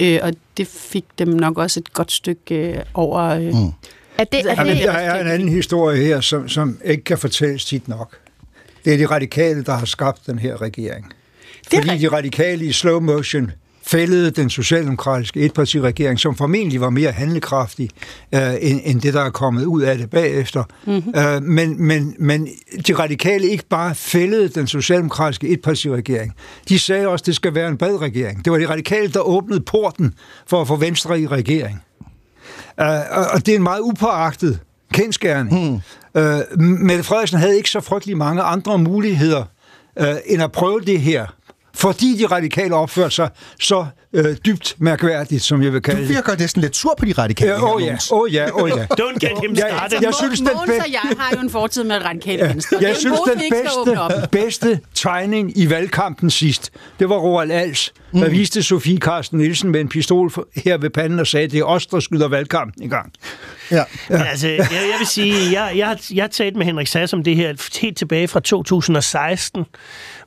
[0.00, 3.20] Øh, og det fik dem nok også et godt stykke øh, over...
[3.20, 3.72] Øh, mm.
[4.18, 7.64] Er det, er det, der er en anden historie her, som, som ikke kan fortælles
[7.64, 8.18] tit nok.
[8.84, 11.12] Det er de radikale, der har skabt den her regering.
[11.74, 13.50] Fordi de radikale i slow motion
[13.88, 17.90] fældede den socialdemokratiske etpartiregering, som formentlig var mere handlekraftig
[18.34, 20.64] øh, end, end det, der er kommet ud af det bagefter.
[20.86, 21.14] Mm-hmm.
[21.16, 22.48] Øh, men, men, men
[22.86, 26.34] de radikale ikke bare fældede den socialdemokratiske etpartiregering.
[26.68, 28.44] De sagde også, at det skal være en bred regering.
[28.44, 30.14] Det var de radikale, der åbnede porten
[30.46, 31.82] for at få Venstre i regering.
[32.78, 32.86] Uh,
[33.34, 34.58] og det er en meget upåagtet
[34.92, 35.80] kendskærning.
[36.14, 36.22] Hmm.
[36.22, 39.44] Uh, Mette Frederiksen havde ikke så frygtelig mange andre muligheder
[40.00, 41.26] uh, end at prøve det her
[41.78, 43.86] fordi de radikale opførte sig så
[44.18, 46.08] øh, dybt mærkværdigt, som jeg vil kalde det.
[46.08, 47.54] Du virker næsten lidt sur på de radikale.
[47.54, 48.74] Åh oh, ja, åh oh, ja, åh oh, ja.
[48.74, 49.78] Don't get him started.
[49.82, 52.52] Altså, jeg, synes, den Måns og jeg har jo en fortid med radikale ja.
[52.52, 52.78] venstre.
[52.80, 58.32] Jeg synes, den bedste, bedste tegning i valgkampen sidst, det var Roald Als, der mm.
[58.32, 61.86] viste Sofie Carsten Nielsen med en pistol her ved panden og sagde, det er os,
[61.86, 63.12] der skyder valgkampen i gang.
[63.70, 63.84] Ja.
[64.10, 64.22] ja.
[64.22, 67.24] Altså, jeg, jeg vil sige, jeg, jeg, har, jeg har talt med Henrik Sass om
[67.24, 69.64] det her helt tilbage fra 2016,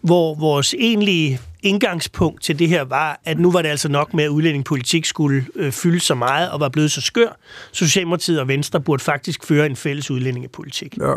[0.01, 4.23] hvor vores egentlige indgangspunkt til det her var, at nu var det altså nok med,
[4.23, 7.37] at udlændingepolitik skulle øh, fylde så meget og var blevet så skør.
[7.71, 10.97] Socialdemokratiet og Venstre burde faktisk føre en fælles udlændingepolitik.
[10.97, 11.09] Ja.
[11.09, 11.15] ja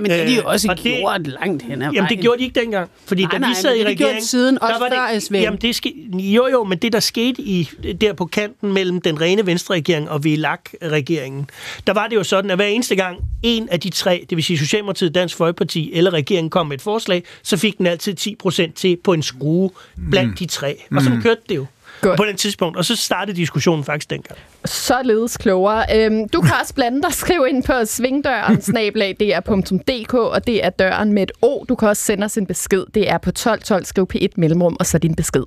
[0.00, 2.38] men det er de jo også øh, gjort det, langt hen ad Jamen, det gjorde
[2.38, 2.90] de ikke dengang.
[3.06, 4.16] Fordi nej, da nej, vi sad i regeringen...
[4.16, 5.34] Det siden, også der var før det, SVM.
[5.34, 7.70] Jamen, det ske, jo, jo, men det, der skete i,
[8.00, 11.50] der på kanten mellem den rene Venstre-regering og VLAG-regeringen,
[11.86, 14.44] der var det jo sådan, at hver eneste gang en af de tre, det vil
[14.44, 18.34] sige Socialdemokratiet, Dansk Folkeparti eller regeringen kom med et forslag, så fik den altid 10
[18.34, 19.69] procent til på en skrue
[20.10, 20.36] blandt mm.
[20.36, 20.82] de tre.
[20.96, 21.22] Og sådan mm.
[21.22, 21.66] kørte det jo.
[22.00, 22.16] Godt.
[22.16, 22.76] På den tidspunkt.
[22.76, 24.38] Og så startede diskussionen faktisk dengang.
[24.64, 25.84] Således klogere.
[25.94, 27.14] Øhm, du kan også blande dig.
[27.14, 31.64] Skriv ind på svingdøren, snablag.dr.dk, og det er døren med et O.
[31.68, 32.84] Du kan også sende os en besked.
[32.94, 35.44] Det er på 1212, skriv P1 mellemrum, og så din besked.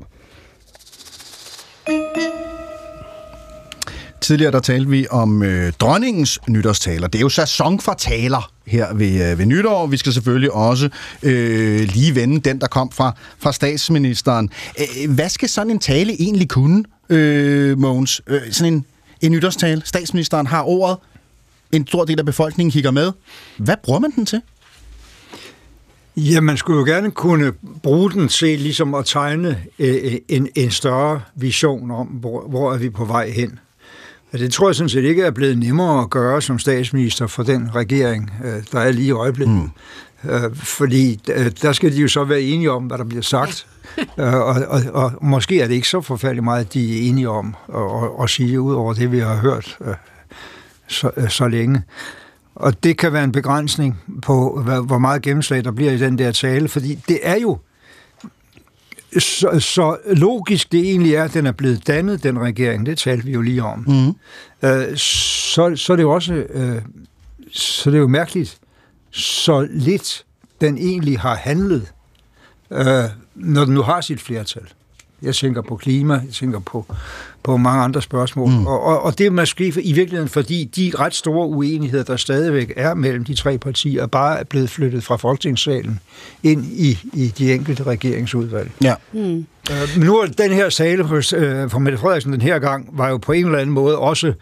[4.23, 7.07] Tidligere der talte vi om øh, dronningens nytårstaler.
[7.07, 9.87] Det er jo sæson for taler her ved, øh, ved nytår.
[9.87, 10.89] Vi skal selvfølgelig også
[11.23, 14.49] øh, lige vende den, der kom fra, fra statsministeren.
[14.79, 18.21] Øh, hvad skal sådan en tale egentlig kunne, øh, Mogens?
[18.27, 18.85] Øh, sådan en
[19.23, 19.81] en nytårstale.
[19.85, 20.97] Statsministeren har ordet.
[21.71, 23.11] En stor del af befolkningen kigger med.
[23.57, 24.41] Hvad bruger man den til?
[26.17, 27.51] Ja, man skulle jo gerne kunne
[27.83, 32.73] bruge den til ligesom at tegne øh, øh en, en større vision om, hvor, hvor
[32.73, 33.59] er vi på vej hen.
[34.33, 37.75] Det tror jeg sådan set ikke er blevet nemmere at gøre som statsminister for den
[37.75, 39.55] regering, øh, der er lige i øjeblikket.
[39.55, 39.69] Mm.
[40.29, 43.67] Øh, fordi øh, der skal de jo så være enige om, hvad der bliver sagt.
[44.17, 48.23] Og, og, og måske er det ikke så forfærdeligt meget, de er enige om at,
[48.23, 49.77] at, sige, ud over det, vi har hørt
[50.87, 51.83] så, så længe.
[52.55, 56.31] Og det kan være en begrænsning på, hvor meget gennemslag der bliver i den der
[56.31, 57.57] tale, fordi det er jo
[59.19, 63.25] så, så logisk det egentlig er, at den er blevet dannet, den regering, det talte
[63.25, 64.07] vi jo lige om, mm.
[64.69, 66.81] øh, så, så er det jo også øh,
[67.53, 68.57] så det er jo mærkeligt,
[69.11, 70.25] så lidt
[70.61, 71.91] den egentlig har handlet,
[72.71, 73.03] øh,
[73.35, 74.67] når den nu har sit flertal.
[75.21, 76.85] Jeg tænker på klima, jeg tænker på,
[77.43, 78.49] på mange andre spørgsmål.
[78.49, 78.67] Mm.
[78.67, 82.73] Og, og, og det er måske i virkeligheden, fordi de ret store uenigheder, der stadigvæk
[82.77, 85.99] er mellem de tre partier, bare er blevet flyttet fra Folketingssalen
[86.43, 88.71] ind i, i de enkelte regeringsudvalg.
[88.83, 88.95] Ja.
[89.13, 89.45] Mm.
[89.71, 91.09] Øh, men nu er den her sale øh,
[91.71, 94.33] fra Mette Frederiksen den her gang, var jo på en eller anden måde også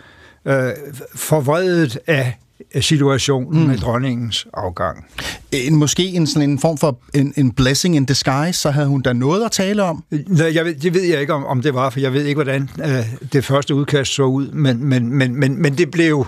[0.45, 0.69] øh,
[1.15, 2.37] forvredet af
[2.79, 3.67] situationen mm.
[3.67, 5.05] med dronningens afgang.
[5.51, 9.01] En, måske en, sådan en form for en, en blessing in disguise, så havde hun
[9.01, 10.03] da noget at tale om?
[10.27, 12.43] Nej, jeg ved, det ved jeg ikke, om, om det var, for jeg ved ikke,
[12.43, 16.25] hvordan øh, det første udkast så ud, men, men, men, men, men det blev,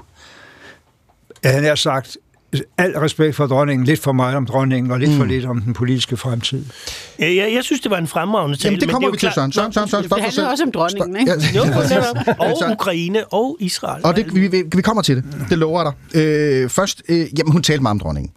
[1.44, 2.18] han har sagt,
[2.78, 5.18] al respekt for dronningen, lidt for meget om dronningen, og lidt mm.
[5.18, 6.66] for lidt om den politiske fremtid.
[7.20, 8.66] Ja, jeg, jeg synes, det var en fremragende tale.
[8.66, 9.52] Jamen, det kommer men vi til, Søren.
[9.52, 11.32] Søren, Søren, Søren, Det handler også om dronningen, ikke?
[11.56, 12.18] Jo, netop.
[12.40, 14.06] og Ukraine og Israel.
[14.06, 15.26] Og det, vi, vi, vi kommer til det.
[15.50, 16.22] Det lover jeg dig.
[16.22, 18.32] Øh, først, øh, jamen, hun talte meget om dronningen.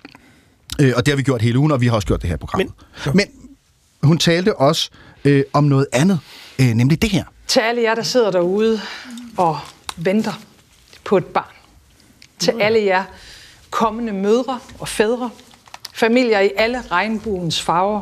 [0.80, 2.36] Øh, og det har vi gjort hele ugen, og vi har også gjort det her
[2.36, 2.58] program.
[2.58, 2.70] Men,
[3.14, 3.26] Men
[4.02, 4.90] hun talte også
[5.24, 6.18] øh, om noget andet,
[6.58, 7.24] øh, nemlig det her.
[7.46, 8.80] Til alle jer, der sidder derude
[9.36, 9.58] og
[9.96, 10.40] venter
[11.04, 11.54] på et barn.
[12.38, 13.04] Til alle jer
[13.70, 15.30] kommende mødre og fædre.
[15.92, 18.00] Familier i alle regnbuens farver,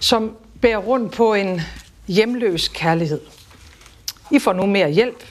[0.00, 1.60] som bærer rundt på en
[2.08, 3.20] hjemløs kærlighed.
[4.30, 5.24] I får nu mere hjælp.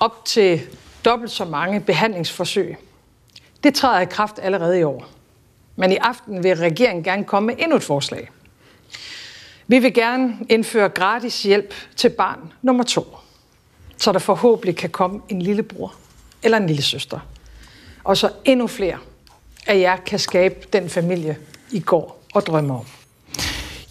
[0.00, 0.60] Op til
[1.04, 2.76] dobbelt så mange behandlingsforsøg.
[3.64, 5.06] Det træder i kraft allerede i år.
[5.76, 8.30] Men i aften vil regeringen gerne komme med endnu et forslag.
[9.66, 13.16] Vi vil gerne indføre gratis hjælp til barn nummer to,
[13.96, 15.94] så der forhåbentlig kan komme en lillebror
[16.42, 17.20] eller en lille søster.
[18.06, 18.96] Og så endnu flere
[19.66, 21.36] af jer kan skabe den familie,
[21.70, 22.84] I går og drømmer om.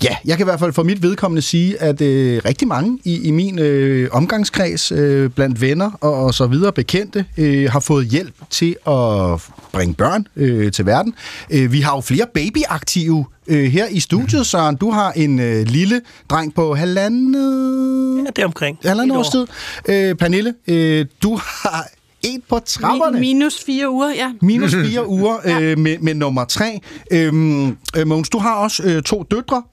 [0.03, 3.27] Ja, jeg kan i hvert fald for mit vedkommende sige, at øh, rigtig mange i,
[3.27, 8.07] i min øh, omgangskreds, øh, blandt venner og, og så videre bekendte, øh, har fået
[8.07, 11.13] hjælp til at bringe børn øh, til verden.
[11.49, 14.75] Øh, vi har jo flere babyaktive øh, her i studiet, Søren.
[14.75, 18.17] Du har en øh, lille dreng på halvandet...
[18.17, 18.77] Ja, det er omkring.
[18.85, 19.47] Halvandet års tid.
[19.89, 21.87] Øh, Pernille, øh, du har
[22.25, 23.19] en på trapperne.
[23.19, 24.31] Minus fire uger, ja.
[24.41, 26.79] Minus fire uger øh, med, med nummer tre.
[27.11, 29.63] Øhm, øh, Mogens, du har også øh, to døtre.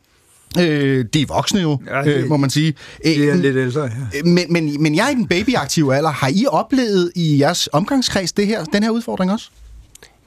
[0.58, 2.74] Øh, de er voksne jo, ja, det, øh, må man sige.
[3.04, 4.22] Det er lidt ældre, ja.
[4.24, 6.10] Men, men, men jeg er i den babyaktive alder.
[6.10, 9.50] Har I oplevet i jeres omgangskreds det her, den her udfordring også?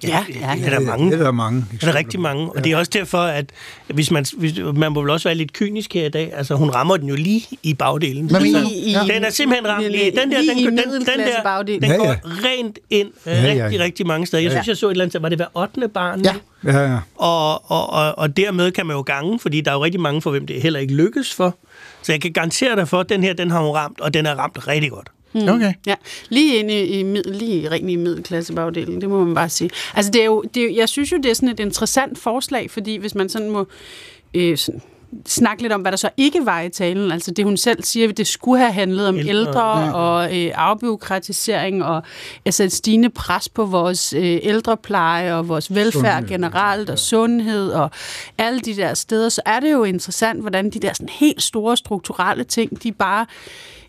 [0.04, 1.12] Ja, ja, det er der mange.
[1.12, 1.66] Det er der mange.
[1.72, 2.50] Det er der rigtig mange.
[2.52, 3.46] Og det er også derfor, at
[3.94, 6.34] hvis man, hvis, man må vel også være lidt kynisk her i dag.
[6.34, 8.26] Altså, hun rammer den jo lige i bagdelen.
[8.32, 9.14] Mener Så du?
[9.14, 10.12] Den er simpelthen ramt lige.
[10.12, 12.16] Den der, Lige den, den, den, den der, den Ja, går ja.
[12.26, 13.64] rent ind øh, Ja, ja.
[13.64, 14.44] rigtig, rigtig mange steder.
[14.44, 15.88] Jeg synes, jeg så et eller andet, var det hver 8.
[15.88, 16.22] barn?
[16.22, 16.34] Ja.
[16.64, 16.98] Ja, ja.
[17.16, 20.22] Og, og, og, og dermed kan man jo gange, fordi der er jo rigtig mange,
[20.22, 21.56] for hvem det heller ikke lykkes for.
[22.02, 24.26] Så jeg kan garantere dig for, at den her, den har hun ramt, og den
[24.26, 25.08] er ramt rigtig godt.
[25.36, 25.50] Mm.
[25.50, 25.74] Okay.
[25.86, 25.96] Ja,
[26.30, 29.70] lige inde i, i middel, lige rent i middelklassebagdelen, det må man bare sige.
[29.96, 32.72] Altså, det er jo, det er, jeg synes jo, det er sådan et interessant forslag,
[32.72, 33.68] fordi hvis man sådan må
[34.34, 34.82] øh, sådan,
[35.26, 38.10] snakke lidt om, hvad der så ikke var i talen, altså det hun selv siger,
[38.10, 39.92] at det skulle have handlet om Ældre, ældre, ja.
[39.92, 42.04] og øh, afbyråkratisering og
[42.46, 47.72] altså et stigende pres på vores øh, ældrepleje og vores velfærd Sundhed, generelt og sundhed
[47.72, 47.92] og
[48.38, 51.78] alle de der steder, så er det jo interessant, hvordan de der sådan helt store
[51.78, 53.26] strukturelle ting, de bare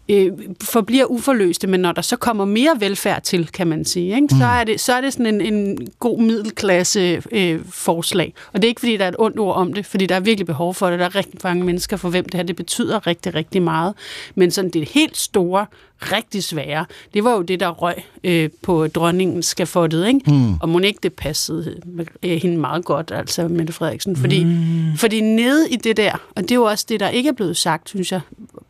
[0.09, 4.29] øh, forbliver uforløste, men når der så kommer mere velfærd til, kan man sige, ikke?
[4.29, 8.35] Så, er det, så er det sådan en, en god middelklasse øh, forslag.
[8.53, 10.21] Og det er ikke, fordi der er et ondt ord om det, fordi der er
[10.21, 10.99] virkelig behov for det.
[10.99, 13.95] Der er rigtig mange mennesker, for hvem det her det betyder rigtig, rigtig meget.
[14.35, 15.67] Men sådan det helt store,
[16.01, 17.95] rigtig svære, det var jo det, der røg
[18.25, 20.21] øh, på dronningens skafottet, ikke?
[20.27, 20.55] Mm.
[20.55, 21.81] Og må ikke det passede
[22.23, 24.17] øh, hende meget godt, altså Mette Frederiksen.
[24.17, 24.97] Fordi, mm.
[24.97, 27.57] fordi nede i det der, og det er jo også det, der ikke er blevet
[27.57, 28.21] sagt, synes jeg,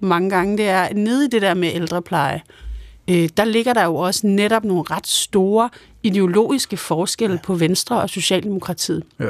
[0.01, 2.43] mange gange, det er, nede i det der med ældrepleje,
[3.11, 5.69] øh, der ligger der jo også netop nogle ret store
[6.07, 9.03] ideologiske forskelle på Venstre og Socialdemokratiet.
[9.21, 9.25] Ja.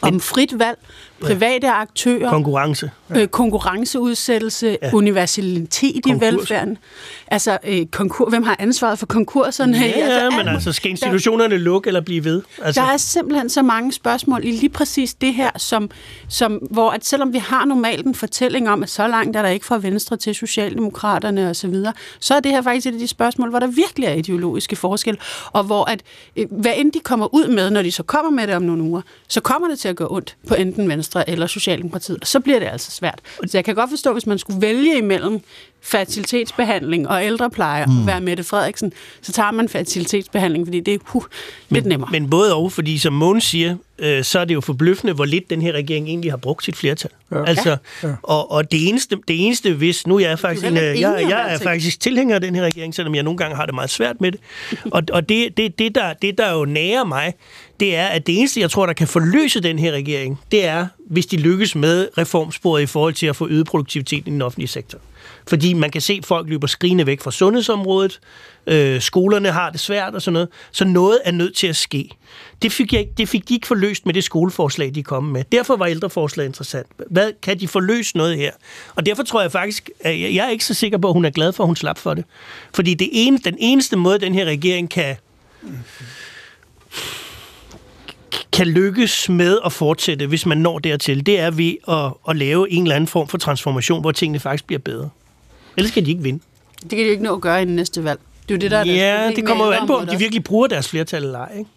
[0.00, 0.78] Om frit valg,
[1.20, 2.90] private aktører, Konkurrence.
[3.16, 4.90] øh, konkurrenceudsættelse, ja.
[4.92, 6.22] universalitet Konkurs.
[6.22, 6.78] i velfærden.
[7.26, 9.78] Altså, øh, konkur, hvem har ansvaret for konkurserne?
[9.78, 12.42] Ja, ja, alt men altså, skal institutionerne lukke eller blive ved?
[12.62, 15.90] Altså, Der er simpelthen så mange spørgsmål i lige præcis det her, som,
[16.28, 19.48] som, hvor at selvom vi har normalt en fortælling om, at så langt er der
[19.48, 22.98] ikke fra Venstre til Socialdemokraterne osv., så, videre, så er det her faktisk et af
[22.98, 25.20] de spørgsmål, hvor der virkelig er ideologiske forskelle,
[25.52, 26.02] og hvor at,
[26.50, 29.02] hvad end de kommer ud med, når de så kommer med det om nogle uger,
[29.28, 32.58] så kommer det til at gå ondt på enten Venstre eller Socialdemokratiet, og så bliver
[32.58, 33.20] det altså svært.
[33.46, 35.40] Så jeg kan godt forstå, hvis man skulle vælge imellem
[35.84, 38.00] fertilitetsbehandling og ældrepleje mm.
[38.00, 38.92] og være Mette Frederiksen,
[39.22, 41.22] så tager man fertilitetsbehandling, fordi det er huh,
[41.68, 42.10] lidt nemmere.
[42.12, 45.50] Men både og, fordi som Mogens siger, øh, så er det jo forbløffende, hvor lidt
[45.50, 47.10] den her regering egentlig har brugt sit flertal.
[47.30, 47.44] Ja.
[47.44, 48.08] Altså, Ja.
[48.22, 51.30] Og, og det eneste, det eneste, hvis nu jeg er faktisk, en, øh, jeg, om
[51.30, 53.90] jeg er faktisk tilhænger af den her regering, selvom jeg nogle gange har det meget
[53.90, 54.40] svært med det.
[54.90, 57.34] Og, og det, det, det, der, det, der jo nærer mig,
[57.80, 60.86] det er, at det eneste, jeg tror, der kan forløse den her regering, det er,
[61.10, 64.68] hvis de lykkes med reformsporet i forhold til at få øget produktivitet i den offentlige
[64.68, 64.98] sektor.
[65.48, 68.20] Fordi man kan se, at folk løber skrigende væk fra sundhedsområdet,
[68.66, 72.08] øh, skolerne har det svært og sådan noget, så noget er nødt til at ske.
[72.62, 75.44] Det fik, jeg, det fik de ikke forløst med det skoleforslag, de kom med.
[75.52, 76.86] Derfor var ældreforslaget interessant.
[77.10, 78.50] Hvad kan de forløse noget her?
[78.94, 81.24] Og derfor tror jeg faktisk, at jeg, jeg er ikke så sikker på, at hun
[81.24, 82.24] er glad for, at hun slap for det.
[82.74, 85.16] Fordi det ene, den eneste måde, den her regering kan
[88.52, 92.70] kan lykkes med at fortsætte, hvis man når dertil, det er ved at, at lave
[92.70, 95.10] en eller anden form for transformation, hvor tingene faktisk bliver bedre.
[95.76, 96.40] Ellers kan de ikke vinde.
[96.82, 98.20] Det kan de jo ikke nå at gøre i den næste valg.
[98.48, 100.18] Det er jo det, der er Ja, det med kommer jo an på, om de
[100.18, 101.52] virkelig bruger deres flertal eller ej.
[101.58, 101.70] Ikke?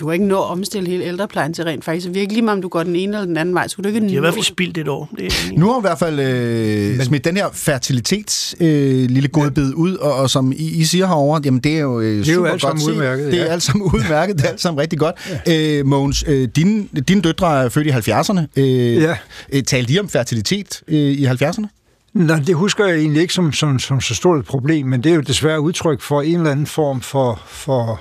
[0.00, 2.06] Du kan ikke nå at omstille hele ældreplejen til rent faktisk.
[2.06, 3.68] Virkelig lige meget, om du går den ene eller den anden vej.
[3.68, 5.08] Skulle du ikke De har i nå hvert fald spildt et år.
[5.18, 5.58] Det er.
[5.58, 10.14] Nu har i hvert fald øh, smidt den her fertilitets øh, lille godbid ud, og,
[10.14, 12.50] og som I, I siger herovre, jamen det er jo øh, Det er jo super
[12.50, 12.92] alt sammen godt set.
[12.92, 13.52] udmærket, Det er ja.
[13.52, 15.14] alt sammen udmærket, det er alt sammen rigtig godt.
[15.46, 15.78] Ja.
[15.78, 18.40] Øh, Mogens, øh, dine, dine døtre er født i 70'erne.
[18.56, 19.16] Øh, Ja.
[19.52, 21.83] øh, talte de om fertilitet øh, i 70'erne?
[22.14, 25.10] Nej, det husker jeg egentlig ikke som, som, som så stort et problem, men det
[25.12, 28.00] er jo desværre udtryk for en eller anden form for, for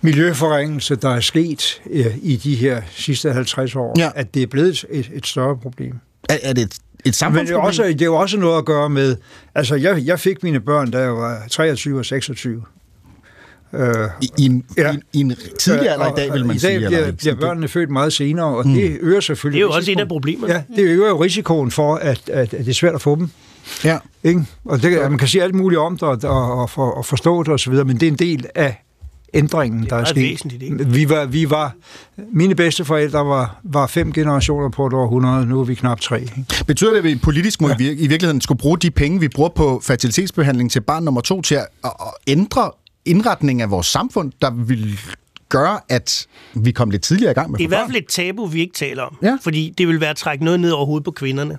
[0.00, 4.10] miljøforringelse, der er sket øh, i de her sidste 50 år, Ja.
[4.14, 5.94] at det er blevet et, et større problem.
[6.28, 7.66] Er, er det et, et Men det er, samfundsproblem?
[7.66, 9.16] også, det er jo også noget at gøre med,
[9.54, 12.62] altså jeg, jeg fik mine børn, da jeg var 23 og 26.
[13.74, 14.90] Øh, I, i, en, Ja.
[14.92, 16.68] i, en- i en tidligere alder i dag, vil man I sige.
[16.68, 18.74] dag eller bliver, bliver børnene født meget senere, og mm.
[18.74, 19.98] det øger selvfølgelig Det er jo også risikoen.
[19.98, 20.54] et af problemerne.
[20.54, 23.30] Ja, det øger jo risikoen for, at, at, at det er svært at få dem.
[23.84, 23.98] Ja.
[24.24, 24.44] Ikke?
[24.64, 27.52] Og det, man kan sige alt muligt om det, og, og, for, og forstå det
[27.52, 28.84] osv., men det er en del af
[29.34, 30.22] ændringen, der er meget sket.
[30.22, 30.86] væsentligt, ikke?
[30.88, 31.74] Vi var, vi var,
[32.32, 36.20] mine bedsteforældre var, var fem generationer på et århundrede, nu er vi knap tre.
[36.20, 36.44] Ikke?
[36.66, 37.74] Betyder det, at vi politisk må ja.
[37.74, 41.20] i vir- i virkeligheden skulle bruge de penge, vi bruger på fertilitetsbehandling til barn nummer
[41.20, 41.90] to, til at at
[42.26, 42.70] ændre
[43.04, 44.98] indretningen af vores samfund, der vil
[45.48, 48.06] gøre, at vi kom lidt tidligere i gang med Det er i hvert fald et
[48.08, 49.16] tabu, vi ikke taler om.
[49.22, 49.38] Ja.
[49.42, 51.58] Fordi det vil være at trække noget ned over hovedet på kvinderne.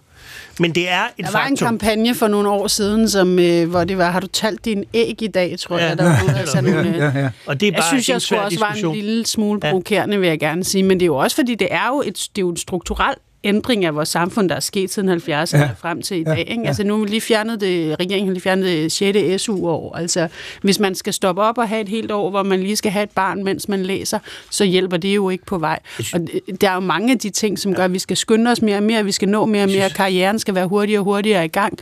[0.59, 1.65] Men det er et Der var en faktum.
[1.67, 5.21] kampagne for nogle år siden, som, øh, hvor det var, har du talt din æg
[5.21, 5.85] i dag, tror Ja.
[5.87, 7.29] jeg, der var nogen, der sagde nogle, øh, Ja, ja.
[7.45, 8.95] Og det er Jeg bare synes, en jeg tror også var en diskussion.
[8.95, 9.69] lille smule Ja.
[9.69, 10.83] provokerende, vil jeg gerne sige.
[10.83, 13.15] Men det er jo også, fordi det er jo, et, det er jo en strukturel
[13.43, 15.69] ændring af vores samfund, der er sket siden 70'erne Ja.
[15.79, 16.45] frem til i dag.
[16.49, 16.63] Ikke?
[16.67, 19.41] Altså nu har lige fjernet det, regeringen har lige fjernet det 6.
[19.41, 19.95] SU-år.
[19.97, 20.27] Altså
[20.61, 23.03] hvis man skal stoppe op og have et helt år, hvor man lige skal have
[23.03, 24.19] et barn, mens man læser,
[24.49, 25.79] så hjælper det jo ikke på vej.
[26.13, 26.19] Og
[26.61, 28.77] der er jo mange af de ting, som gør, at vi skal skynde os mere
[28.77, 31.47] og mere, vi skal nå mere og mere, karrieren skal være hurtigere og hurtigere i
[31.47, 31.79] gang,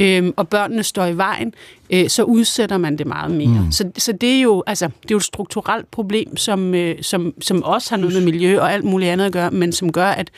[0.00, 1.54] øhm, og børnene står i vejen,
[1.90, 3.60] øh, så udsætter man det meget mere.
[3.64, 3.72] Mm.
[3.72, 7.34] Så, så det er jo altså, det er jo et strukturelt problem, som, øh, som,
[7.40, 10.06] som også har noget med miljø og alt muligt andet at gøre, men som gør,
[10.06, 10.30] at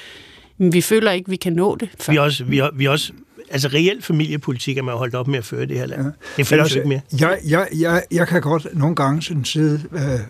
[0.58, 1.88] mm, vi føler ikke, vi kan nå det.
[2.00, 2.12] Før.
[2.12, 3.12] Vi er også, vi er, vi er også
[3.50, 6.00] altså reelt familiepolitik er man holdt op med at føre det her land.
[6.00, 6.06] Ja.
[6.06, 7.00] Det Men findes altså, jo ikke mere.
[7.20, 10.20] Jeg, jeg, jeg, jeg kan godt nogle gange sådan sidde øh,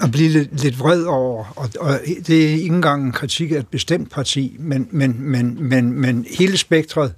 [0.00, 3.56] og blive lidt, lidt vred over, og, og det er ikke engang en kritik af
[3.56, 7.14] et bestemt parti, men, men, men, men, men hele spektret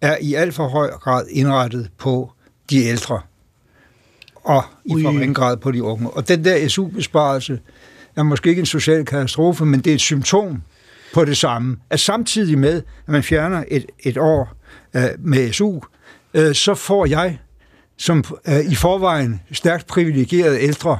[0.00, 2.32] er i alt for høj grad indrettet på
[2.70, 3.20] de ældre,
[4.34, 5.02] og i Ui.
[5.02, 6.10] for ringe grad på de unge.
[6.10, 7.60] Og den der SU-besparelse
[8.16, 10.62] er måske ikke en social katastrofe, men det er et symptom
[11.14, 11.76] på det samme.
[11.90, 14.52] At samtidig med, at man fjerner et, et år
[14.96, 15.80] øh, med SU,
[16.34, 17.38] øh, så får jeg
[17.96, 20.98] som øh, i forvejen stærkt privilegerede ældre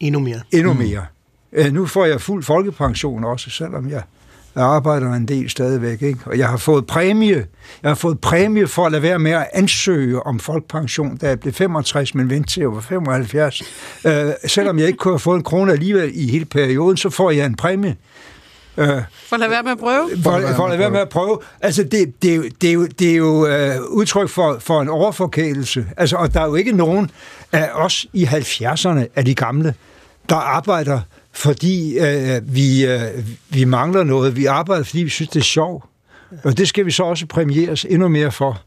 [0.00, 0.40] Endnu mere.
[0.52, 1.06] endnu mere.
[1.52, 4.02] Øh, nu får jeg fuld folkepension også, selvom jeg
[4.56, 6.20] jeg arbejder en del stadigvæk, ikke?
[6.26, 7.46] Og jeg har fået præmie.
[7.82, 11.40] Jeg har fået præmie for at lade være med at ansøge om folkepension, da jeg
[11.40, 13.62] blev 65, men vente til jeg var 75.
[14.04, 14.12] Øh,
[14.46, 17.46] selvom jeg ikke kunne have fået en krone alligevel i hele perioden, så får jeg
[17.46, 17.96] en præmie.
[18.78, 20.10] Øh, For lad være med at prøve.
[20.22, 21.38] for, for at lade være med at prøve.
[21.60, 25.86] Altså, det, det, det er jo, det er jo øh, udtryk for, for en overforkælelse.
[25.96, 27.10] Altså, og der er jo ikke nogen
[27.52, 29.74] af os i 70'erne af de gamle,
[30.28, 31.00] der arbejder,
[31.32, 33.00] fordi øh, vi, øh,
[33.48, 34.36] vi mangler noget.
[34.36, 35.84] Vi arbejder, fordi vi synes, det er sjovt.
[36.44, 38.62] Og det skal vi så også premieres endnu mere for.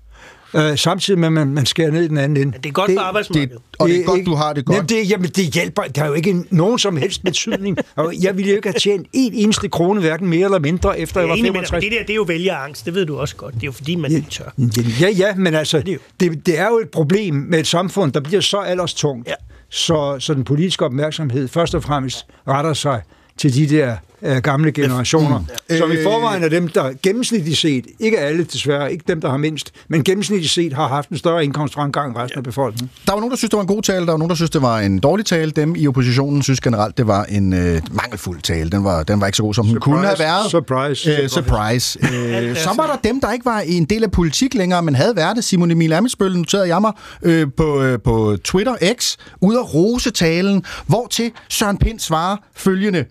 [0.54, 2.58] Øh, samtidig med, at man, man skærer ned i den anden ende.
[2.58, 3.58] Det er godt for arbejdsmarkedet.
[3.80, 4.76] og det er godt, du har det godt.
[4.76, 5.84] Jamen, det, jamen, det hjælper.
[5.84, 7.78] Der er jo ikke nogen som helst betydning.
[7.96, 11.20] Og jeg ville jo ikke have tjent en eneste krone, hverken mere eller mindre, efter
[11.20, 11.72] jeg var Jeg dig, 65.
[11.72, 12.86] men det der, det er jo vælgerangst.
[12.86, 13.54] Det ved du også godt.
[13.54, 14.54] Det er jo fordi, man ikke tør.
[15.02, 18.42] Ja, ja, men altså, det, det er jo et problem med et samfund, der bliver
[18.42, 19.34] så alderstungt, ja.
[19.70, 23.02] så, så den politiske opmærksomhed først og fremmest retter sig
[23.38, 25.40] til de der øh, gamle generationer,
[25.70, 25.78] mm.
[25.78, 29.38] som i forvejen er dem, der gennemsnitligt set, ikke alle desværre, ikke dem, der har
[29.38, 32.90] mindst, men gennemsnitligt set har haft en større indkomstfremgang end resten af befolkningen.
[33.06, 34.50] Der var nogen, der synes, det var en god tale, der var nogen, der synes,
[34.50, 35.52] det var en dårlig tale.
[35.52, 38.70] Dem i oppositionen synes generelt, det var en øh, mangelfuld tale.
[38.70, 40.52] Den var, den var ikke så god, som den Surprise, kunne have været.
[40.52, 42.00] surprise, Øh, surprise.
[42.02, 45.16] Øh, så var der dem, der ikke var en del af politik længere, men havde
[45.16, 45.44] været det.
[45.44, 46.92] Simon Emil Amitsbøl noterede jeg mig
[47.24, 52.38] øh, på, øh, på Twitter X, ud af rose talen, hvor til Søren Pind svarer
[52.56, 53.06] følgende.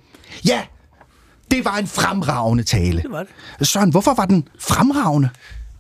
[0.48, 0.60] Ja,
[1.50, 3.02] det var en fremragende tale.
[3.02, 3.26] Det var
[3.58, 3.68] det.
[3.68, 5.28] Søren, hvorfor var den fremragende?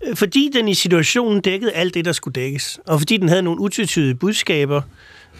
[0.06, 2.80] Øh, Fordi den i situationen dækkede alt det, der skulle dækkes.
[2.86, 4.82] Og fordi den havde nogle utvetydige budskaber.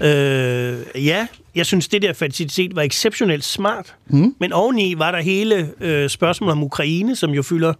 [0.01, 3.95] Øh, ja, jeg synes, det der facilitet var exceptionelt smart.
[4.07, 4.35] Mm.
[4.41, 7.73] Men oveni var der hele øh, spørgsmålet om Ukraine, som jo fylder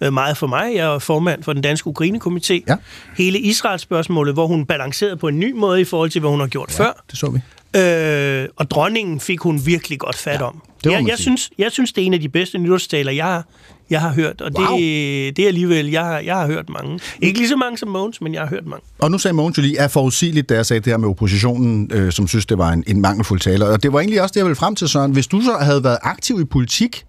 [0.00, 0.74] øh, meget for mig.
[0.74, 2.64] Jeg er formand for den danske Ukraine-komité.
[2.68, 2.76] Ja.
[3.16, 6.46] Hele Israel-spørgsmålet, hvor hun balancerede på en ny måde i forhold til, hvad hun har
[6.46, 7.04] gjort ja, før.
[7.10, 7.40] Det så vi.
[7.80, 10.62] Øh, og dronningen fik hun virkelig godt fat ja, om.
[10.84, 13.44] Det jeg, jeg, synes, jeg synes, det er en af de bedste nytårstaler, jeg har,
[13.90, 14.40] jeg har hørt.
[14.40, 14.78] Og Wow.
[14.78, 17.00] det, det er alligevel, jeg har, jeg har hørt mange.
[17.20, 18.84] Ikke lige så mange som Mogens, men jeg har hørt mange.
[18.98, 21.90] Og nu sagde Mogens jo lige, er forudsigeligt, da jeg sagde det her med oppositionen,
[21.92, 23.66] øh, som synes, det var en, en mangelfuld tale.
[23.66, 25.12] Og det var egentlig også det, jeg ville frem til, Søren.
[25.12, 27.04] Hvis du så havde været aktiv i politik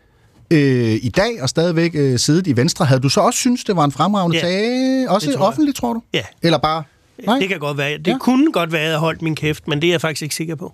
[0.51, 0.59] øh,
[1.01, 3.83] i dag, og stadigvæk øh, siddet i Venstre, havde du så også synes, det var
[3.85, 5.09] en fremragende Ja, tale?
[5.09, 5.47] Også tror jeg.
[5.47, 6.01] offentligt, tror du?
[6.13, 6.21] Ja.
[6.43, 6.83] Eller bare...
[7.25, 7.39] Nej?
[7.39, 7.97] Det kan godt være.
[7.97, 8.17] Det ja.
[8.17, 10.55] kunne godt være, at jeg holdt min kæft, men det er jeg faktisk ikke sikker
[10.55, 10.73] på.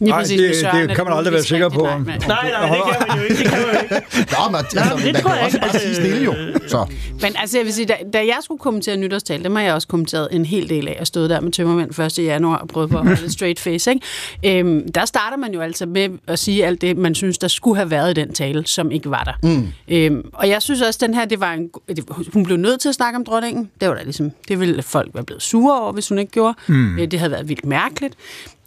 [0.00, 1.98] Lige Nej, præcis det- Søren det kan man aldrig være sikker på, nej.
[1.98, 3.36] Nej, det kan man jo ikke.
[3.38, 4.06] Det kan man jo ikke.
[4.30, 5.66] Nå, men, altså, men det man tror kan jeg også ikke.
[5.70, 6.34] bare sige stille jo.
[6.68, 6.86] Så.
[7.20, 9.88] Men altså, jeg vil sige, da, da jeg skulle kommentere nytårstal, dem har jeg også
[9.88, 12.18] kommenteret en hel del af, og stod der med tømmermænd 1.
[12.18, 13.90] januar og prøvede på at holde straight face.
[13.90, 14.58] Ikke?
[14.58, 17.76] Øhm, der starter man jo altså med at sige alt det, man synes, der skulle
[17.76, 19.48] have været i den tale, som ikke var der.
[19.48, 19.68] Mm.
[19.88, 22.88] Øhm, og jeg synes også, den her, det var en, det, hun blev nødt til
[22.88, 23.70] at snakke om dronningen.
[23.80, 26.54] Det var da ligesom, det ville folk være blevet sure over, hvis hun ikke gjorde.
[26.66, 26.98] Mm.
[26.98, 28.14] Øh, det havde været vildt mærkeligt.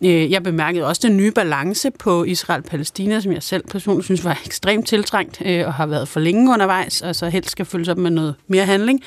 [0.05, 4.41] Øh, jeg bemærkede også den nye balance på Israel-Palæstina, som jeg selv personligt synes var
[4.45, 7.97] ekstremt tiltrængt øh, og har været for længe undervejs, og så helst skal følges op
[7.97, 9.01] med noget mere handling.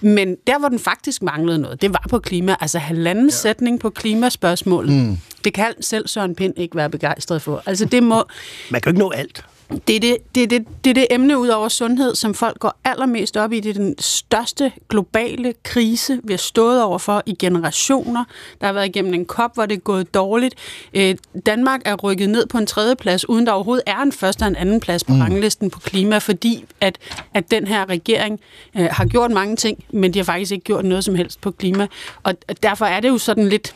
[0.00, 2.56] Men der, hvor den faktisk manglede noget, det var på klima.
[2.60, 3.30] Altså halvanden ja.
[3.30, 4.92] sætning på klimaspørgsmålet.
[4.92, 5.18] Mm.
[5.44, 7.62] Det kan selv Søren Pind ikke være begejstret for.
[7.66, 8.24] Altså det må...
[8.70, 9.44] Man kan jo ikke nå alt.
[9.88, 12.58] Det er det, det, er det, det er det emne ud over sundhed, som folk
[12.58, 13.60] går allermest op i.
[13.60, 18.24] Det er den største globale krise, vi har stået overfor i generationer.
[18.60, 20.54] Der har været igennem en kop, hvor det er gået dårligt.
[20.94, 21.14] Øh,
[21.46, 24.48] Danmark er rykket ned på en tredje plads, uden der overhovedet er en første og
[24.48, 25.20] en anden plads på Mm.
[25.20, 26.98] ranglisten på klima, fordi at,
[27.34, 28.40] at den her regering
[28.76, 31.50] øh, har gjort mange ting, men de har faktisk ikke gjort noget som helst på
[31.50, 31.86] klima.
[32.22, 33.74] Og derfor er det jo sådan lidt...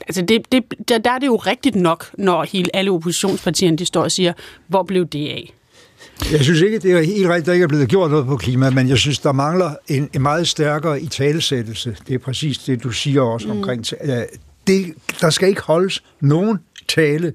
[0.00, 3.86] Altså det, det, der, der er det jo rigtigt nok, når hele alle oppositionspartierne de
[3.86, 4.32] står og siger,
[4.66, 5.52] hvor blev det af?
[6.32, 8.36] Jeg synes ikke, det er helt rigtigt, at der ikke er blevet gjort noget på
[8.36, 11.96] klima, men jeg synes, der mangler en, en meget stærkere i talesættelse.
[12.08, 13.56] Det er præcis det, du siger også Mm.
[13.56, 13.84] omkring.
[14.66, 16.58] Det, der skal ikke holdes nogen
[16.88, 17.32] tale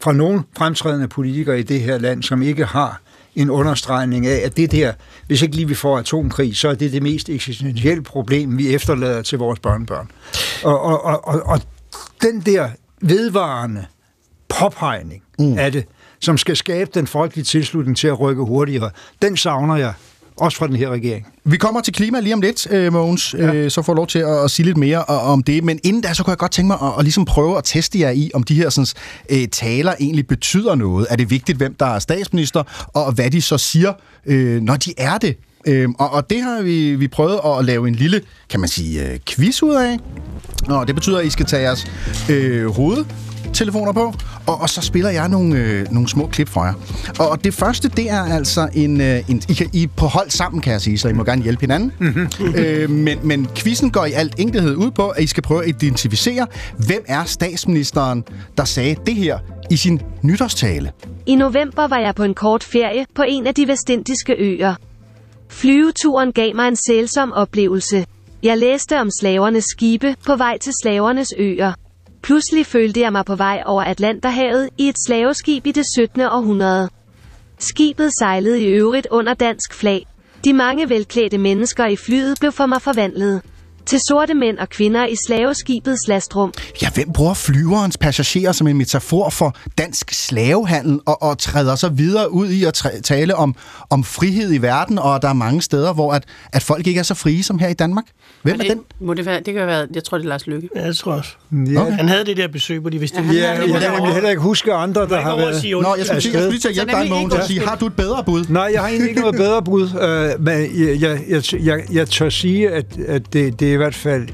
[0.00, 3.00] fra nogen fremtrædende politikere i det her land, som ikke har
[3.36, 4.92] en understregning af, at det der,
[5.26, 9.22] hvis ikke lige vi får atomkrig, så er det det mest eksistentielle problem, vi efterlader
[9.22, 10.10] til vores børnebørn.
[10.64, 11.60] Og, og, og, og
[12.22, 12.68] den der
[13.00, 13.86] vedvarende
[14.48, 15.58] påpegning mm.
[15.58, 15.84] af det,
[16.20, 18.90] som skal skabe den folkelige tilslutning til at rykke hurtigere,
[19.22, 19.92] den savner jeg
[20.36, 21.26] også fra den her regering.
[21.44, 23.54] Vi kommer til klima lige om lidt, øh, Mogens, ja.
[23.54, 25.64] øh, så får lov til at, at sige lidt mere o- om det.
[25.64, 28.00] Men inden da, så kunne jeg godt tænke mig at, at ligesom prøve at teste
[28.00, 28.86] jer i, om de her sådan,
[29.30, 31.06] øh, taler egentlig betyder noget.
[31.10, 32.62] Er det vigtigt, hvem der er statsminister,
[32.94, 33.92] og hvad de så siger,
[34.26, 35.36] øh, når de er det?
[35.66, 38.20] Øh, og, og det har vi, vi prøvet at lave en lille,
[38.50, 39.98] kan man sige, øh, quiz ud af.
[40.68, 41.86] Og det betyder, at I skal tage jeres
[42.30, 44.14] øh, hovedtelefoner på,
[44.46, 46.74] og, og så spiller jeg nogle, øh, nogle små klip for jer.
[47.18, 49.00] Og, og det første, det er altså en...
[49.00, 51.24] Øh, en I, kan, I er på hold sammen, kan jeg sige, så I må
[51.24, 51.92] gerne hjælpe hinanden.
[51.98, 52.54] Mm-hmm.
[52.54, 55.68] øh, men, men quizzen går i alt enkelhed ud på, at I skal prøve at
[55.68, 56.46] identificere,
[56.86, 58.24] hvem er statsministeren,
[58.58, 59.38] der sagde det her
[59.70, 60.92] i sin nytårstale.
[61.26, 64.74] I november var jeg på en kort ferie på en af de vestindiske øer.
[65.48, 68.06] Flyveturen gav mig en sælsom oplevelse.
[68.42, 71.72] Jeg læste om slavernes skibe på vej til slavernes øer.
[72.22, 76.20] Pludselig følte jeg mig på vej over Atlanterhavet i et slaveskib i det 17.
[76.20, 76.88] århundrede.
[77.58, 80.06] Skibet sejlede i øvrigt under dansk flag.
[80.44, 83.42] De mange velklædte mennesker i flyet blev for mig forvandlet
[83.86, 86.52] til sorte mænd og kvinder i slaveskibets lastrum.
[86.82, 91.88] Ja, hvem bruger flyverens passagerer som en metafor for dansk slavehandel og, og træder så
[91.88, 93.54] videre ud i at tale om,
[93.90, 97.02] om frihed i verden, og der er mange steder, hvor at, at folk ikke er
[97.02, 98.04] så frie som her i Danmark?
[98.42, 98.80] Hvem er den?
[99.00, 100.68] Må det, være, det kan være, jeg tror, det er Lars Lykke.
[100.76, 101.32] Ja, det tror jeg også.
[101.52, 101.80] Ja.
[101.80, 101.92] Okay.
[101.92, 103.22] Han havde det der besøg på de viste.
[103.32, 106.32] Ja, jeg kan nemlig heller ikke huske andre, der har været Nå, jeg skulle, sige,
[106.32, 108.44] jeg skulle lige til at hjælpe dig, Mogens, og sige, har du et bedre bud?
[108.48, 112.08] Nej, jeg har egentlig ikke noget bedre bud, øh, men jeg, jeg, jeg, jeg, jeg
[112.08, 114.28] tør sige, at, at det, det er i hvert fald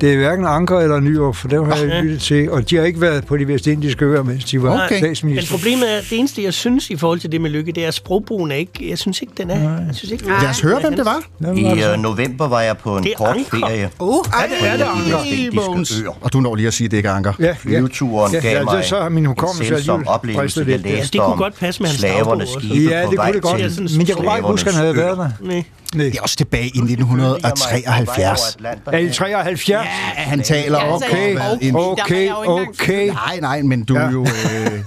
[0.00, 2.84] det er hverken Anker eller Nyrup, for dem har jeg lyttet til, og de har
[2.84, 5.52] ikke været på de vestindiske øer, mens de var Nej, statsminister.
[5.52, 7.88] Men problemet er, det eneste, jeg synes i forhold til det med lykke, det er,
[7.88, 8.90] at sprogbrugen er ikke...
[8.90, 9.58] Jeg synes ikke, den er...
[9.86, 11.52] Jeg synes ikke, Lad os høre, hvem det var.
[11.54, 13.58] I øh, november var jeg på en Det er kort Anker.
[13.66, 13.90] ferie.
[14.00, 14.22] Uh, er
[14.60, 16.16] det, er det Anker?
[16.20, 17.32] Og du når lige at sige, at det ikke er Anker.
[17.38, 20.60] Ja, Flyveturen Ja, gav ja, mig det- så har min hukommelse en alligevel oplevelse.
[20.60, 20.86] Jeg lidt.
[20.86, 22.68] Ja, læste det kunne godt passe med hans slavernes også.
[22.68, 24.84] skibe Ja, på det kunne det godt, men jeg kunne bare ikke huske, at han
[24.84, 25.28] havde været der.
[25.40, 25.64] Nej.
[25.94, 26.04] Nej.
[26.06, 28.56] Det er også tilbage i 1973.
[28.86, 29.68] Er I 73?
[30.16, 33.06] Ja, Han taler om Okay, en- okay, okay.
[33.08, 34.22] Nej, nej, men du er jo...
[34.22, 34.80] Øh,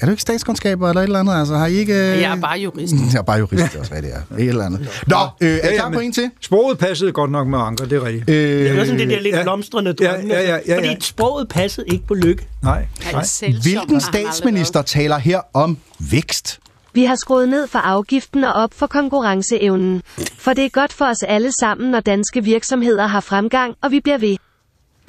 [0.00, 1.34] er du ikke statskundskaber eller et eller andet?
[1.38, 1.92] Altså, har I ikke...
[1.92, 1.98] Øh...
[2.20, 2.94] Jeg er bare jurist.
[3.12, 4.36] Jeg er bare jurist, det er også, hvad det er.
[4.38, 5.02] Et eller andet.
[5.06, 6.30] Nå, øh, er I klar på en til?
[6.40, 8.30] Sproget passede godt nok med Anker, det er rigtigt.
[8.30, 10.34] Øh, Det var sådan det der lidt blomstrende drømme.
[10.34, 10.94] ja, ja, ja, Fordi ja.
[11.00, 12.46] sproget passede ikke på lykke.
[12.62, 12.86] Nej.
[13.12, 13.24] nej.
[13.62, 15.78] Hvilken statsminister taler her om
[16.10, 16.58] vækst?
[16.94, 20.02] Vi har skruet ned for afgiften og op for konkurrenceevnen.
[20.38, 24.00] For det er godt for os alle sammen, når danske virksomheder har fremgang, og vi
[24.00, 24.36] bliver ved.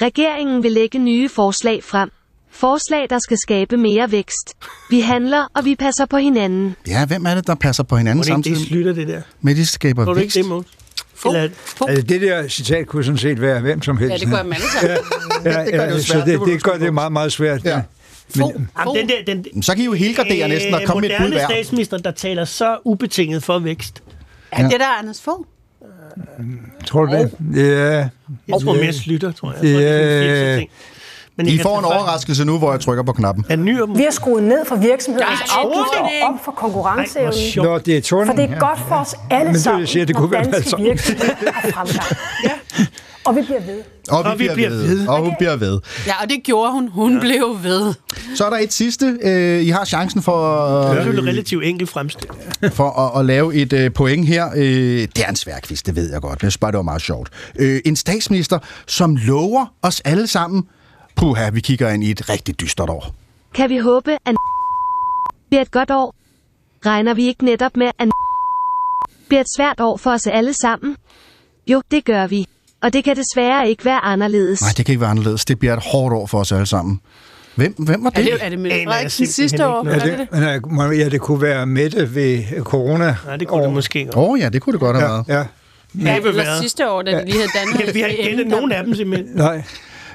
[0.01, 2.09] Regeringen vil lægge nye forslag frem.
[2.51, 4.53] Forslag, der skal skabe mere vækst.
[4.89, 6.75] Vi handler, og vi passer på hinanden.
[6.87, 8.57] Ja, hvem er det, der passer på hinanden Må det ikke samtidig?
[8.59, 9.21] det slutter, det der?
[9.41, 10.35] Med de skaber du vækst.
[10.35, 10.67] ikke det, Måns?
[11.25, 11.49] Eller,
[11.87, 14.11] Altså, det der citat kunne sådan set være hvem som helst.
[14.13, 14.97] Ja, det være dem alle sammen.
[15.45, 16.25] Ja, Det gør det jo ja, så svært.
[16.27, 17.65] det, Det det gør det meget, meget svært.
[17.65, 17.81] Ja.
[18.37, 21.23] Jamen, den der, den, Så kan I jo helgardere næsten og komme med et bud
[21.25, 21.55] moderne hver.
[21.55, 24.03] statsminister, der taler så ubetinget for vækst.
[24.51, 25.45] Er det der er Anders Fogh?
[26.85, 27.31] Tror du det?
[27.55, 27.61] Ja.
[28.47, 29.57] Jeg tror mere slutter, tror jeg.
[29.61, 30.63] tror, det er Ja.
[31.37, 33.45] Men I får en overraskelse nu, hvor jeg trykker på knappen.
[33.49, 37.39] Er Nyrup Vi har skruet ned for virksomhedernes Ja, afgifter og op for konkurrenceevnen.
[37.55, 38.29] Nå, det er Thorning.
[38.29, 40.31] For det er godt for os alle Men det, sammen, jeg siger, det når kunne
[40.31, 42.17] være danske virksomheder har fremgang.
[43.25, 43.83] Og vi bliver ved.
[44.09, 44.87] Og vi, Og vi bliver, bliver ved.
[44.97, 45.07] ved.
[45.07, 45.79] Og hun bliver ved.
[46.07, 46.87] Ja, og det gjorde hun.
[46.87, 47.19] Hun ja.
[47.19, 47.93] blev ved.
[48.35, 49.17] Så er der et sidste.
[49.21, 52.39] Øh, I har chancen for, Det er øh, selvfølgelig relativt enkelt fremstilling.
[52.73, 54.49] for at, at lave et øh, point her.
[54.55, 54.63] Øh,
[55.15, 56.31] det er en svær quiz, det ved jeg godt.
[56.43, 57.29] Jeg synes bare, det var meget sjovt.
[57.59, 60.63] Øh, en statsminister, som lover os alle sammen,
[61.15, 63.15] puha, vi kigger ind i et rigtig dystert år.
[63.53, 64.35] Kan vi håbe, at
[65.49, 66.15] bliver et godt år?
[66.85, 68.07] Regner vi ikke netop med, at
[69.27, 70.95] bliver et svært år for os alle sammen?
[71.67, 72.47] Jo, det gør vi.
[72.85, 74.61] Og det kan desværre ikke være anderledes.
[74.61, 75.45] Nej, det kan ikke være anderledes.
[75.45, 76.99] Det bliver et hårdt år for os alle sammen.
[77.55, 78.25] Hvem, hvem var Er det?
[78.33, 79.85] det, er det Mette Frederiksen sidste år?
[79.85, 80.27] Er Ja, det det,
[80.63, 80.71] det?
[80.71, 83.15] men, øh, ja, det kunne være Mette ved corona.
[83.25, 84.15] Nej, det kunne det måske godt.
[84.15, 85.25] Åh oh, ja, det kunne det godt have Ja, været.
[85.27, 85.37] ja.
[86.09, 86.61] Ja, Næppe eller været.
[86.61, 88.95] sidste år, da de lige havde dannet Ja, vi har ikke gættet nogen af dem
[88.95, 89.35] simpelthen.
[89.35, 89.63] Nej.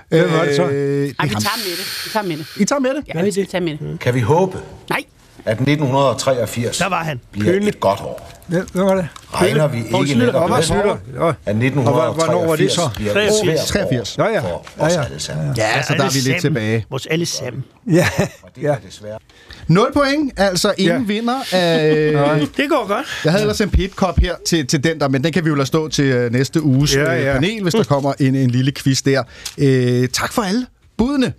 [0.08, 0.62] Hvem var det så?
[0.62, 0.72] Øh,
[1.08, 2.02] det Ej, vi tager med det.
[2.06, 2.46] Vi tager med det.
[2.56, 3.04] I tager med det?
[3.14, 4.00] Ja, vi skal tage med det.
[4.00, 4.58] Kan vi håbe,
[4.90, 5.02] Nej.
[5.44, 7.20] at 1983 Der var han.
[7.32, 7.68] bliver Køle.
[7.68, 8.39] et godt år?
[8.50, 9.08] Hvem, hvem var det?
[9.34, 10.56] Regner vi Poul ikke netop Hvor var?
[11.26, 11.32] Ja.
[11.46, 12.90] at Og hvornår var det 1983 så?
[12.96, 13.68] bliver et 83.
[13.68, 14.18] svært år 83.
[14.18, 14.40] Ja, ja.
[14.40, 15.04] for Ja, os ja.
[15.04, 15.54] alle sammen?
[15.56, 16.86] Ja, så der er vi lidt tilbage.
[16.90, 17.64] Vores alle sammen.
[17.92, 18.06] Ja,
[18.42, 18.74] Og det ja.
[18.88, 19.18] desværre
[19.68, 21.06] 0 point, altså ingen Ja.
[21.06, 22.40] vinder af...
[22.56, 23.06] Det går godt.
[23.24, 25.54] Jeg havde ellers en pitkop her til, til den der, men den kan vi jo
[25.54, 27.32] lade stå til øh, næste uges Ja, øh, ja.
[27.32, 29.22] panel, hvis der kommer en, en lille quiz der.
[29.58, 30.66] Øh, tak for alle
[30.98, 31.32] budene.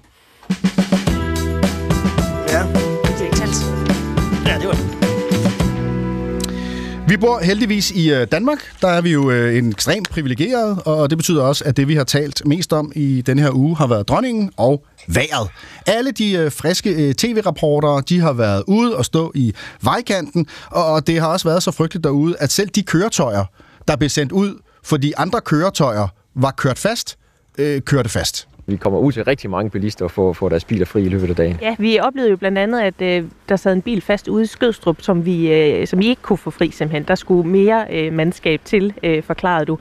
[7.12, 8.60] Vi bor heldigvis i øh, Danmark.
[8.82, 11.96] Der er vi jo øh, en ekstremt privilegeret, og det betyder også, at det, vi
[11.96, 15.50] har talt mest om i denne her uge, har været dronningen og vejret.
[15.88, 21.20] Alle de øh, friske tv-rapporter, de har været ude og stå i vejkanten, og det
[21.20, 23.46] har også været så frygteligt derude, at selv de køretøjer,
[23.88, 27.18] der blev sendt ud, fordi andre køretøjer var kørt fast,
[27.58, 28.48] øh, kørte fast.
[28.72, 31.30] Vi kommer ud til rigtig mange bilister og får, får deres biler fri i løbet
[31.30, 31.58] af dagen.
[31.62, 34.46] Ja, vi oplevede jo blandt andet, at øh, der sad en bil fast ude i
[34.46, 37.04] Skødstrup, som vi, øh, som vi ikke kunne få fri simpelthen.
[37.08, 39.78] Der skulle mere øh, mandskab til, øh, forklarede du.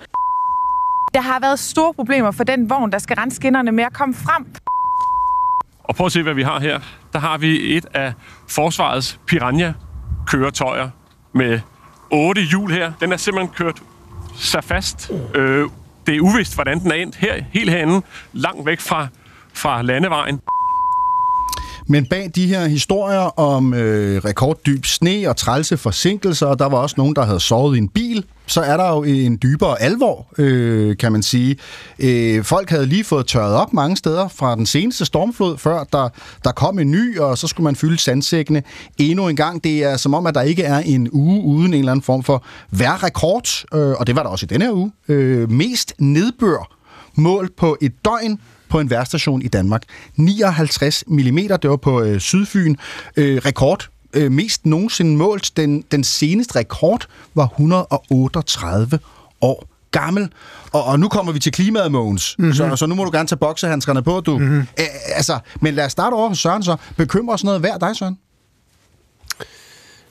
[1.15, 4.15] Der har været store problemer for den vogn, der skal rense skinnerne med at komme
[4.15, 4.47] frem.
[5.85, 6.81] Og prøv at se, hvad vi har her.
[7.13, 8.13] Der har vi et af
[8.49, 10.89] forsvarets Piranha-køretøjer
[11.33, 11.61] med
[12.11, 12.93] otte hjul her.
[13.01, 13.83] Den er simpelthen kørt
[14.37, 15.13] sig fast.
[15.35, 15.67] Øh,
[16.11, 19.09] det er uvist, hvordan den er endt her, helt herinde, langt væk fra,
[19.53, 20.41] fra landevejen.
[21.91, 26.79] Men bag de her historier om øh, rekorddyb sne og trælse forsinkelser, og der var
[26.79, 30.27] også nogen, der havde sovet i en bil, så er der jo en dybere alvor,
[30.39, 31.57] øh, kan man sige.
[31.99, 36.09] Øh, folk havde lige fået tørret op mange steder fra den seneste stormflod, før der,
[36.45, 38.63] der kom en ny, og så skulle man fylde sandsækkene
[38.99, 39.65] endnu en gang.
[39.65, 42.23] Det er som om, at der ikke er en uge uden en eller anden form
[42.23, 44.93] for værrekord, øh, og det var der også i denne her uge.
[45.09, 46.77] Øh, mest nedbør
[47.15, 48.39] målt på et døgn
[48.71, 49.83] på en værstation i Danmark.
[50.17, 52.77] 59 mm, det var på øh, Sydfyn.
[53.17, 55.57] Øh, rekord øh, mest nogensinde målt.
[55.57, 58.99] Den, den seneste rekord var 138
[59.41, 60.29] år gammel.
[60.73, 62.37] Og, og nu kommer vi til klimaet, Mogens.
[62.39, 62.55] Mm-hmm.
[62.55, 64.39] Så, så nu må du gerne tage boksehandskerne på, du.
[64.39, 64.67] Mm-hmm.
[64.79, 64.83] Æ,
[65.15, 66.77] altså, men lad os starte over hos Søren så.
[66.97, 68.19] Bekymrer os noget hver dig, Søren?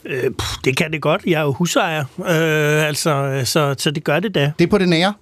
[0.05, 1.21] Øh, pff, det kan det godt.
[1.27, 4.51] Jeg er jo husejer, øh, altså, så, så det gør det da.
[4.59, 5.13] Det er på det nære?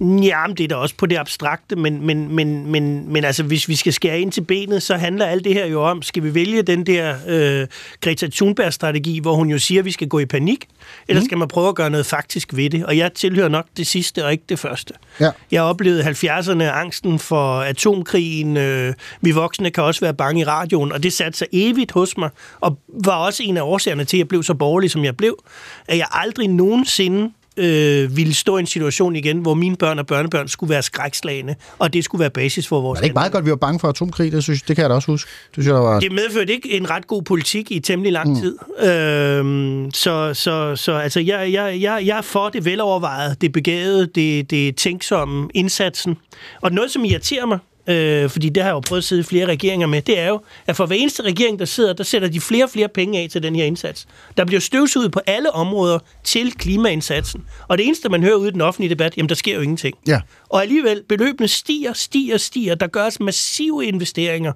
[0.00, 3.42] Ja, men det er da også på det abstrakte, men, men, men, men, men altså,
[3.42, 6.22] hvis vi skal skære ind til benet, så handler alt det her jo om, skal
[6.22, 7.66] vi vælge den der øh,
[8.00, 10.66] Greta Thunberg-strategi, hvor hun jo siger, at vi skal gå i panik,
[11.08, 11.24] eller mm.
[11.24, 12.86] skal man prøve at gøre noget faktisk ved det?
[12.86, 14.94] Og jeg tilhører nok det sidste og ikke det første.
[15.20, 15.30] Ja.
[15.50, 18.56] Jeg oplevede 70'erne angsten for atomkrigen.
[18.56, 22.16] Øh, vi voksne kan også være bange i radioen, og det satte sig evigt hos
[22.16, 25.16] mig, og var også en af årsagerne til, at jeg blev så borgerlig, som jeg
[25.16, 25.44] blev,
[25.88, 30.06] at jeg aldrig nogensinde øh, ville stå i en situation igen, hvor mine børn og
[30.06, 33.32] børnebørn skulle være skrækslagende, og det skulle være basis for vores Er det ikke meget
[33.32, 34.32] godt, vi var bange for atomkrig?
[34.32, 35.28] Det, synes, det kan jeg da også huske.
[35.28, 36.00] Det, synes jeg, der var...
[36.00, 38.58] det medførte ikke en ret god politik i temmelig lang tid.
[38.78, 38.88] Mm.
[38.88, 44.06] Øhm, så så, så altså, jeg, jeg, jeg, jeg er for det velovervejede, det begavede,
[44.06, 46.16] det, det tænksomme, indsatsen.
[46.60, 49.24] Og noget, som irriterer mig, øh, fordi det har jeg jo prøvet at sidde i
[49.24, 52.28] flere regeringer med, det er jo, at for hver eneste regering, der sidder, der sætter
[52.28, 54.06] de flere og flere penge af til den her indsats.
[54.36, 57.44] Der bliver støvsuget på alle områder til klimaindsatsen.
[57.68, 59.96] Og det eneste, man hører ude i den offentlige debat, jamen der sker jo ingenting.
[60.06, 60.20] Ja.
[60.48, 62.74] Og alligevel, beløbene stiger, stiger, stiger.
[62.74, 64.52] Der gøres massive investeringer.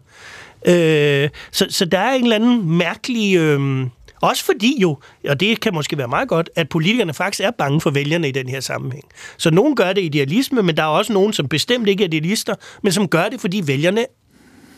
[0.66, 3.36] Øh, så, så der er en eller anden mærkelig...
[3.36, 3.86] Øh,
[4.24, 4.98] også fordi jo,
[5.28, 8.32] og det kan måske være meget godt, at politikerne faktisk er bange for vælgerne i
[8.32, 9.04] den her sammenhæng.
[9.36, 12.54] Så nogen gør det idealisme, men der er også nogen, som bestemt ikke er idealister,
[12.82, 14.06] men som gør det, fordi vælgerne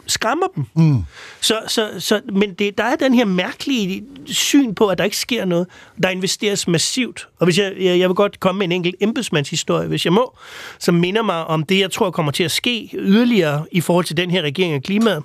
[0.06, 0.64] skræmmer dem.
[0.74, 1.04] Mm.
[1.40, 5.16] Så, så, så, men det, der er den her mærkelige syn på, at der ikke
[5.16, 5.66] sker noget.
[6.02, 7.28] Der investeres massivt.
[7.38, 10.36] Og hvis jeg, jeg, jeg vil godt komme med en enkelt embedsmandshistorie, hvis jeg må,
[10.78, 14.16] som minder mig om det, jeg tror kommer til at ske yderligere i forhold til
[14.16, 15.22] den her regering af klimaet.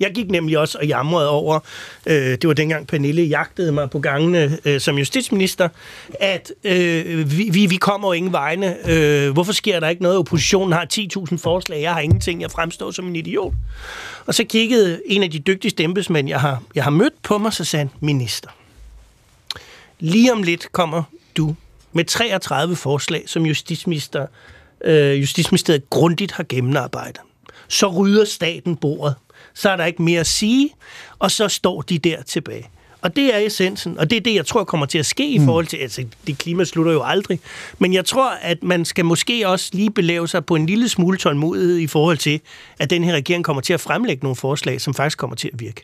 [0.00, 1.60] Jeg gik nemlig også og jamrede over,
[2.06, 5.68] øh, det var dengang Pernille jagtede mig på gangene øh, som justitsminister,
[6.20, 8.90] at øh, vi, vi, vi kommer jo ingen vegne.
[8.90, 10.18] Øh, hvorfor sker der ikke noget?
[10.18, 10.86] Oppositionen har
[11.30, 13.52] 10.000 forslag, jeg har ingenting, jeg fremstår som en idiot.
[14.26, 17.52] Og så kiggede en af de dygtigste embedsmænd, jeg har, jeg har mødt på mig,
[17.52, 18.48] så sagde han, minister,
[19.98, 21.02] lige om lidt kommer
[21.36, 21.54] du
[21.92, 24.26] med 33 forslag, som justitsminister,
[24.84, 27.20] øh, Justitsministeriet grundigt har gennemarbejdet.
[27.68, 29.14] Så rydder staten bordet
[29.54, 30.70] så er der ikke mere at sige,
[31.18, 32.68] og så står de der tilbage.
[33.02, 35.38] Og det er essensen, og det er det, jeg tror kommer til at ske i
[35.44, 37.40] forhold til, altså det klima slutter jo aldrig,
[37.78, 41.18] men jeg tror, at man skal måske også lige belave sig på en lille smule
[41.18, 42.40] tålmodighed i forhold til,
[42.78, 45.60] at den her regering kommer til at fremlægge nogle forslag, som faktisk kommer til at
[45.60, 45.82] virke.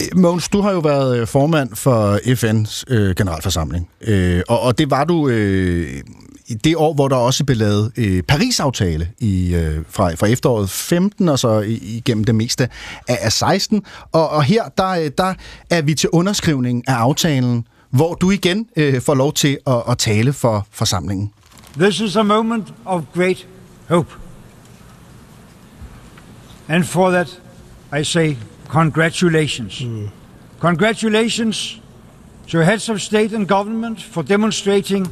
[0.00, 4.78] Øh, Mogens, du har jo været øh, formand for FN's øh, generalforsamling, øh, og, og
[4.78, 6.02] det var du øh,
[6.48, 10.70] i det år, hvor der også blev lavet øh, Paris-aftale i, øh, fra, fra efteråret
[10.70, 12.68] 15 og så igennem det meste
[13.08, 13.82] af, af 16.
[14.12, 15.34] Og, og her der, øh, der
[15.70, 19.98] er vi til underskrivning af aftalen, hvor du igen øh, får lov til at, at
[19.98, 21.32] tale for forsamlingen.
[21.78, 23.46] This is a moment of great
[23.88, 24.10] hope.
[26.68, 27.40] And for that,
[28.00, 28.34] I say
[28.68, 29.80] congratulations.
[29.80, 30.08] Mm.
[30.60, 31.80] Congratulations
[32.48, 35.06] to heads of state and government for demonstrating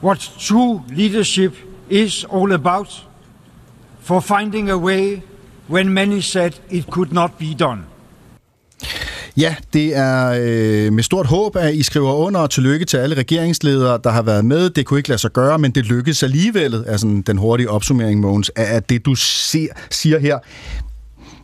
[0.00, 1.52] what true leadership
[1.90, 3.06] is all about,
[4.00, 5.22] for finding a way
[5.68, 7.84] when many said it could not be done.
[9.36, 13.16] Ja, det er øh, med stort håb, at I skriver under, og tillykke til alle
[13.16, 14.70] regeringsledere, der har været med.
[14.70, 18.20] Det kunne ikke lade sig gøre, men det lykkedes alligevel, er sådan den hurtige opsummering,
[18.20, 20.38] Mogens, af det, du ser, siger her.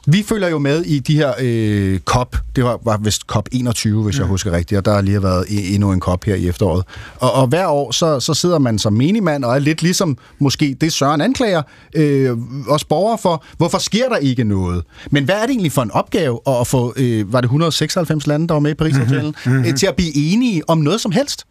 [0.06, 2.36] Vi følger jo med i de her øh, COP.
[2.56, 4.20] Det var, var vist COP 21, hvis mm.
[4.20, 6.84] jeg husker rigtigt, og der har lige været endnu en COP her i efteråret.
[7.18, 10.76] Og, og hver år, så, så sidder man som menigmand og er lidt ligesom måske
[10.80, 11.62] det Søren anklager
[11.96, 12.36] øh,
[12.68, 14.84] os borgere for, hvorfor sker der ikke noget?
[15.10, 18.48] Men hvad er det egentlig for en opgave at få, øh, var det 196 lande,
[18.48, 19.64] der var med i Paris-aftalen, mm-hmm.
[19.64, 21.46] øh, til at blive enige om noget som helst?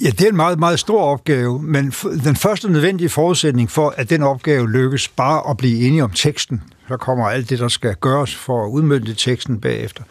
[0.00, 1.92] Ja, det er en meget, meget stor opgave, men
[2.24, 6.62] den første nødvendige forudsætning for, at den opgave lykkes, bare at blive enige om teksten,
[6.88, 10.02] så kommer alt det, der skal gøres for at udmønte teksten bagefter,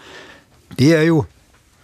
[0.79, 1.23] det er jo,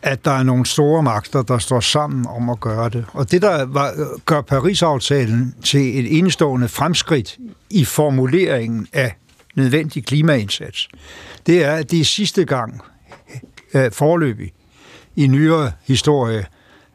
[0.01, 3.05] at der er nogle store magter, der står sammen om at gøre det.
[3.13, 3.93] Og det, der var,
[4.25, 7.37] gør Paris-aftalen til et enestående fremskridt
[7.69, 9.15] i formuleringen af
[9.55, 10.89] nødvendig klimaindsats,
[11.47, 12.81] det er, at det er sidste gang
[13.73, 14.53] øh, forløbig
[15.15, 16.45] i nyere historie,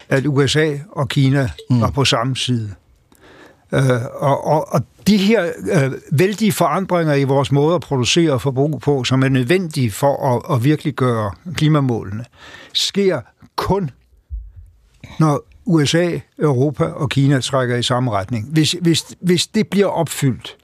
[0.09, 1.81] at USA og Kina mm.
[1.81, 2.75] var på samme side.
[3.73, 8.43] Øh, og, og, og de her øh, vældige forandringer i vores måde at producere og
[8.43, 12.25] forbruge på, som er nødvendige for at, at virkelig gøre klimamålene,
[12.73, 13.21] sker
[13.57, 13.91] kun,
[15.19, 18.49] når USA, Europa og Kina trækker i samme retning.
[18.53, 20.57] Hvis, hvis, hvis det bliver opfyldt,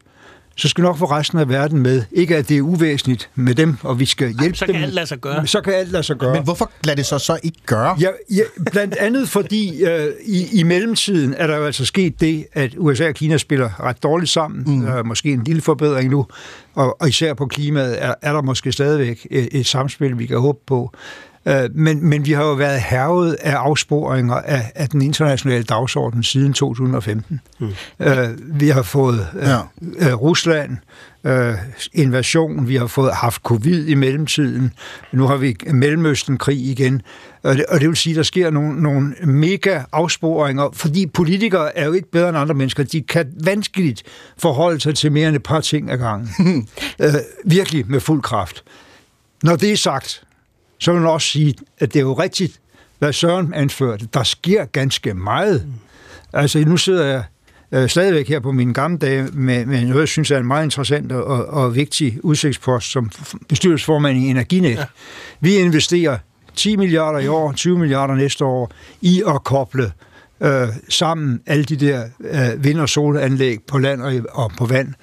[0.56, 2.02] så skal nok få resten af verden med.
[2.12, 4.74] Ikke at det er uvæsentligt med dem, og vi skal hjælpe så dem.
[4.74, 5.46] kan alt lade sig gøre.
[5.46, 6.34] Så kan alt lade sig gøre.
[6.34, 7.96] Men hvorfor lader det så så ikke gøre?
[8.00, 12.46] Ja, ja blandt andet fordi øh, i, i mellemtiden er der jo altså sket det,
[12.52, 14.64] at USA og Kina spiller ret dårligt sammen.
[14.66, 14.80] Mm.
[14.80, 16.26] Der er måske en lille forbedring nu,
[16.74, 20.38] og, og især på klimaet er, er der måske stadigvæk et, et samspil, vi kan
[20.38, 20.92] håbe på.
[21.46, 26.22] Øh, Men, men vi har jo været hervet af afsporinger af, af den internationale dagsorden
[26.22, 27.40] siden 2015.
[27.60, 27.68] Mm.
[28.00, 28.28] Øh,
[28.60, 30.14] vi har fået øh, Ja.
[30.14, 30.76] Rusland,
[31.24, 31.54] øh,
[31.92, 34.72] invasion, vi har fået haft covid i mellemtiden,
[35.12, 37.02] nu har vi Mellemøsten-krig igen,
[37.42, 41.78] og det, og det vil sige, at der sker nogle, nogle mega afsporinger, fordi politikere
[41.78, 42.82] er jo ikke bedre end andre mennesker.
[42.82, 44.02] De kan vanskeligt
[44.38, 46.28] forholde sig til mere end et par ting ad gangen.
[47.00, 47.14] øh,
[47.44, 48.62] virkelig med fuld kraft.
[49.42, 50.24] Når det er sagt,
[50.78, 52.60] så vil man også sige, at det er jo rigtigt,
[52.98, 54.08] hvad Søren anførte.
[54.14, 55.66] Der sker ganske meget.
[56.32, 57.24] Altså, nu sidder jeg
[57.72, 60.64] øh, stadigvæk her på mine gamle dage med, med noget, jeg synes er en meget
[60.64, 63.10] interessant og, og vigtig udsigtspost som
[63.48, 64.70] bestyrelsesformand i Energinet.
[64.70, 64.84] Ja.
[65.40, 66.18] Vi investerer
[66.56, 68.70] 10 milliarder i år, 20 milliarder næste år,
[69.00, 69.92] i at koble
[70.40, 74.88] øh, sammen alle de der øh, vind- og solanlæg på land og, og på vand,
[74.88, 74.94] øh,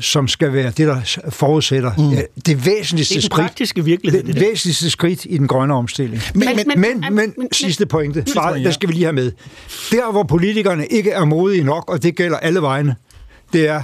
[0.00, 2.42] som skal være det, der forudsætter mm.
[2.46, 3.32] det væsentligste Det er den skridt.
[3.46, 6.22] praktiske virkelighed, Det, det væsentligste skridt i den grønne omstilling.
[6.34, 8.40] Men- Men, men- men, men, men, men sidste pointe, ja.
[8.64, 9.32] der skal vi lige have med.
[9.90, 12.96] Der, hvor politikerne ikke er modige nok, og det gælder alle vegne,
[13.52, 13.82] det er,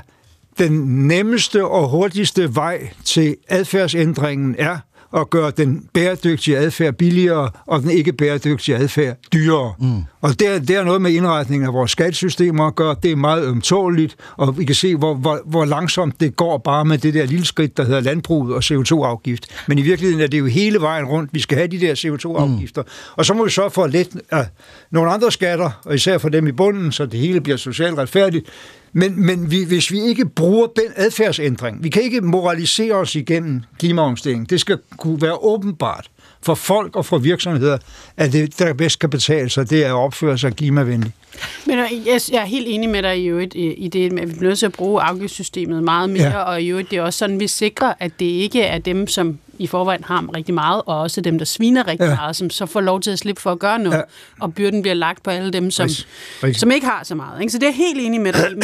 [0.59, 0.73] den
[1.09, 4.79] nemmeste og hurtigste vej til adfærdsændringen er
[5.17, 9.75] at gøre den bæredygtige adfærd billigere, og den ikke bæredygtige adfærd dyrere.
[9.79, 10.03] Mm.
[10.21, 12.97] Og det er, det er noget med indretningen af vores skattesystemer at gøre.
[13.03, 16.85] Det er meget ømtåligt, og vi kan se, hvor, hvor, hvor langsomt det går bare
[16.85, 19.47] med det der lille skridt, der hedder landbruget og CO2-afgift.
[19.69, 21.35] Men i virkeligheden er det jo hele vejen rundt.
[21.35, 22.83] Vi skal have de der CO2-afgifter.
[22.83, 22.89] Mm.
[23.17, 24.39] Og så må vi så for at lette uh,
[24.91, 28.47] nogle andre skatter, og især for dem i bunden, så det hele bliver socialt retfærdigt.
[28.93, 33.63] Men, men vi, hvis vi ikke bruger den adfærdsændring, vi kan ikke moralisere os igennem
[33.79, 34.51] klimaomstilling.
[34.51, 36.11] Det skal kunne være åbenbart
[36.43, 37.79] for folk og for virksomheder,
[38.17, 41.13] at det, der bedst kan betale sig, det er at opføre sig klimavenligt.
[41.67, 44.49] Men øh, jeg, er helt enig med dig i øvrigt i, det, at vi bliver
[44.49, 46.39] nødt til at bruge afgiftssystemet meget mere, ja.
[46.39, 49.39] og i øvrigt det er også sådan, vi sikrer, at det ikke er dem, som
[49.59, 52.11] i forvejen har rigtig meget, og også dem, der sviner rigtig ja.
[52.11, 52.17] Ja.
[52.17, 53.97] meget, som så får lov til at slippe for at gøre noget, ja.
[53.99, 54.05] Ja.
[54.41, 56.07] og byrden bliver lagt på alle dem, som, Præcis.
[56.41, 56.57] Præcis.
[56.61, 57.41] som ikke har så meget.
[57.41, 57.53] Ikke?
[57.53, 58.49] Så det er jeg helt enig med dig.
[58.55, 58.63] Men,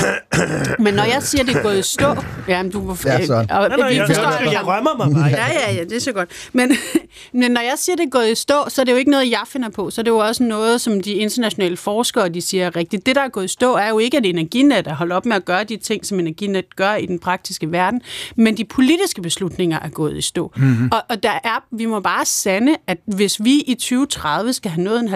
[0.85, 2.15] men når jeg siger, det er gået i stå...
[2.49, 2.97] Jamen, du må...
[3.05, 3.51] Ja, Søren.
[3.51, 5.25] og, Nej, nej, vi jeg- forstår jeg- jeg rømmer mig bare.
[5.29, 6.29] Ja, ja, ja, det er så godt.
[6.53, 6.73] Men,
[7.33, 9.31] men når jeg siger, det er gået i stå, så er det jo ikke noget,
[9.31, 9.91] jeg finder på.
[9.91, 13.07] Så er det jo også noget, som de internationale forskere de siger er rigtigt.
[13.07, 15.37] Det, der er gået i stå, er jo ikke, at Energinet er holdt op med
[15.37, 18.01] at gøre de ting, som Energinet gør i den praktiske verden,
[18.37, 20.53] men de politiske beslutninger er gået i stå.
[20.57, 20.84] Mm-hmm.
[20.93, 24.85] Og, og der er, vi må bare sande, at hvis vi i 2030 skal have
[24.85, 25.13] nået en 70%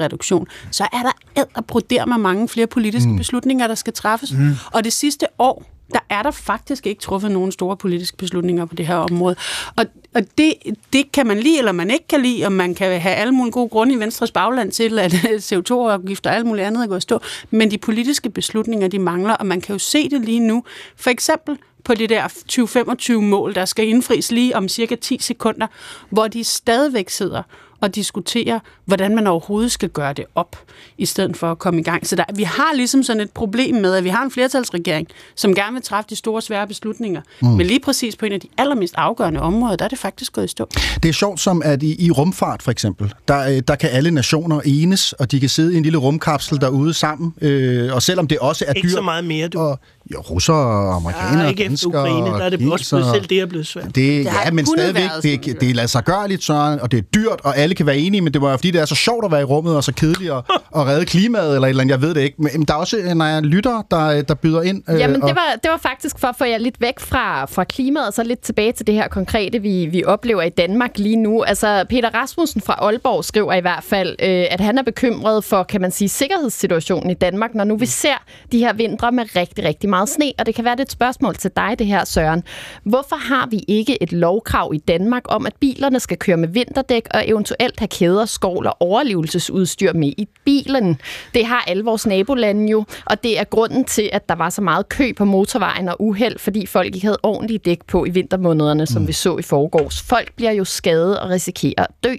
[0.00, 3.16] reduktion, så er der ad og broder med mange flere politiske mm.
[3.16, 4.32] beslutninger, der skal træffes.
[4.32, 4.54] Mm.
[4.72, 8.74] Og det sidste år, der er der faktisk ikke truffet nogen store politiske beslutninger på
[8.74, 9.36] det her område.
[9.76, 10.54] Og, og det,
[10.92, 13.52] det kan man lide, eller man ikke kan lide, og man kan have alle mulige
[13.52, 15.12] gode grunde i Venstres bagland til, at
[15.52, 17.20] CO2-afgifter og alt muligt andet er gået stå.
[17.50, 20.64] Men de politiske beslutninger, de mangler, og man kan jo se det lige nu.
[20.96, 25.66] For eksempel på det der 2025-mål, der skal indfries lige om cirka 10 sekunder,
[26.10, 27.42] hvor de stadigvæk sidder
[27.82, 30.56] og diskuterer, hvordan man overhovedet skal gøre det op,
[30.98, 32.06] i stedet for at komme i gang.
[32.06, 35.54] Så der, vi har ligesom sådan et problem med, at vi har en flertalsregering, som
[35.54, 37.20] gerne vil træffe de store, svære beslutninger.
[37.40, 37.48] Mm.
[37.48, 40.44] Men lige præcis på en af de allermest afgørende områder, der er det faktisk gået
[40.44, 40.68] i stå.
[41.02, 44.10] Det er sjovt som, at i, i rumfart for eksempel, der, øh, der kan alle
[44.10, 48.26] nationer enes, og de kan sidde i en lille rumkapsel derude sammen, øh, og selvom
[48.26, 48.96] det også er Ikke dyrt...
[48.96, 49.58] så meget mere, du.
[49.58, 49.80] Og,
[50.14, 53.24] jo, russer og amerikanere, Ah, ikke efter danskere Ukraine, der er det også blevet, selv
[53.26, 53.84] det er blevet svært.
[53.86, 56.44] Det, Det ja, men kun stadigvæk, været det, det, det er lade sig gøre lidt,
[56.44, 58.70] Søren, og det er dyrt, og alle kan være enige, men det var jo fordi,
[58.70, 60.38] det er så sjovt at være i rummet, og så kedeligt at,
[60.78, 62.36] at redde klimaet, eller et eller andet, jeg ved det ikke.
[62.42, 64.82] Men men der er også, når jeg lytter, der, der byder ind.
[64.90, 67.44] øh, Jamen, og- det var, det var faktisk for at få jer lidt væk fra,
[67.44, 70.90] fra klimaet, og så lidt tilbage til det her konkrete, vi, vi oplever i Danmark
[70.98, 71.42] lige nu.
[71.42, 75.62] Altså, Peter Rasmussen fra Aalborg skriver i hvert fald, øh, at han er bekymret for,
[75.62, 78.14] kan man sige, sikkerhedssituationen i Danmark, når nu vi ser
[78.52, 80.92] de her vintre med rigtig, rigtig meget meget sne, og det kan være er et
[80.92, 82.42] spørgsmål til dig, det her, Søren.
[82.84, 87.06] Hvorfor har vi ikke et lovkrav i Danmark om, at bilerne skal køre med vinterdæk
[87.14, 91.00] og eventuelt have kæder, skål og overlevelsesudstyr med i bilen?
[91.34, 94.62] Det har alle vores nabolande jo, og det er grunden til, at der var så
[94.62, 98.86] meget kø på motorvejen og uheld, fordi folk ikke havde ordentlige dæk på i vintermånederne,
[98.86, 99.08] som mm.
[99.08, 100.02] vi så i forgårs.
[100.02, 102.14] Folk bliver jo skadet og risikerer at dø.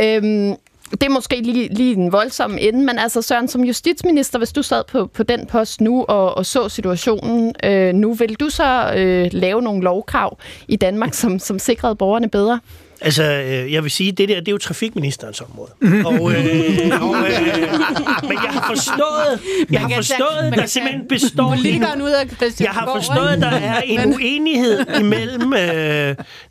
[0.00, 0.56] Øhm,
[0.90, 4.62] det er måske lige, lige en voldsom ende, men altså Søren, som justitsminister, hvis du
[4.62, 8.92] sad på, på den post nu og, og så situationen øh, nu, vil du så
[8.96, 10.38] øh, lave nogle lovkrav
[10.68, 12.60] i Danmark, som, som sikrede borgerne bedre?
[13.00, 15.70] Altså, øh, jeg vil sige, det der, det er jo trafikministerens område.
[16.06, 17.42] og, øh, og, øh,
[18.22, 19.40] men jeg har forstået,
[19.70, 21.54] jeg har forstået, der simpelthen består...
[21.54, 25.52] Politikeren ud af Jeg har forstået, der er en uenighed imellem...
[25.52, 25.58] Øh,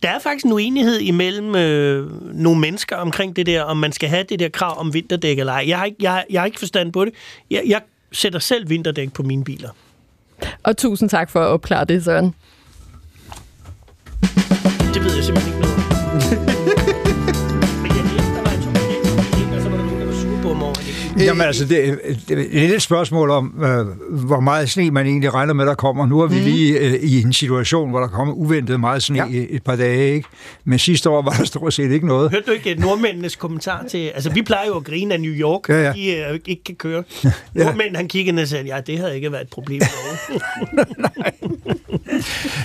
[0.04, 4.10] der er faktisk en uenighed imellem øh, nogle mennesker omkring det der, om man skal
[4.10, 5.64] have det der krav om vinterdæk eller ej.
[5.68, 7.14] Jeg har ikke, jeg, jeg har ikke forstand på det.
[7.52, 7.82] Jeg, jeg
[8.12, 9.70] sætter selv vinterdæk på mine biler.
[10.64, 12.36] Og tusind tak for at opklare det, Søren.
[14.94, 15.55] Det ved jeg simpelthen
[21.20, 25.06] Jamen altså, det, det, det er lidt et spørgsmål om, øh, hvor meget sne man
[25.06, 26.06] egentlig regner med, der kommer.
[26.06, 26.44] Nu er vi mm.
[26.46, 29.26] lige øh, i en situation, hvor der kommer uventet meget sne ja.
[29.30, 30.28] i et par dage, ikke?
[30.66, 32.32] Men sidste år var der stort set ikke noget.
[32.32, 34.12] Hørte du ikke nordmændenes kommentar til...
[34.16, 35.92] Altså, vi plejer jo at grine af New York, Ja, ja.
[35.94, 37.04] de øh, ikke kan køre.
[37.54, 39.82] Nordmænden, han kiggede ned og sagde, ja, det havde ikke været et problem.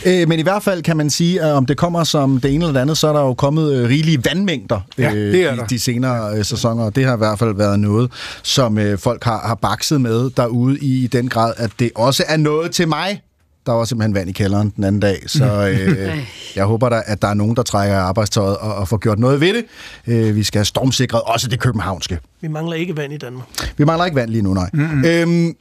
[0.06, 2.64] Øh, men i hvert fald kan man sige, at om det kommer som det ene
[2.64, 5.52] eller det andet, så er der jo kommet øh, rigelige vandmængder Ja, øh, det er
[5.52, 5.66] i der.
[5.66, 8.10] de senere øh, sæsoner, og det har i hvert fald været noget,
[8.42, 12.24] som øh, folk har, har bakset med derude i, i den grad, at det også
[12.28, 13.22] er noget til mig.
[13.66, 16.26] Der var simpelthen vand i kælderen den anden dag, så øh,
[16.56, 19.40] jeg håber da, at der er nogen, der trækker arbejdstøjet og, og får gjort noget
[19.40, 19.64] ved det.
[20.06, 22.18] Øh, vi skal have stormsikret også det københavnske.
[22.40, 23.46] vi mangler ikke vand i Danmark.
[23.76, 24.70] Vi mangler ikke vand lige nu, nej.
[24.72, 25.04] Mm-hmm.
[25.04, 25.56] Øhm,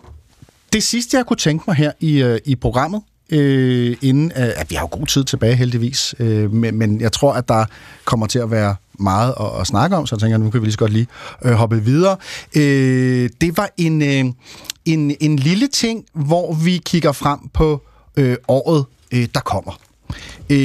[0.74, 4.70] det sidste, jeg kunne tænke mig her i, øh, i programmet, øh, inden, øh, at
[4.70, 7.66] vi har jo god tid tilbage heldigvis, øh, men, men jeg tror, at der
[8.06, 10.66] kommer til at være meget at, at snakke om, så jeg tænker, nu kan vi
[10.66, 11.08] lige så godt lige
[11.46, 12.18] øh, hoppe videre.
[12.56, 14.34] Øh, det var en, øh,
[14.86, 17.82] en, en lille ting, hvor vi kigger frem på
[18.18, 19.80] øh, året, øh, der kommer.
[20.50, 20.58] Øh,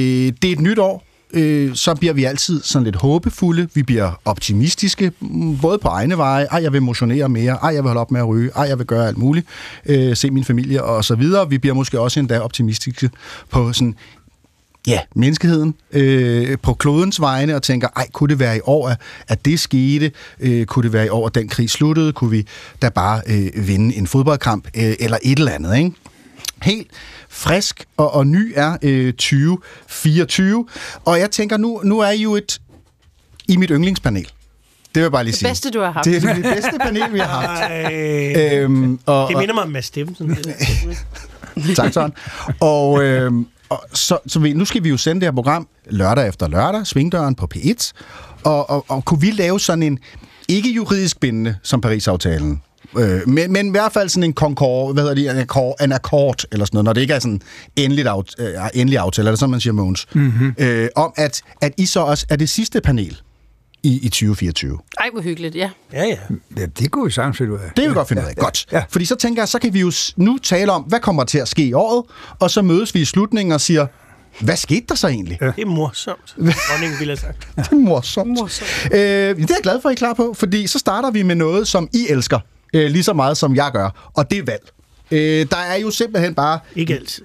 [0.42, 1.04] det er et nyt år,
[1.34, 3.68] øh, så bliver vi altid sådan lidt håbefulde.
[3.74, 6.46] Vi bliver optimistiske, mm, både på egne veje.
[6.50, 7.52] Ej, jeg vil motionere mere.
[7.52, 8.50] Ej, jeg vil holde op med at ryge.
[8.56, 9.46] Ej, jeg vil gøre alt muligt.
[9.86, 11.50] Øh, se min familie og så videre.
[11.50, 13.10] Vi bliver måske også endda optimistiske
[13.50, 13.94] på sådan
[14.86, 19.00] ja, menneskeheden øh, på klodens vegne og tænker, ej, kunne det være i år, at,
[19.28, 20.12] at det skete?
[20.40, 22.12] Øh, kunne det være i år, at den krig sluttede?
[22.12, 22.46] Kunne vi
[22.82, 24.66] da bare øh, vinde en fodboldkamp?
[24.76, 25.92] Øh, eller et eller andet, ikke?
[26.62, 26.86] Helt
[27.28, 30.66] frisk og, og ny er øh, 2024.
[31.04, 32.60] Og jeg tænker, nu, nu er I jo et
[33.48, 34.22] i mit yndlingspanel.
[34.22, 34.30] Det
[34.94, 35.48] vil jeg bare lige Det sige.
[35.48, 36.04] bedste, du har haft.
[36.04, 37.72] Det er det bedste panel, vi har haft.
[38.52, 40.36] Øhm, og, det minder mig om Mads Steffensen.
[41.76, 42.12] Tak, Søren.
[42.60, 43.32] Og, øh,
[43.68, 46.86] og så, så vi, nu skal vi jo sende det her program lørdag efter lørdag,
[46.86, 47.92] Svingdøren på P1.
[48.44, 49.98] Og, og, og kunne vi lave sådan en,
[50.48, 52.62] ikke juridisk bindende som Paris-aftalen,
[52.98, 55.92] øh, men, men i hvert fald sådan en concord, hvad hedder det, en akkord, en
[55.92, 57.40] akkord eller sådan noget, når det ikke er sådan
[57.76, 60.06] endeligt aft, øh, endelig aftale, er det sådan, man siger, Måns?
[60.14, 60.54] Mm-hmm.
[60.58, 63.20] Øh, om at, at I så også er det sidste panel
[63.84, 64.78] i, i 2024.
[65.00, 65.70] Ej, hvor hyggeligt, ja.
[65.92, 66.16] Ja, ja.
[66.56, 67.70] Ja, det kunne vi sagtens finde ud af.
[67.76, 68.36] Det vil vi godt finde ud af.
[68.36, 68.66] Godt.
[68.72, 68.82] Ja.
[68.90, 71.48] Fordi så tænker jeg, så kan vi jo nu tale om, hvad kommer til at
[71.48, 72.04] ske i året,
[72.38, 73.86] og så mødes vi i slutningen og siger,
[74.40, 75.38] hvad skete der så egentlig?
[75.40, 75.46] Ja.
[75.46, 76.34] Det er morsomt.
[76.36, 77.48] Dronningen ville have sagt.
[77.56, 78.28] Det er morsomt.
[78.30, 78.92] morsomt.
[78.92, 81.22] Øh, det er jeg glad for, at I er klar på, fordi så starter vi
[81.22, 82.38] med noget, som I elsker,
[82.74, 84.70] øh, lige så meget som jeg gør, og det er valg.
[85.10, 86.58] Øh, der er jo simpelthen bare...
[86.76, 87.24] Ikke altid.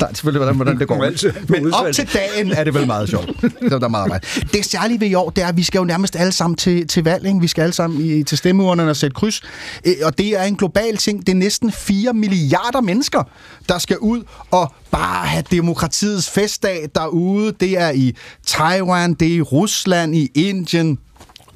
[0.00, 1.04] Der er selvfølgelig, hvordan, hvordan det går.
[1.04, 1.32] Altid.
[1.48, 3.30] Men op til dagen er det vel meget sjovt.
[3.68, 4.26] Så der er meget arbejde.
[4.52, 6.86] Det særlige ved i år, det er, at vi skal jo nærmest alle sammen til,
[6.88, 7.26] til valg.
[7.26, 7.40] Ikke?
[7.40, 9.42] Vi skal alle sammen i, til stemmeurnerne og sætte kryds.
[9.86, 11.26] Øh, Og det er en global ting.
[11.26, 13.22] Det er næsten 4 milliarder mennesker,
[13.68, 17.52] der skal ud og bare have demokratiets festdag derude.
[17.60, 18.14] Det er i
[18.46, 20.98] Taiwan, det er i Rusland, i Indien,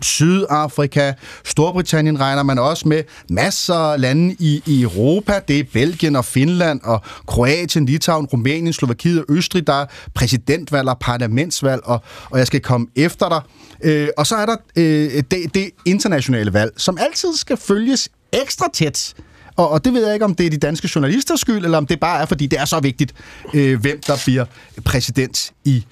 [0.03, 1.13] Sydafrika,
[1.45, 6.25] Storbritannien regner man også med, masser af lande i, i Europa, det er Belgien og
[6.25, 12.39] Finland og Kroatien, Litauen, Rumænien, Slovakiet og Østrig, der er præsidentvalg og parlamentsvalg, og, og
[12.39, 13.41] jeg skal komme efter dig.
[13.83, 18.67] Øh, og så er der øh, det, det internationale valg, som altid skal følges ekstra
[18.73, 19.15] tæt.
[19.57, 21.87] Og, og det ved jeg ikke, om det er de danske journalisters skyld, eller om
[21.87, 23.15] det bare er, fordi det er så vigtigt,
[23.55, 24.45] øh, hvem der bliver
[24.85, 25.85] præsident i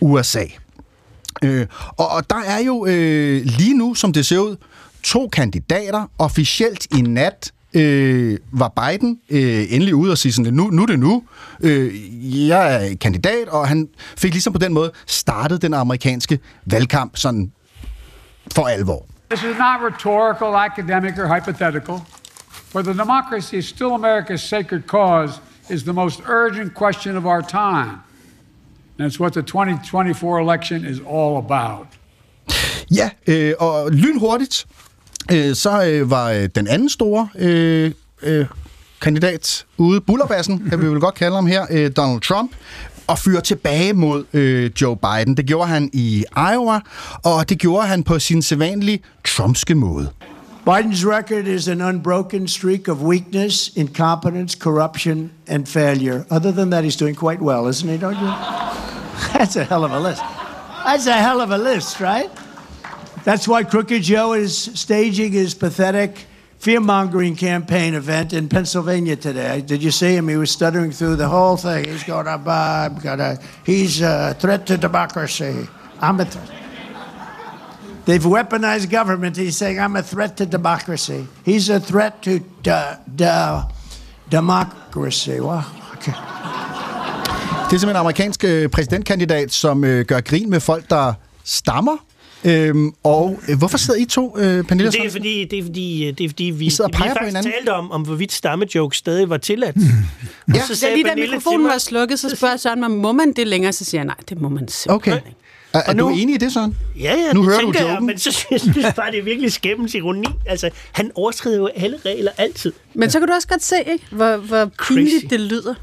[0.00, 0.44] USA.
[1.44, 4.56] Øh, og, og der er jo øh, lige nu, som det ser ud,
[5.02, 6.10] to kandidater.
[6.18, 10.86] Officielt i nat øh, var Biden øh, endelig ude og sige sådan, nu, nu er
[10.86, 11.22] det nu.
[11.60, 13.88] Øh, jeg er kandidat, og han
[14.18, 17.52] fik ligesom på den måde startet den amerikanske valgkamp sådan
[18.54, 19.06] for alvor.
[19.30, 21.94] This is not rhetorical, academic, or hypothetical.
[22.72, 25.40] For the democracy is still America's sacred cause,
[25.70, 28.05] is the most urgent question of our time.
[29.00, 31.86] That's what the 2024 election is all about.
[32.90, 34.66] Ja, øh, og lynhurtigt,
[35.32, 37.92] øh, så øh, var øh, den anden store øh,
[38.22, 38.46] øh,
[39.00, 42.50] kandidat ude, Bullerbassen, kan vi vel godt kalde ham her, øh, Donald Trump,
[43.06, 45.36] og fyre tilbage mod øh, Joe Biden.
[45.36, 46.80] Det gjorde han i Iowa,
[47.24, 50.10] og det gjorde han på sin sædvanlige trumpske måde.
[50.66, 56.26] Biden's record is an unbroken streak of weakness, incompetence, corruption, and failure.
[56.28, 58.26] Other than that, he's doing quite well, isn't he, don't you?
[59.32, 60.20] That's a hell of a list.
[60.84, 62.28] That's a hell of a list, right?
[63.22, 66.26] That's why Crooked Joe is staging his pathetic
[66.58, 69.60] fear-mongering campaign event in Pennsylvania today.
[69.60, 70.26] Did you see him?
[70.26, 71.84] He was stuttering through the whole thing.
[71.84, 75.68] He's going to, uh, gonna, he's a threat to democracy.
[76.00, 76.65] I'm a threat.
[78.08, 79.36] They've weaponized government.
[79.36, 81.20] He's saying, I'm a threat to democracy.
[81.48, 82.30] He's a threat to
[82.64, 83.62] de- de-
[84.32, 85.30] democracy.
[85.40, 85.60] Wow.
[85.96, 86.12] Okay.
[86.12, 91.12] Det er simpelthen en amerikansk øh, præsidentkandidat, som øh, gør grin med folk, der
[91.44, 91.96] stammer.
[92.44, 94.92] Øhm, og øh, hvorfor sidder I to, øh, Pernille?
[94.92, 97.12] Det er fordi, det er fordi, det er fordi vi, I sidder og vi peger
[97.12, 97.52] på faktisk hinanden.
[97.52, 99.76] talte om, om hvorvidt stammejokes stadig var tilladt.
[99.76, 100.54] Mm.
[100.54, 103.72] Ja, så lige da mikrofonen var slukket, så spørger Søren mig, må man det længere?
[103.72, 105.22] Så siger jeg, nej, det må man simpelthen Okay.
[105.76, 106.76] Er, er du enig i det, Søren?
[107.00, 108.06] Ja, ja, Nu det hører du tænker jeg, joken.
[108.06, 110.26] men så jeg synes bare, det er virkelig skæmmens ironi.
[110.46, 112.72] Altså, han overskrider jo alle regler altid.
[112.94, 115.74] Men så kan du også godt se, ikke, hvor, hvor pinligt det lyder.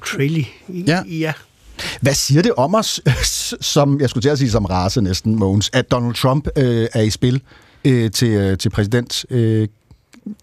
[0.00, 0.40] Crazy.
[0.68, 1.02] Ja.
[1.06, 1.32] ja.
[2.00, 3.00] Hvad siger det om os,
[3.74, 7.00] som jeg skulle til at sige som race næsten, Mogens, at Donald Trump øh, er
[7.02, 7.42] i spil
[7.84, 9.24] øh, til, øh, til præsident?
[9.30, 9.68] Øh,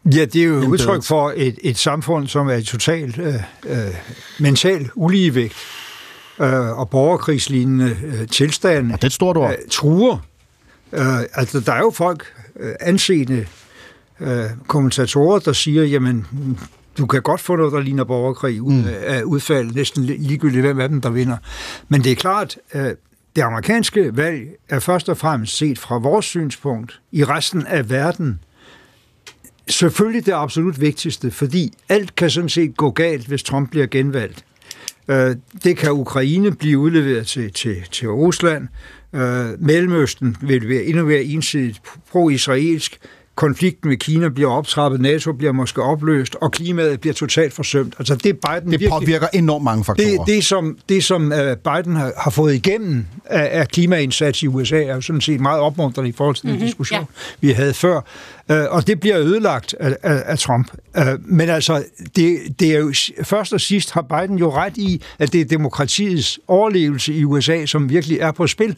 [0.05, 3.33] Ja, det er jo et udtryk for et, et samfund, som er i total øh,
[3.65, 3.93] øh,
[4.39, 5.53] mental uligevægt
[6.39, 8.93] øh, og borgerkrigslignende øh, tilstande.
[8.93, 9.51] det er et stort ord.
[9.51, 10.17] Øh, truer.
[10.93, 12.25] Øh, altså, der er jo folk,
[12.59, 13.45] øh, anseende
[14.19, 16.27] øh, kommentatorer, der siger, jamen,
[16.97, 18.85] du kan godt få noget, der ligner borgerkrig ud Mm.
[19.05, 21.37] af udfald, næsten ligegyldigt, hvem af dem, der vinder.
[21.89, 22.91] Men det er klart, øh,
[23.35, 28.39] det amerikanske valg er først og fremmest set fra vores synspunkt i resten af verden
[29.69, 34.43] selvfølgelig det absolut vigtigste, fordi alt kan sådan set gå galt, hvis Trump bliver genvalgt.
[35.07, 38.67] Øh, Det kan Ukraine blive udleveret til, til, til Rusland.
[39.15, 41.81] Øh, Mellemøsten vil være endnu mere ensidigt
[42.11, 42.97] pro-israelsk.
[43.37, 47.95] Konflikten med Kina bliver optrappet, NATO bliver måske opløst, og klimaet bliver totalt forsømt.
[47.99, 50.09] Altså det Biden det påvirker enormt mange faktorer.
[50.09, 54.47] det, det, som, det, som uh, Biden har, har fået igennem af, af klimaindsats i
[54.47, 56.67] USA, er jo sådan set meget opmuntrende i forhold til den Mhm, mm-hmm.
[56.67, 57.05] diskussion, ja.
[57.41, 57.95] vi havde før.
[58.49, 60.71] Uh, og det bliver ødelagt af, af, af Trump.
[60.97, 61.83] Uh, men altså,
[62.15, 62.93] det, det er jo
[63.23, 67.65] først og sidst har Biden jo ret i, at det er demokratiets overlevelse i USA,
[67.65, 68.75] som virkelig er på spil.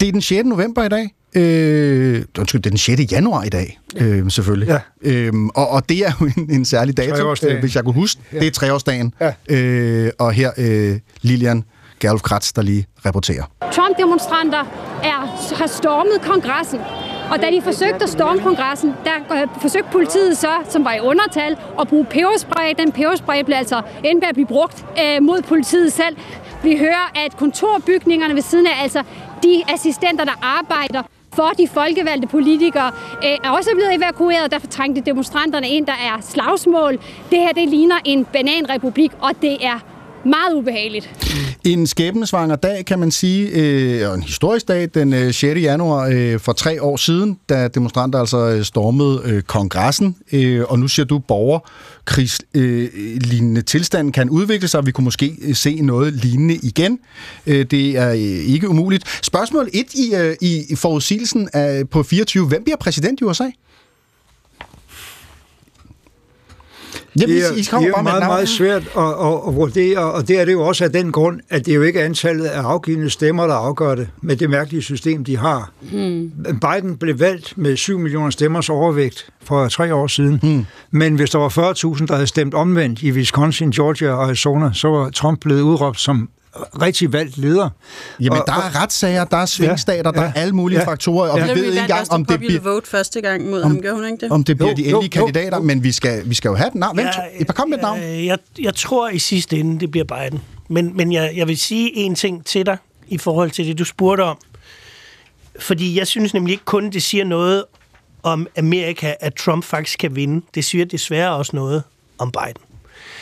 [0.00, 0.44] Det er den 6.
[0.46, 1.14] november i dag.
[1.36, 3.12] Øh, undskyld, det er den 6.
[3.12, 4.68] januar i dag, øh, selvfølgelig.
[4.68, 5.10] Ja.
[5.10, 8.20] Øhm, og, og det er jo en, en særlig dato, øh, hvis jeg kunne huske.
[8.32, 8.38] Ja.
[8.38, 9.14] Det er treårsdagen.
[9.20, 9.32] Ja.
[9.48, 11.64] Øh, og her øh, Lilian
[12.00, 13.44] Gerlof Kratz, der lige rapporterer.
[13.72, 14.64] Trump-demonstranter
[15.02, 16.78] er, har stormet kongressen.
[17.30, 21.00] Og da de forsøgte at storme kongressen, der øh, forsøgte politiet så, som var i
[21.00, 22.72] undertal, at bruge peberspray.
[22.78, 26.16] Den peberspray blev altså endte med at blive brugt øh, mod politiet selv.
[26.62, 29.02] Vi hører, at kontorbygningerne ved siden af, altså
[29.42, 31.02] de assistenter, der arbejder
[31.34, 32.90] for de folkevalgte politikere,
[33.24, 34.50] øh, er også blevet evakueret.
[34.50, 36.92] Derfor trængte demonstranterne ind, der er slagsmål.
[37.30, 39.78] Det her, det ligner en bananrepublik, og det er
[40.26, 41.10] meget ubehageligt.
[41.64, 45.60] En skæbnesvanger dag, kan man sige, øh, og en historisk dag, den øh, 6.
[45.60, 50.78] januar øh, for tre år siden, da demonstranter altså øh, stormede øh, kongressen, øh, og
[50.78, 55.54] nu siger du, borgerkrigslignende øh, lignende tilstand kan udvikle sig, og vi kunne måske øh,
[55.54, 56.98] se noget lignende igen.
[57.46, 59.24] Øh, det er øh, ikke umuligt.
[59.24, 62.46] Spørgsmål 1 i, øh, i forudsigelsen af, på 24.
[62.46, 63.44] Hvem bliver præsident i USA?
[67.20, 69.54] Jamen, det er, I- kommer det er bare jo meget, meget svært at, at, at
[69.54, 72.02] vurdere, og det er det jo også af den grund, at det er jo ikke
[72.02, 75.72] antallet af afgivende stemmer, der afgør det, med det mærkelige system, de har.
[75.80, 76.32] Hmm.
[76.60, 80.66] Biden blev valgt med 7 millioner stemmers overvægt for tre år siden, hmm.
[80.90, 81.48] men hvis der var
[81.98, 86.00] 40.000, der havde stemt omvendt i Wisconsin, Georgia og Arizona, så var Trump blevet udråbt
[86.00, 86.28] som
[86.82, 87.70] rigtig valgt leder.
[88.20, 91.64] Jamen, der er retssager, der er svingstater, der er alle mulige faktorer, og vi ved
[91.64, 92.60] ikke engang, om det bliver...
[92.60, 94.32] vote første gang mod Om- ham, gjorde hun ikke det?
[94.32, 96.54] om det bliver Jo, de jo, endelige jo, kandidater, men vi skal, vi skal jo
[96.54, 96.96] have et navn.
[96.96, 97.06] Hvem,
[97.40, 98.00] ja, bare kom med et navn.
[98.00, 100.40] Jeg, jeg, jeg tror i sidste ende, det bliver Biden.
[100.68, 102.76] Men, men jeg, jeg vil sige en ting til dig
[103.08, 104.36] i forhold til det, du spurgte om.
[105.60, 107.64] Fordi jeg synes nemlig ikke kun, det siger noget
[108.22, 110.46] om Amerika, at Trump faktisk kan vinde.
[110.54, 111.82] Det siger desværre også noget
[112.18, 112.56] om Biden.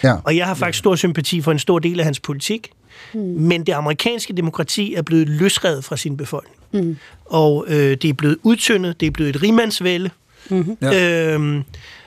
[0.03, 0.15] Ja.
[0.25, 2.71] Og jeg har faktisk stor sympati for en stor del af hans politik.
[3.13, 3.23] Hmm.
[3.23, 6.57] Men det amerikanske demokrati er blevet løsrevet fra sin befolkning.
[6.73, 6.97] Mm.
[7.27, 10.11] Og øh, det er blevet udtyndet, det er blevet et rimandsvælde.
[10.51, 10.77] Mm-hmm.
[10.83, 11.33] Ja.
[11.35, 11.63] Øhm,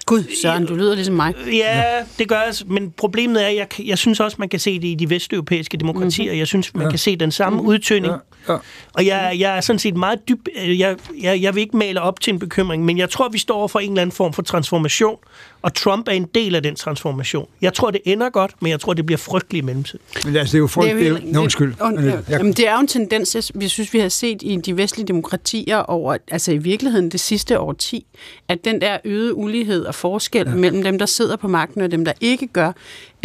[0.05, 1.33] Gud, Søren, du lyder ligesom mig.
[1.53, 1.83] Ja,
[2.19, 4.87] det gør jeg, men problemet er, at jeg, jeg synes også, man kan se det
[4.87, 6.31] i de vesteuropæiske demokratier.
[6.31, 6.39] Mhm.
[6.39, 6.89] Jeg synes, man Ja.
[6.89, 8.13] kan se den samme udtøning.
[8.49, 8.55] Ja.
[8.93, 10.47] Og jeg, jeg er sådan set meget dyb...
[10.63, 13.37] øh, Jeg, jeg, jeg vil ikke male op til en bekymring, men jeg tror, vi
[13.37, 15.17] står over for en eller anden form for transformation,
[15.65, 17.47] og Trump er en del af den transformation.
[17.61, 19.99] Jeg tror, det ender godt, men jeg tror, det bliver frygteligt i mellemtiden.
[20.25, 20.95] Men altså, det er jo frygt...
[20.95, 21.73] Det er jo, Nå, undskyld.
[21.79, 24.77] Og, Jeg- jamen, det er jo en tendens, vi synes, vi har set i de
[24.77, 28.05] vestlige demokratier over, altså i virkeligheden det sidste årti,
[28.47, 30.55] at den der øgede ulighed og forskel ja.
[30.55, 32.71] mellem dem, der sidder på magten og dem, der ikke gør,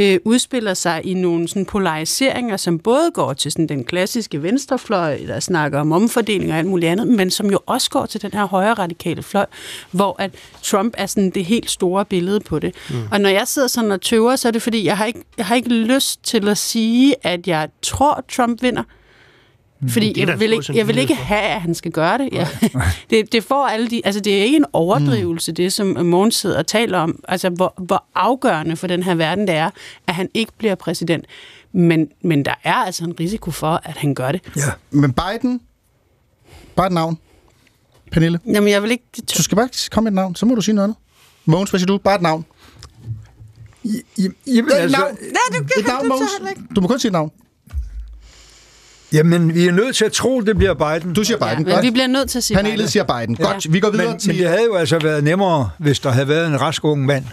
[0.00, 5.18] øh, udspiller sig i nogle sådan polariseringer, som både går til sådan den klassiske venstrefløj,
[5.26, 8.30] der snakker om omfordeling og alt muligt andet, men som jo også går til den
[8.32, 9.46] her højre radikale fløj,
[9.90, 10.30] hvor at
[10.62, 12.74] Trump er sådan det helt store billede på det.
[12.90, 12.96] Mm.
[13.12, 15.46] Og når jeg sidder sådan og tøver, så er det fordi, jeg har ikke, jeg
[15.46, 18.82] har ikke lyst til at sige, at jeg tror, Trump vinder.
[19.88, 22.18] Fordi Det er der jeg vil, ikke, jeg vil ikke have, at han skal gøre
[22.18, 22.28] det.
[22.32, 22.48] Ja.
[23.10, 26.58] det, det får alle de, altså det er ikke en overdrivelse, det som Mogens sidder
[26.58, 27.24] og taler om.
[27.28, 29.70] Altså hvor, hvor afgørende for den her verden det er,
[30.06, 31.24] at han ikke bliver præsident.
[31.72, 34.40] Men, men der er altså en risiko for, at han gør det.
[34.56, 34.62] Ja.
[34.90, 35.60] Men Biden,
[36.76, 37.18] bare et navn.
[38.12, 39.04] Pernille, Jamen jeg vil ikke...
[39.36, 40.98] du skal bare komme med et navn, så må du sige noget andet.
[41.44, 41.98] Mogens, hvad siger du?
[41.98, 42.44] Bare et navn.
[44.18, 45.16] Jamen, Et altså, navn.
[45.78, 46.30] Et navn, Mogens.
[46.76, 47.30] Du må kun sige et navn.
[49.12, 51.14] Jamen, vi er nødt til at tro, det bliver Biden.
[51.14, 51.64] Du siger Biden.
[51.64, 51.84] Men Godt.
[51.84, 52.88] vi bliver nødt til at sige Panelet Biden.
[52.88, 53.36] siger Biden.
[53.36, 54.28] Godt, vi går videre men, til...
[54.28, 57.24] Men det havde jo altså været nemmere, hvis der havde været en rask ung mand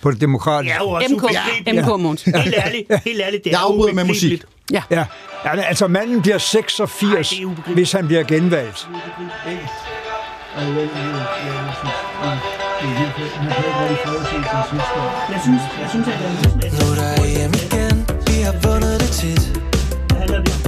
[0.00, 0.76] på det demokratiske.
[0.76, 1.86] Er også MK, ubegribeligt.
[1.86, 2.22] MK Mogens.
[2.22, 4.42] Helt ærligt, helt ærligt, det Jeg er afbryder med musik.
[4.72, 4.82] Ja.
[4.90, 5.04] Ja.
[5.44, 8.88] ja men altså, manden bliver 86, Ej, er hvis han bliver genvalgt.
[15.30, 16.14] Jeg synes, jeg synes, at
[16.62, 20.65] det er Nu er der EM igen, vi har vundet det tit.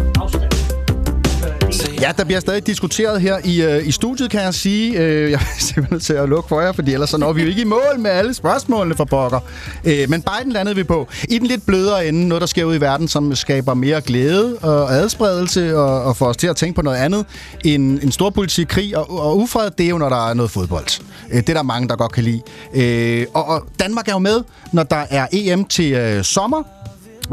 [2.01, 4.99] Ja, der bliver stadig diskuteret her i, øh, i studiet, kan jeg sige.
[4.99, 7.43] Øh, jeg er simpelthen nødt til at lukke for jer, fordi ellers så når vi
[7.43, 9.41] jo ikke i mål med alle spørgsmålene fra pokker.
[9.85, 11.09] Øh, men Biden landede vi på.
[11.29, 14.57] I den lidt blødere ende, noget der sker ud i verden, som skaber mere glæde
[14.57, 17.27] og adspredelse og, og får os til at tænke på noget andet
[17.65, 20.51] end en stor politik, krig og, og ufred, det er jo, når der er noget
[20.51, 21.01] fodbold.
[21.31, 22.43] Øh, det er der mange, der godt kan lide.
[22.75, 24.41] Øh, og, og Danmark er jo med,
[24.73, 26.63] når der er EM til øh, sommer.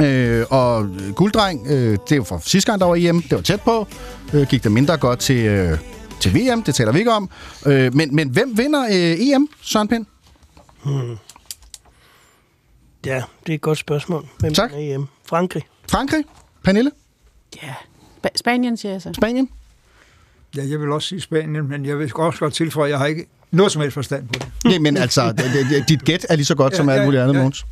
[0.03, 3.21] Øh, og gulddreng, øh, det er jo fra sidste gang, der var EM.
[3.21, 3.87] Det var tæt på.
[4.33, 5.77] Øh, gik det mindre godt til, øh,
[6.19, 6.63] til VM.
[6.63, 7.29] Det taler vi ikke om.
[7.65, 10.05] Øh, men, men hvem vinder øh, EM, Søren Pind?
[10.83, 11.17] Hmm.
[13.05, 14.25] Ja, det er et godt spørgsmål.
[14.39, 14.71] Hvem Tak.
[14.73, 15.05] er EM?
[15.25, 15.63] Frankrig.
[15.91, 16.23] Frankrig?
[16.63, 16.91] Pernille?
[17.63, 17.73] Ja.
[18.25, 19.09] Sp- Spanien, siger jeg så.
[19.13, 19.49] Spanien?
[20.55, 23.05] Ja, jeg vil også sige Spanien, men jeg vil også godt tilføje, at jeg har
[23.05, 24.47] ikke noget som helst forstand på det.
[24.65, 25.33] Nej, men altså,
[25.89, 27.41] dit gæt er lige så godt Ja, som alt ja, muligt andet, ja.
[27.41, 27.65] Måns.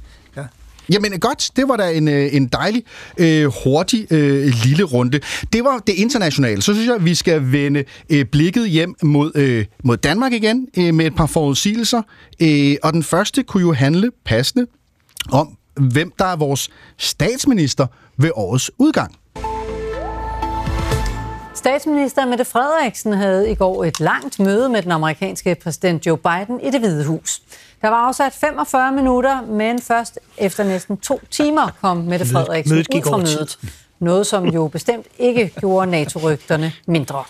[0.90, 2.84] Jamen godt, det var da en, øh, en dejlig,
[3.18, 5.20] øh, hurtig øh, lille runde.
[5.54, 6.62] Det var det internationale.
[6.62, 10.68] Så synes jeg, at vi skal vende øh, blikket hjem mod, øh, mod Danmark igen
[10.78, 12.02] øh, med et par forudsigelser.
[12.42, 14.66] Øh, og den første kunne jo handle passende
[15.32, 17.88] om, hvem der er vores statsminister
[18.18, 19.16] ved årets udgang.
[21.64, 26.62] Statsminister Mette Frederiksen havde i går et langt møde med den amerikanske præsident Joe Biden
[26.62, 27.42] i det hvide hus.
[27.82, 32.88] Der var afsat 45 minutter, men først efter næsten to timer kom Mette Frederiksen mødet
[32.96, 33.58] ud fra mødet.
[34.00, 37.24] Noget, som jo bestemt ikke gjorde NATO-rygterne mindre.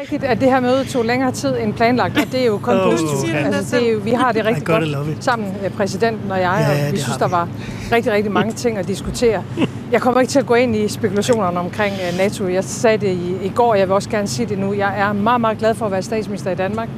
[0.00, 2.74] Rigtigt, at det her møde tog længere tid end planlagt, og det er jo kun
[2.74, 3.34] Åh, positivt.
[3.36, 6.86] Altså, det er jo, vi har det rigtig godt sammen, øh, præsidenten og jeg, Ja,
[6.86, 7.48] og vi synes, der var
[7.92, 9.44] rigtig, rigtig mange ting at diskutere.
[9.92, 12.48] Jeg kommer ikke til at gå ind i spekulationerne omkring øh, NATO.
[12.48, 14.72] Jeg sagde det i, i går, og jeg vil også gerne sige det nu.
[14.74, 16.88] Jeg er meget, meget glad for at være statsminister i Danmark.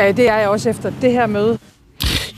[0.00, 1.58] Øh, Det er jeg også efter det her møde.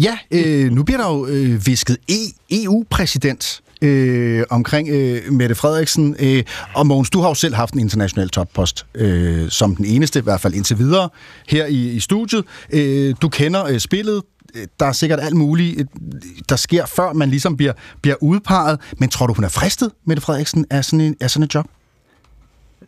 [0.02, 2.14] Ja, øh, nu bliver der jo øh, visket e,
[2.50, 6.16] EU-præsident øh, omkring øh, Mette Frederiksen.
[6.18, 6.44] Øh,
[6.74, 10.22] og Mogens, du har jo selv haft en international toppost, øh, som den eneste, i
[10.22, 11.08] hvert fald indtil videre,
[11.48, 12.44] her i, i studiet.
[12.72, 14.22] Øh, du kender øh, spillet.
[14.54, 15.86] Øh, der er sikkert alt muligt, øh,
[16.48, 17.72] der sker, før man ligesom bliver,
[18.02, 18.80] bliver udpeget.
[18.98, 21.66] Men tror du, hun er fristet, Mette Frederiksen, af sådan, en, af sådan et job?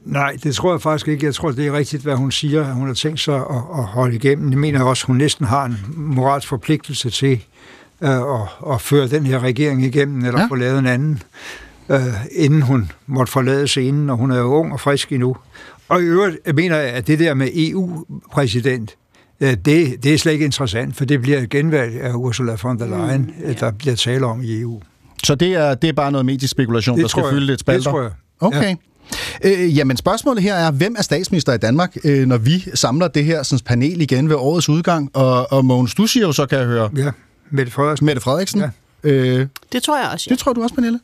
[0.05, 1.27] Nej, det tror jeg faktisk ikke.
[1.27, 3.85] Jeg tror, det er rigtigt, hvad hun siger, at hun har tænkt sig at, at
[3.85, 4.51] holde igennem.
[4.51, 7.45] Jeg mener også, at hun næsten har en moralsk forpligtelse til
[8.01, 10.41] øh, at, at føre den her regering igennem, eller Ja.
[10.41, 10.47] ja.
[10.49, 11.23] få lavet en anden,
[11.89, 12.01] øh,
[12.33, 15.37] inden hun måtte forlade scenen, og hun er jo ung og frisk endnu.
[15.89, 18.95] Og i øvrigt mener jeg, at det der med EU-præsident,
[19.41, 22.79] øh, det, det er slet ikke interessant, for det bliver et genvalg af Ursula von
[22.79, 24.81] der Leyen, mm, der bliver tale om i EU.
[25.25, 27.31] Så det er, det er bare noget mediespekulation, Det der skal jeg.
[27.33, 27.91] fylde lidt spalter?
[27.91, 28.11] Det tror jeg.
[28.41, 28.77] Okay.
[29.45, 29.63] Ja.
[29.65, 33.25] Øh, jamen spørgsmålet her er, hvem er statsminister i Danmark, øh, når vi samler det
[33.25, 35.11] her sådan, panel igen ved årets udgang?
[35.15, 36.91] Og, og Mogens, du siger jo så, kan jeg høre...
[36.97, 37.11] Ja,
[37.51, 38.07] Mette Frederiksen.
[38.07, 38.61] Mette Frederiksen.
[38.61, 38.69] Ja.
[39.11, 40.33] Øh, Det tror jeg også, ja.
[40.35, 41.01] det tror du også, Pernille?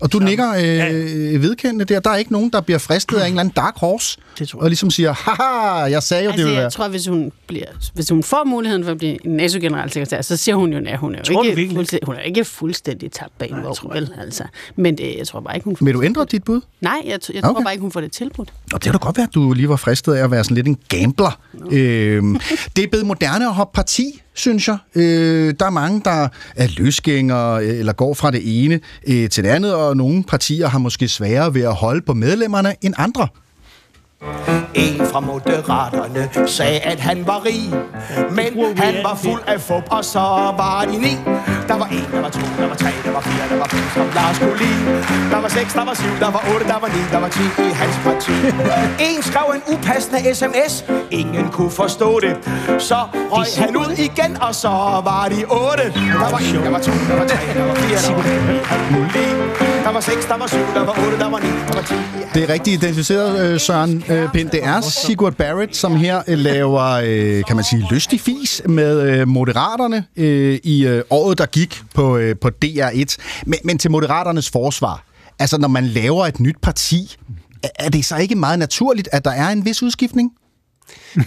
[0.00, 2.00] Og du nikker øh, vedkendende der.
[2.00, 4.18] Der er ikke nogen, der bliver fristet af en eller anden dark horse,
[4.54, 6.62] og ligesom siger, haha, jeg sagde jo, det Altså, ville være...
[6.62, 7.64] jeg tror, hvis hun, bliver,
[7.94, 11.22] hvis hun får muligheden for at blive NATO-generalsekretær, så siger hun jo, at hun er
[11.22, 11.76] Tror jo ikke, virkelig?
[11.76, 14.10] fuldstændig, hun er ikke fuldstændig tabt bag en vogn, vel?
[14.20, 14.44] Altså.
[14.76, 16.60] Men det, jeg tror bare ikke, hun får Vil du ændre dit bud?
[16.80, 17.62] Nej, jeg, jeg tror Okay.
[17.64, 18.52] bare ikke, hun får det tilbudt.
[18.72, 20.54] Og det kan da godt være, at du lige var fristet af at være sådan
[20.54, 21.38] lidt en gambler.
[21.70, 22.40] Øhm,
[22.76, 24.78] det er blevet moderne at hoppe parti, synes jeg.
[24.94, 29.44] Øh, der er mange, der er løsgængere øh, eller går fra det ene øh, til
[29.44, 33.28] det andet, og nogle partier har måske sværere ved at holde på medlemmerne end andre.
[34.74, 37.74] En fra Moderaterne sagde, at han var rig,
[38.30, 40.18] men han var fuld af fup, og så
[40.62, 41.18] var de ni.
[41.68, 43.84] Der var en, der var to, der var tre, der var fire, der var fem,
[43.94, 44.84] som Lars kunne lide.
[45.30, 47.44] Der var seks, der var syv, der var otte, der var ni, der var ti
[47.58, 48.32] i hans parti.
[49.08, 52.34] En skrev en upassende sms, ingen kunne forstå det.
[52.78, 52.98] Så
[53.32, 54.68] røg han ud igen, og så
[55.08, 55.84] var de otte.
[55.84, 58.64] Der var en, der var to, der var tre, der var fire, der var fem,
[58.64, 59.69] han kunne lide.
[59.84, 61.94] Der var seks, der var syv, der var otte, der var ni, der var ti
[61.94, 64.50] i Det er rigtig identificeret, øh, Søren øh, Pind.
[64.50, 67.00] Det er Sigurd Barrett, som her øh, laver,
[67.46, 70.04] kan man sige, lystig fis med Moderaterne
[70.64, 73.16] i året, der gik på, på DR1.
[73.46, 75.04] Men, men til Moderaternes forsvar.
[75.38, 77.16] Altså, når man laver et nyt parti,
[77.74, 80.32] er det så ikke meget naturligt, at der er en vis udskiftning?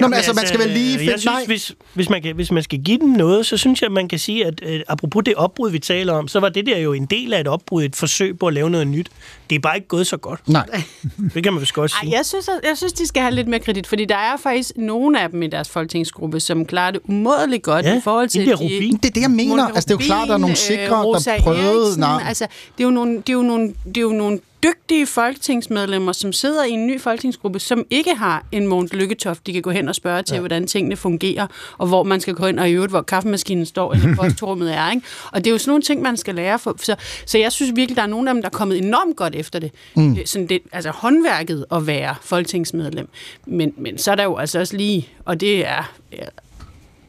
[0.00, 1.12] Nå, men altså, man skal vel lige finde...
[1.12, 3.86] Jeg synes, hvis, hvis, man kan, hvis man skal give dem noget, så synes jeg,
[3.86, 6.66] at man kan sige, at øh, apropos det opbrud, vi taler om, så var det
[6.66, 9.08] der jo en del af et opbrud, et forsøg på at lave noget nyt.
[9.50, 10.48] Det er bare ikke gået så godt.
[10.48, 10.82] Nej.
[11.34, 12.16] Det kan man vist godt Ej, sige.
[12.16, 14.72] jeg synes, at, jeg synes, de skal have lidt mere kredit, fordi der er faktisk
[14.76, 18.54] nogle af dem i deres folketingsgruppe, som klarer det umådeligt godt Ja, i forhold til...
[18.56, 18.96] Rubin.
[18.96, 19.66] Det er det, jeg mener.
[19.66, 20.88] Altså, det er jo klart, der er nogle sikre, øh,
[21.24, 22.22] der prøvede- Eriksen, Nej.
[22.26, 22.46] Altså,
[22.78, 26.32] det er jo nogle, det er jo nogle, det er jo nogle dygtige folketingsmedlemmer, som
[26.32, 29.88] sidder i en ny folketingsgruppe, som ikke har en Mogens Lykketoft, de kan gå hen
[29.88, 30.40] og spørge til, ja.
[30.40, 31.46] hvordan tingene fungerer,
[31.78, 34.90] og hvor man skal gå ind, og i øvrigt, hvor kaffemaskinen står, eller postrummet er.
[34.90, 35.06] Ikke?
[35.32, 36.58] Og det er jo sådan nogle ting, man skal lære.
[36.58, 39.16] For, så, så jeg synes virkelig, der er nogle af dem, der er kommet enormt
[39.16, 39.70] godt efter det.
[39.96, 40.16] Mm.
[40.24, 43.08] Sådan det altså håndværket at være folketingsmedlem.
[43.46, 45.92] Men, men så er der jo altså også lige, og det er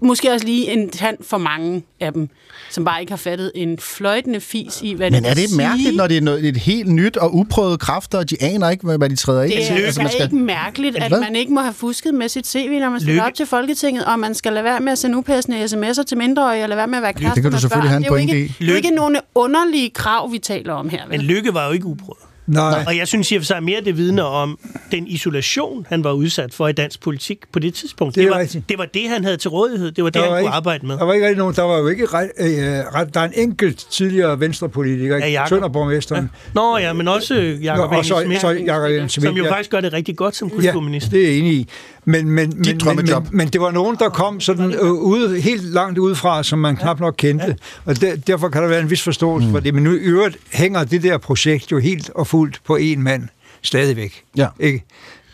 [0.04, 2.30] måske også lige en tand for mange af dem,
[2.72, 5.88] som bare ikke har fattet en fløjtende fis i, hvad Men det er det mærkeligt,
[5.88, 5.98] sige?
[5.98, 9.10] når det er noget, et helt nyt og uprøvet kræfter, og de aner ikke, hvad
[9.10, 9.62] de træder ind Det i?
[9.82, 13.00] er altså, ikke mærkeligt, at man ikke må have fusket med sit CV, når man
[13.00, 13.24] skal Lykke.
[13.26, 16.64] op til Folketinget, og man skal lade være med at sende upassende sms'er til mindreårige,
[16.64, 17.90] og lade være med at være kærester kan du selvfølgelig børn.
[17.90, 18.56] have en det er jo pointe ikke, i.
[18.60, 21.02] det er jo ikke nogle underlige krav, vi taler om her.
[21.10, 22.20] Men Lykke var jo ikke uprøvet.
[22.48, 22.84] Nej.
[22.88, 24.60] Og jeg synes i og for sig mere, det vidner om
[24.92, 28.16] den isolation, han var udsat for i dansk politik på det tidspunkt.
[28.16, 28.70] Det det, var, rigtigt.
[28.70, 29.92] det var det, han havde til rådighed.
[29.92, 30.98] Det var det, Der han var kunne ikke- arbejde med.
[30.98, 32.48] Der var ikke rigtig nogen, der var jo ikke ret, øh,
[32.96, 35.50] ret der er en enkelt tidligere venstrepolitiker, Ja, ja, Jakob.
[35.50, 36.30] Sønderborgmesteren.
[36.56, 38.10] Nå ja, men også øh, Jacob Nå, og så,
[38.42, 39.52] så Jacob Engel Schmidt, som jo ja.
[39.52, 41.10] faktisk gør det rigtig godt som kulturminister.
[41.18, 41.68] Ja, det er jeg enig i.
[42.06, 43.24] Men, men, men, men, drømmejob.
[43.24, 46.76] men, men det var nogen, der kom sådan øh, ude, helt langt udefra, som man
[46.76, 47.56] knap nok kendte.
[47.86, 49.54] Og der, derfor kan der være en vis forståelse mm.
[49.54, 49.74] for det.
[49.74, 53.28] Men nu i øvrigt hænger det der projekt jo helt og fuldt på en mand
[53.62, 54.24] stadigvæk.
[54.38, 54.48] Ja.
[54.60, 54.86] Ikke?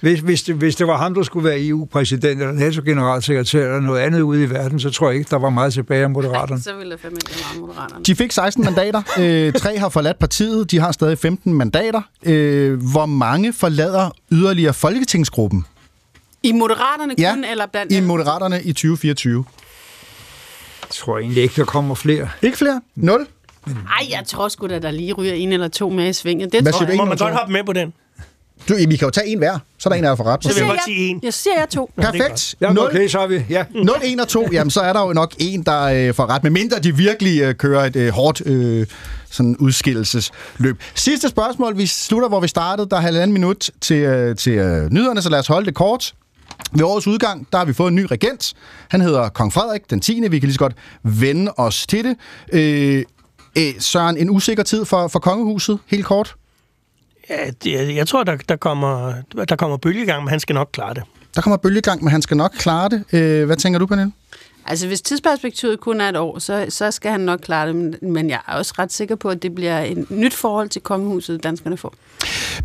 [0.02, 4.00] Hvis, hvis, det, hvis det var ham, der skulle være EU-præsident eller NATO-generalsekretær eller noget
[4.00, 6.62] andet ude i verden, så tror jeg ikke, der var meget tilbage af moderaterne.
[6.70, 8.04] Så ville jeg fandme ikke være meget moderaterne.
[8.04, 9.02] De fik 16 mandater.
[9.20, 10.72] Øh, tre har forladt partiet.
[10.72, 12.02] De har stadig 15 mandater.
[12.24, 15.66] Øh, hvor mange forlader yderligere Folketingsgruppen
[16.44, 19.46] I Moderaterne Ja, kun, eller blandt i Moderaterne i 2024?
[20.82, 22.30] Jeg tror egentlig ikke, der kommer flere.
[22.42, 22.82] Ikke flere?
[22.96, 23.28] Nul?
[23.68, 26.52] Ej, jeg tror sgu da, der lige ryger en eller to med i svinget.
[26.52, 26.98] Det Hvad tror jeg.
[26.98, 27.94] Må man godt hoppe med på den?
[28.70, 29.60] Du, vi kan jo tage en hver.
[29.78, 30.44] Så er der en, der er for ret.
[30.44, 31.20] Så vil jeg godt sige en.
[31.24, 31.92] Jeg siger jeg to.
[32.02, 32.56] Perfekt.
[32.62, 32.80] Nul.
[32.80, 33.46] okay, så er vi.
[33.50, 33.66] Ja.
[33.74, 36.44] 0, 1 og 2, jamen så er der jo nok en, der øh, får ret,
[36.44, 38.88] med mindre de virkelig øh, kører et øh, hårdt øh,
[39.32, 40.82] sådan udskillelsesløb.
[40.96, 42.90] Sidste spørgsmål, vi slutter, hvor vi startede.
[42.90, 46.14] Der er halvanden minut til, øh, til øh, nyhederne, så lad os holde det kort.
[46.72, 48.54] Ved årets udgang, der har vi fået en ny regent.
[48.90, 50.14] Han hedder Kong Frederik den 10.
[50.14, 52.16] Vi kan lige så godt vende os til det.
[52.54, 53.04] Øh,
[53.58, 56.36] øh, Søren, en usikker tid for, for kongehuset, helt kort.
[57.30, 59.14] Ja, det, jeg tror, der, der, kommer,
[59.50, 61.04] der kommer bølgegang, men han skal nok klare det.
[61.36, 63.04] Der kommer bølgegang, men han skal nok klare det.
[63.14, 64.12] Øh, hvad tænker du, Pernille?
[64.66, 67.76] Altså, hvis tidsperspektivet kun er et år, så, så skal han nok klare det.
[67.76, 70.82] Men, men jeg er også ret sikker på, at det bliver et nyt forhold til
[70.82, 71.94] kongehuset, danskerne får.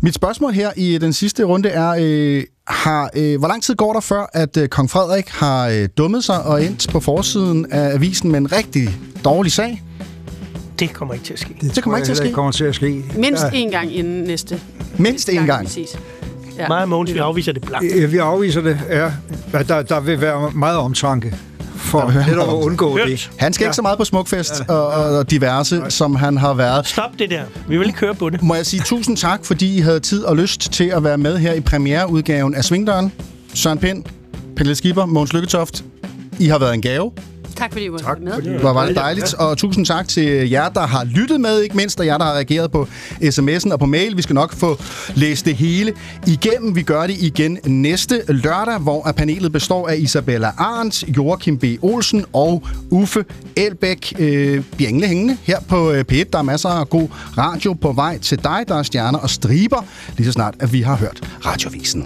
[0.01, 3.93] Mit spørgsmål her i den sidste runde er, øh, har, øh, hvor lang tid går
[3.93, 7.93] der før, at øh, kong Frederik har øh, dummet sig og endt på forsiden af
[7.93, 8.89] avisen med en rigtig
[9.25, 9.83] dårlig sag?
[10.79, 11.55] Det kommer ikke til at ske.
[11.61, 12.25] Det kommer ikke til at ske.
[12.27, 13.03] Det kommer til at ske.
[13.15, 13.49] Mindst Ja.
[13.53, 14.61] en gang inden næste.
[14.97, 15.65] Mindst en gang.
[15.65, 15.99] Præcis.
[16.57, 16.67] Ja.
[16.67, 17.95] Mig og Mogens, vi afviser det blankt.
[17.95, 19.11] Ja, vi afviser det, ja.
[19.63, 21.35] Der, der vil være meget omtanke
[21.75, 23.31] for netop at undgå det.
[23.37, 26.87] Han skal ikke så meget på smukfest og, og diverse, som han har været.
[26.87, 27.43] Stop det der.
[27.67, 28.41] Vi vil ikke køre på det.
[28.43, 31.37] Må jeg sige tusind tak, fordi I havde tid og lyst til at være med
[31.37, 33.11] her i premiereudgaven af Svingdøren.
[33.53, 34.03] Søren Pind,
[34.55, 35.83] Pelle Skipper, Mogens Lykketoft.
[36.39, 37.11] I har været en gave.
[37.55, 38.59] Tak Tak fordi I var med.
[38.59, 41.99] Hvor var det dejligt, og tusind tak til jer, der har lyttet med, ikke mindst,
[41.99, 42.87] og jer, der har reageret på
[43.23, 44.17] sms'en og på mail.
[44.17, 44.79] Vi skal nok få
[45.15, 45.93] læst det hele
[46.27, 46.75] igennem.
[46.75, 51.63] Vi gør det igen næste lørdag, hvor panelet består af Isabella Arndt, Joachim B.
[51.81, 53.25] Olsen og Uffe
[53.55, 54.13] Elbæk.
[54.19, 56.23] Øh, bliver engle hængende her på øh, P1.
[56.33, 57.07] Der er masser af god
[57.37, 58.65] radio på vej til dig.
[58.67, 59.85] Der er stjerner og striber,
[60.17, 62.05] lige så snart, at vi har hørt radiovisen.